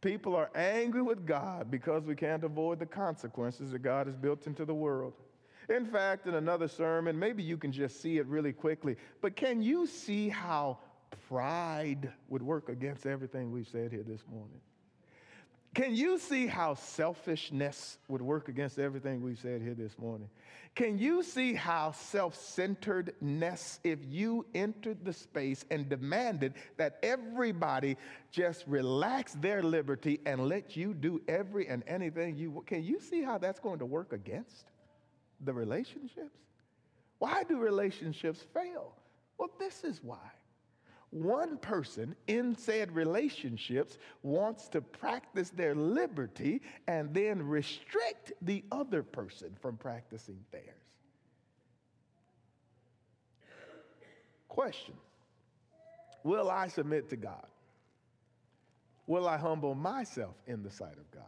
People 0.00 0.36
are 0.36 0.50
angry 0.54 1.02
with 1.02 1.26
God 1.26 1.70
because 1.70 2.04
we 2.04 2.14
can't 2.14 2.44
avoid 2.44 2.78
the 2.78 2.86
consequences 2.86 3.72
that 3.72 3.80
God 3.80 4.06
has 4.06 4.14
built 4.14 4.46
into 4.46 4.64
the 4.64 4.74
world. 4.74 5.14
In 5.68 5.84
fact, 5.86 6.26
in 6.26 6.34
another 6.34 6.68
sermon, 6.68 7.18
maybe 7.18 7.42
you 7.42 7.56
can 7.56 7.72
just 7.72 8.00
see 8.00 8.18
it 8.18 8.26
really 8.26 8.52
quickly, 8.52 8.96
but 9.20 9.34
can 9.34 9.62
you 9.62 9.86
see 9.86 10.28
how 10.28 10.78
pride 11.28 12.12
would 12.28 12.42
work 12.42 12.68
against 12.68 13.06
everything 13.06 13.50
we've 13.50 13.66
said 13.66 13.90
here 13.90 14.04
this 14.04 14.22
morning? 14.30 14.60
Can 15.76 15.94
you 15.94 16.18
see 16.18 16.46
how 16.46 16.72
selfishness 16.72 17.98
would 18.08 18.22
work 18.22 18.48
against 18.48 18.78
everything 18.78 19.20
we've 19.20 19.38
said 19.38 19.60
here 19.60 19.74
this 19.74 19.98
morning? 19.98 20.30
Can 20.74 20.96
you 20.96 21.22
see 21.22 21.52
how 21.52 21.92
self 21.92 22.34
centeredness, 22.34 23.78
if 23.84 23.98
you 24.08 24.46
entered 24.54 25.04
the 25.04 25.12
space 25.12 25.66
and 25.70 25.86
demanded 25.86 26.54
that 26.78 26.98
everybody 27.02 27.98
just 28.30 28.64
relax 28.66 29.34
their 29.34 29.62
liberty 29.62 30.18
and 30.24 30.48
let 30.48 30.78
you 30.78 30.94
do 30.94 31.20
every 31.28 31.68
and 31.68 31.82
anything 31.86 32.38
you 32.38 32.62
can 32.64 32.82
you 32.82 32.98
see 32.98 33.20
how 33.22 33.36
that's 33.36 33.60
going 33.60 33.78
to 33.80 33.86
work 33.86 34.14
against? 34.14 34.64
the 35.44 35.52
relationships. 35.52 36.38
Why 37.18 37.44
do 37.44 37.58
relationships 37.58 38.40
fail? 38.54 38.94
Well, 39.36 39.50
this 39.58 39.84
is 39.84 40.00
why. 40.02 40.30
One 41.10 41.56
person 41.58 42.16
in 42.26 42.56
said 42.56 42.94
relationships 42.94 43.98
wants 44.22 44.68
to 44.68 44.80
practice 44.80 45.50
their 45.50 45.74
liberty 45.74 46.62
and 46.88 47.14
then 47.14 47.42
restrict 47.42 48.32
the 48.42 48.64
other 48.72 49.02
person 49.02 49.56
from 49.60 49.76
practicing 49.76 50.38
theirs. 50.50 50.64
Question 54.48 54.94
Will 56.24 56.50
I 56.50 56.68
submit 56.68 57.08
to 57.10 57.16
God? 57.16 57.46
Will 59.06 59.28
I 59.28 59.36
humble 59.36 59.74
myself 59.74 60.34
in 60.46 60.64
the 60.64 60.70
sight 60.70 60.96
of 60.98 61.10
God? 61.12 61.22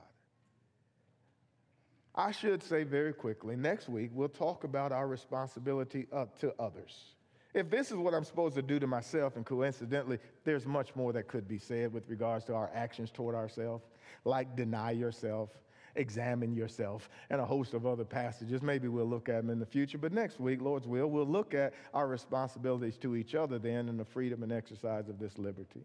I 2.14 2.32
should 2.32 2.64
say 2.64 2.82
very 2.82 3.12
quickly 3.12 3.54
next 3.54 3.88
week, 3.88 4.10
we'll 4.12 4.28
talk 4.28 4.64
about 4.64 4.90
our 4.90 5.06
responsibility 5.06 6.08
to 6.40 6.52
others. 6.58 7.14
If 7.58 7.70
this 7.70 7.90
is 7.90 7.96
what 7.96 8.14
I'm 8.14 8.22
supposed 8.22 8.54
to 8.54 8.62
do 8.62 8.78
to 8.78 8.86
myself, 8.86 9.34
and 9.34 9.44
coincidentally, 9.44 10.20
there's 10.44 10.64
much 10.64 10.94
more 10.94 11.12
that 11.12 11.26
could 11.26 11.48
be 11.48 11.58
said 11.58 11.92
with 11.92 12.08
regards 12.08 12.44
to 12.44 12.54
our 12.54 12.70
actions 12.72 13.10
toward 13.10 13.34
ourselves, 13.34 13.84
like 14.24 14.54
deny 14.54 14.92
yourself, 14.92 15.50
examine 15.96 16.54
yourself, 16.54 17.10
and 17.30 17.40
a 17.40 17.44
host 17.44 17.74
of 17.74 17.84
other 17.84 18.04
passages. 18.04 18.62
Maybe 18.62 18.86
we'll 18.86 19.06
look 19.08 19.28
at 19.28 19.38
them 19.38 19.50
in 19.50 19.58
the 19.58 19.66
future, 19.66 19.98
but 19.98 20.12
next 20.12 20.38
week, 20.38 20.62
Lord's 20.62 20.86
will, 20.86 21.08
we'll 21.08 21.26
look 21.26 21.52
at 21.52 21.74
our 21.94 22.06
responsibilities 22.06 22.96
to 22.98 23.16
each 23.16 23.34
other 23.34 23.58
then 23.58 23.88
and 23.88 23.98
the 23.98 24.04
freedom 24.04 24.44
and 24.44 24.52
exercise 24.52 25.08
of 25.08 25.18
this 25.18 25.36
liberty. 25.36 25.84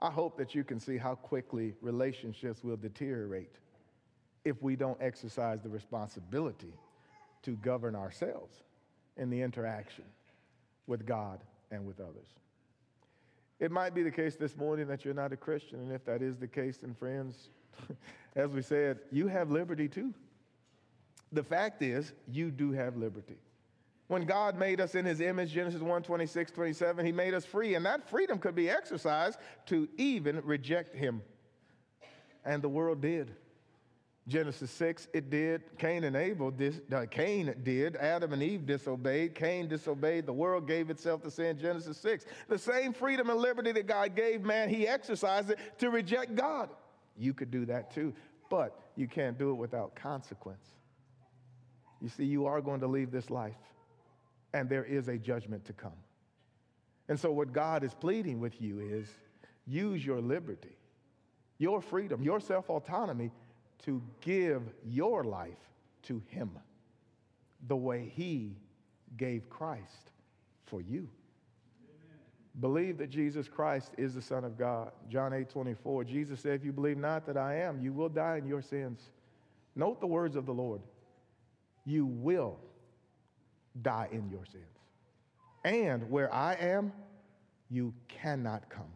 I 0.00 0.12
hope 0.12 0.38
that 0.38 0.54
you 0.54 0.62
can 0.62 0.78
see 0.78 0.96
how 0.96 1.16
quickly 1.16 1.74
relationships 1.80 2.62
will 2.62 2.76
deteriorate 2.76 3.56
if 4.44 4.62
we 4.62 4.76
don't 4.76 5.02
exercise 5.02 5.60
the 5.60 5.70
responsibility 5.70 6.74
to 7.42 7.56
govern 7.56 7.96
ourselves 7.96 8.62
in 9.16 9.30
the 9.30 9.40
interaction 9.40 10.04
with 10.86 11.06
God 11.06 11.40
and 11.70 11.86
with 11.86 12.00
others. 12.00 12.28
It 13.60 13.70
might 13.70 13.94
be 13.94 14.02
the 14.02 14.10
case 14.10 14.36
this 14.36 14.56
morning 14.56 14.86
that 14.88 15.04
you're 15.04 15.14
not 15.14 15.32
a 15.32 15.36
Christian, 15.36 15.80
and 15.80 15.92
if 15.92 16.04
that 16.04 16.22
is 16.22 16.36
the 16.36 16.48
case, 16.48 16.78
then 16.78 16.94
friends, 16.94 17.48
as 18.36 18.50
we 18.50 18.62
said, 18.62 18.98
you 19.10 19.28
have 19.28 19.50
liberty 19.50 19.88
too. 19.88 20.12
The 21.32 21.42
fact 21.42 21.82
is, 21.82 22.12
you 22.30 22.50
do 22.50 22.72
have 22.72 22.96
liberty. 22.96 23.36
When 24.08 24.24
God 24.26 24.58
made 24.58 24.80
us 24.80 24.94
in 24.94 25.04
his 25.04 25.20
image, 25.20 25.52
Genesis 25.52 25.80
1 25.80 26.02
26, 26.02 26.52
27, 26.52 27.06
he 27.06 27.12
made 27.12 27.32
us 27.32 27.44
free, 27.44 27.74
and 27.74 27.86
that 27.86 28.08
freedom 28.08 28.38
could 28.38 28.54
be 28.54 28.68
exercised 28.68 29.38
to 29.66 29.88
even 29.96 30.40
reject 30.44 30.94
him. 30.94 31.22
And 32.44 32.62
the 32.62 32.68
world 32.68 33.00
did. 33.00 33.34
Genesis 34.26 34.70
6, 34.70 35.08
it 35.12 35.28
did. 35.28 35.62
Cain 35.78 36.04
and 36.04 36.16
Abel, 36.16 36.50
dis, 36.50 36.80
uh, 36.94 37.04
Cain 37.10 37.54
did. 37.62 37.96
Adam 37.96 38.32
and 38.32 38.42
Eve 38.42 38.64
disobeyed. 38.64 39.34
Cain 39.34 39.68
disobeyed. 39.68 40.24
The 40.24 40.32
world 40.32 40.66
gave 40.66 40.88
itself 40.88 41.22
to 41.22 41.30
sin. 41.30 41.58
Genesis 41.58 41.98
6. 41.98 42.24
The 42.48 42.58
same 42.58 42.94
freedom 42.94 43.28
and 43.28 43.38
liberty 43.38 43.72
that 43.72 43.86
God 43.86 44.16
gave 44.16 44.42
man, 44.42 44.70
he 44.70 44.88
exercised 44.88 45.50
it 45.50 45.58
to 45.78 45.90
reject 45.90 46.34
God. 46.34 46.70
You 47.18 47.34
could 47.34 47.50
do 47.50 47.66
that 47.66 47.92
too, 47.92 48.14
but 48.48 48.80
you 48.96 49.06
can't 49.06 49.38
do 49.38 49.50
it 49.50 49.54
without 49.54 49.94
consequence. 49.94 50.66
You 52.00 52.08
see, 52.08 52.24
you 52.24 52.46
are 52.46 52.62
going 52.62 52.80
to 52.80 52.86
leave 52.86 53.10
this 53.10 53.28
life, 53.28 53.54
and 54.54 54.68
there 54.68 54.84
is 54.84 55.08
a 55.08 55.18
judgment 55.18 55.66
to 55.66 55.74
come. 55.74 55.92
And 57.08 57.20
so, 57.20 57.30
what 57.30 57.52
God 57.52 57.84
is 57.84 57.92
pleading 57.92 58.40
with 58.40 58.60
you 58.60 58.80
is 58.80 59.08
use 59.66 60.04
your 60.04 60.20
liberty, 60.20 60.76
your 61.58 61.82
freedom, 61.82 62.22
your 62.22 62.40
self 62.40 62.70
autonomy 62.70 63.30
to 63.84 64.02
give 64.20 64.62
your 64.84 65.24
life 65.24 65.52
to 66.04 66.22
Him 66.28 66.50
the 67.66 67.76
way 67.76 68.10
He 68.14 68.56
gave 69.16 69.48
Christ 69.48 70.12
for 70.66 70.80
you. 70.80 71.08
Amen. 71.78 72.18
Believe 72.60 72.98
that 72.98 73.10
Jesus 73.10 73.48
Christ 73.48 73.92
is 73.98 74.14
the 74.14 74.22
Son 74.22 74.44
of 74.44 74.58
God. 74.58 74.92
John 75.08 75.32
8 75.32 75.48
24, 75.48 76.04
Jesus 76.04 76.40
said, 76.40 76.54
If 76.54 76.64
you 76.64 76.72
believe 76.72 76.98
not 76.98 77.26
that 77.26 77.36
I 77.36 77.56
am, 77.56 77.80
you 77.80 77.92
will 77.92 78.08
die 78.08 78.38
in 78.38 78.46
your 78.46 78.62
sins. 78.62 79.00
Note 79.76 80.00
the 80.00 80.06
words 80.06 80.36
of 80.36 80.46
the 80.46 80.54
Lord. 80.54 80.80
You 81.84 82.06
will 82.06 82.58
die 83.82 84.08
in 84.12 84.30
your 84.30 84.44
sins. 84.46 84.64
And 85.64 86.08
where 86.10 86.32
I 86.32 86.54
am, 86.54 86.92
you 87.70 87.92
cannot 88.08 88.68
come. 88.68 88.92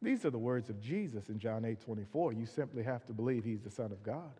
These 0.00 0.24
are 0.24 0.30
the 0.30 0.38
words 0.38 0.70
of 0.70 0.80
Jesus 0.80 1.28
in 1.28 1.38
John 1.38 1.64
8 1.64 1.80
24. 1.80 2.32
You 2.32 2.46
simply 2.46 2.82
have 2.82 3.04
to 3.06 3.12
believe 3.12 3.44
he's 3.44 3.62
the 3.62 3.70
Son 3.70 3.92
of 3.92 4.02
God. 4.02 4.32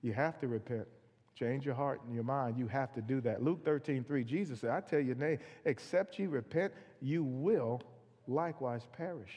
You 0.00 0.12
have 0.12 0.38
to 0.40 0.48
repent. 0.48 0.86
Change 1.34 1.64
your 1.64 1.74
heart 1.74 2.00
and 2.04 2.14
your 2.14 2.24
mind. 2.24 2.58
You 2.58 2.68
have 2.68 2.92
to 2.94 3.02
do 3.02 3.20
that. 3.22 3.42
Luke 3.42 3.64
13 3.64 4.04
3, 4.04 4.24
Jesus 4.24 4.60
said, 4.60 4.70
I 4.70 4.80
tell 4.80 5.00
you, 5.00 5.14
nay, 5.14 5.38
except 5.64 6.18
you 6.18 6.28
repent, 6.28 6.72
you 7.00 7.24
will 7.24 7.80
likewise 8.26 8.86
perish. 8.96 9.32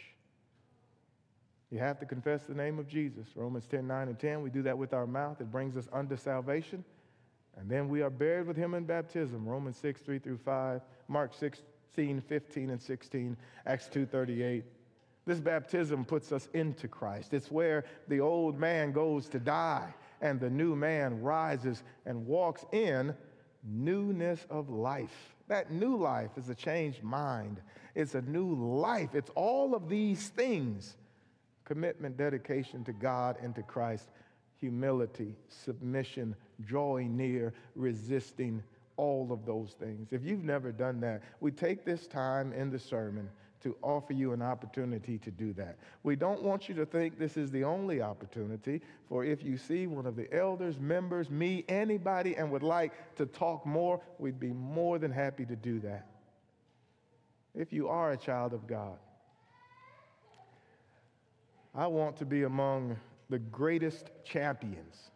You 1.71 1.79
have 1.79 1.99
to 1.99 2.05
confess 2.05 2.43
the 2.43 2.53
name 2.53 2.79
of 2.79 2.88
Jesus. 2.88 3.27
Romans 3.36 3.65
10 3.67 3.88
9 3.88 4.07
and 4.07 4.19
10, 4.19 4.41
we 4.41 4.49
do 4.49 4.61
that 4.63 4.77
with 4.77 4.93
our 4.93 5.07
mouth. 5.07 5.41
It 5.41 5.51
brings 5.51 5.75
us 5.77 5.88
unto 5.91 6.15
salvation. 6.15 6.83
And 7.57 7.69
then 7.69 7.88
we 7.88 8.01
are 8.01 8.09
buried 8.09 8.47
with 8.47 8.57
him 8.57 8.73
in 8.73 8.83
baptism. 8.83 9.45
Romans 9.45 9.77
6 9.77 10.01
3 10.01 10.19
through 10.19 10.38
5, 10.38 10.81
Mark 11.07 11.33
16 11.33 12.21
15 12.21 12.69
and 12.69 12.81
16, 12.81 13.38
Acts 13.65 13.88
2 13.88 14.05
38. 14.05 14.63
This 15.26 15.39
baptism 15.39 16.05
puts 16.05 16.32
us 16.32 16.47
into 16.53 16.88
Christ. 16.88 17.34
It's 17.34 17.49
where 17.49 17.86
the 18.07 18.19
old 18.19 18.59
man 18.59 18.91
goes 18.91 19.28
to 19.30 19.39
die 19.39 19.93
and 20.21 20.39
the 20.39 20.49
new 20.49 20.76
man 20.76 21.21
rises 21.21 21.84
and 22.05 22.26
walks 22.26 22.65
in 22.71 23.15
newness 23.63 24.45
of 24.49 24.69
life. 24.69 25.34
That 25.47 25.71
new 25.71 25.95
life 25.95 26.32
is 26.38 26.49
a 26.49 26.55
changed 26.55 27.03
mind, 27.03 27.61
it's 27.95 28.15
a 28.15 28.21
new 28.21 28.53
life. 28.55 29.09
It's 29.13 29.32
all 29.36 29.76
of 29.76 29.89
these 29.89 30.30
things 30.30 30.95
commitment, 31.65 32.15
dedication 32.15 32.84
to 32.84 32.93
God 32.93 33.38
and 33.41 33.55
to 33.55 33.63
Christ, 33.63 34.09
humility, 34.59 35.36
submission, 35.49 36.36
drawing 36.63 37.17
near, 37.17 37.53
resisting, 37.76 38.61
all 38.97 39.32
of 39.32 39.45
those 39.45 39.76
things. 39.80 40.09
If 40.11 40.23
you've 40.23 40.43
never 40.43 40.71
done 40.71 41.01
that, 41.01 41.23
we 41.41 41.51
take 41.51 41.84
this 41.84 42.07
time 42.07 42.53
in 42.53 42.69
the 42.69 42.80
sermon 42.80 43.30
to 43.62 43.76
offer 43.82 44.14
you 44.14 44.34
an 44.34 44.41
opportunity 44.41 45.18
to 45.18 45.32
do 45.32 45.53
that. 45.53 45.78
We 46.03 46.16
don't 46.16 46.43
want 46.43 46.70
you 46.70 46.76
to 46.76 46.86
think 46.86 47.18
this 47.18 47.38
is 47.38 47.51
the 47.51 47.64
only 47.64 48.01
opportunity, 48.01 48.82
for 49.08 49.26
if 49.26 49.43
you 49.43 49.58
see 49.58 49.88
one 49.88 50.06
of 50.06 50.16
the 50.16 50.32
elders, 50.34 50.80
members, 50.80 51.30
me, 51.30 51.66
anybody, 51.68 52.36
and 52.36 52.51
would 52.51 52.64
like 52.64 53.16
to 53.16 53.26
talk 53.26 53.66
more, 53.66 54.01
we'd 54.20 54.39
be 54.39 54.53
more 54.53 54.99
than 54.99 55.12
happy 55.12 55.45
to 55.45 55.56
do 55.56 55.80
that. 55.80 56.08
If 57.53 57.72
you 57.72 57.88
are 57.88 58.12
a 58.12 58.18
child 58.18 58.53
of 58.53 58.68
God, 58.68 58.97
I 61.74 61.88
want 61.88 62.18
to 62.18 62.26
be 62.26 62.43
among 62.43 62.97
the 63.30 63.39
greatest 63.39 64.12
champions 64.24 65.12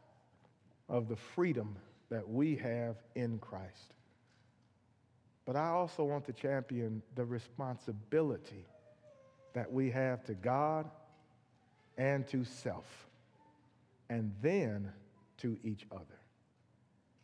of 0.88 1.08
the 1.08 1.16
freedom 1.16 1.76
that 2.10 2.28
we 2.28 2.56
have 2.56 2.96
in 3.16 3.38
Christ. 3.40 3.94
But 5.50 5.56
I 5.56 5.70
also 5.70 6.04
want 6.04 6.26
to 6.26 6.34
champion 6.34 7.02
the 7.16 7.26
responsibility 7.26 8.68
that 9.56 9.74
we 9.74 9.90
have 9.90 10.24
to 10.26 10.36
God 10.36 10.88
and 11.98 12.28
to 12.28 12.44
self, 12.44 12.86
and 14.12 14.32
then 14.44 14.92
to 15.40 15.58
each 15.64 15.88
other. 15.92 16.20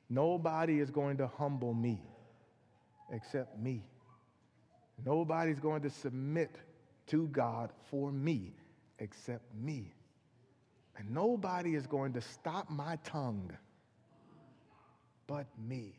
Nobody 0.09 0.79
is 0.79 0.89
going 0.89 1.17
to 1.17 1.27
humble 1.27 1.75
me 1.75 2.01
except 3.11 3.59
me. 3.59 3.83
Nobody's 5.05 5.59
going 5.59 5.83
to 5.83 5.91
submit 5.91 6.55
to 7.05 7.27
God 7.27 7.69
for 7.91 8.11
me 8.11 8.55
except 8.97 9.53
me. 9.53 9.93
And 10.97 11.11
nobody 11.11 11.75
is 11.75 11.85
going 11.85 12.13
to 12.13 12.21
stop 12.21 12.71
my 12.71 12.97
tongue 13.03 13.51
but 15.27 15.45
me. 15.63 15.93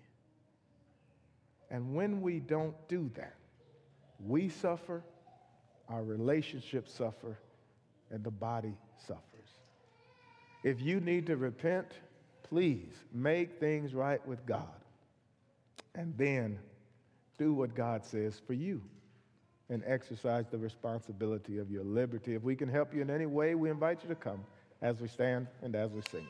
And 1.71 1.95
when 1.95 2.21
we 2.23 2.41
don't 2.41 2.75
do 2.89 3.11
that, 3.17 3.35
we 4.25 4.49
suffer, 4.49 5.03
our 5.89 6.03
relationships 6.03 6.93
suffer, 6.93 7.39
and 8.11 8.23
the 8.23 8.31
body 8.31 8.75
suffers. 9.07 9.23
If 10.63 10.81
you 10.81 11.01
need 11.01 11.27
to 11.27 11.37
repent, 11.37 11.87
please 12.43 13.05
make 13.13 13.59
things 13.59 13.95
right 13.95 14.25
with 14.27 14.45
God. 14.47 14.69
And 15.95 16.17
then 16.17 16.59
do 17.39 17.53
what 17.53 17.75
God 17.75 18.05
says 18.05 18.41
for 18.47 18.53
you 18.53 18.81
and 19.69 19.83
exercise 19.87 20.47
the 20.51 20.59
responsibility 20.59 21.59
of 21.59 21.71
your 21.71 21.85
liberty. 21.85 22.35
If 22.35 22.43
we 22.43 22.55
can 22.55 22.69
help 22.69 22.95
you 22.95 23.03
in 23.03 23.11
any 23.11 23.27
way, 23.27 23.55
we 23.55 23.71
invite 23.71 24.03
you 24.03 24.09
to 24.09 24.15
come 24.15 24.45
as 24.83 25.01
we 25.01 25.09
stand 25.09 25.49
and 25.63 25.75
as 25.75 25.91
we 25.91 26.03
sing. 26.11 26.27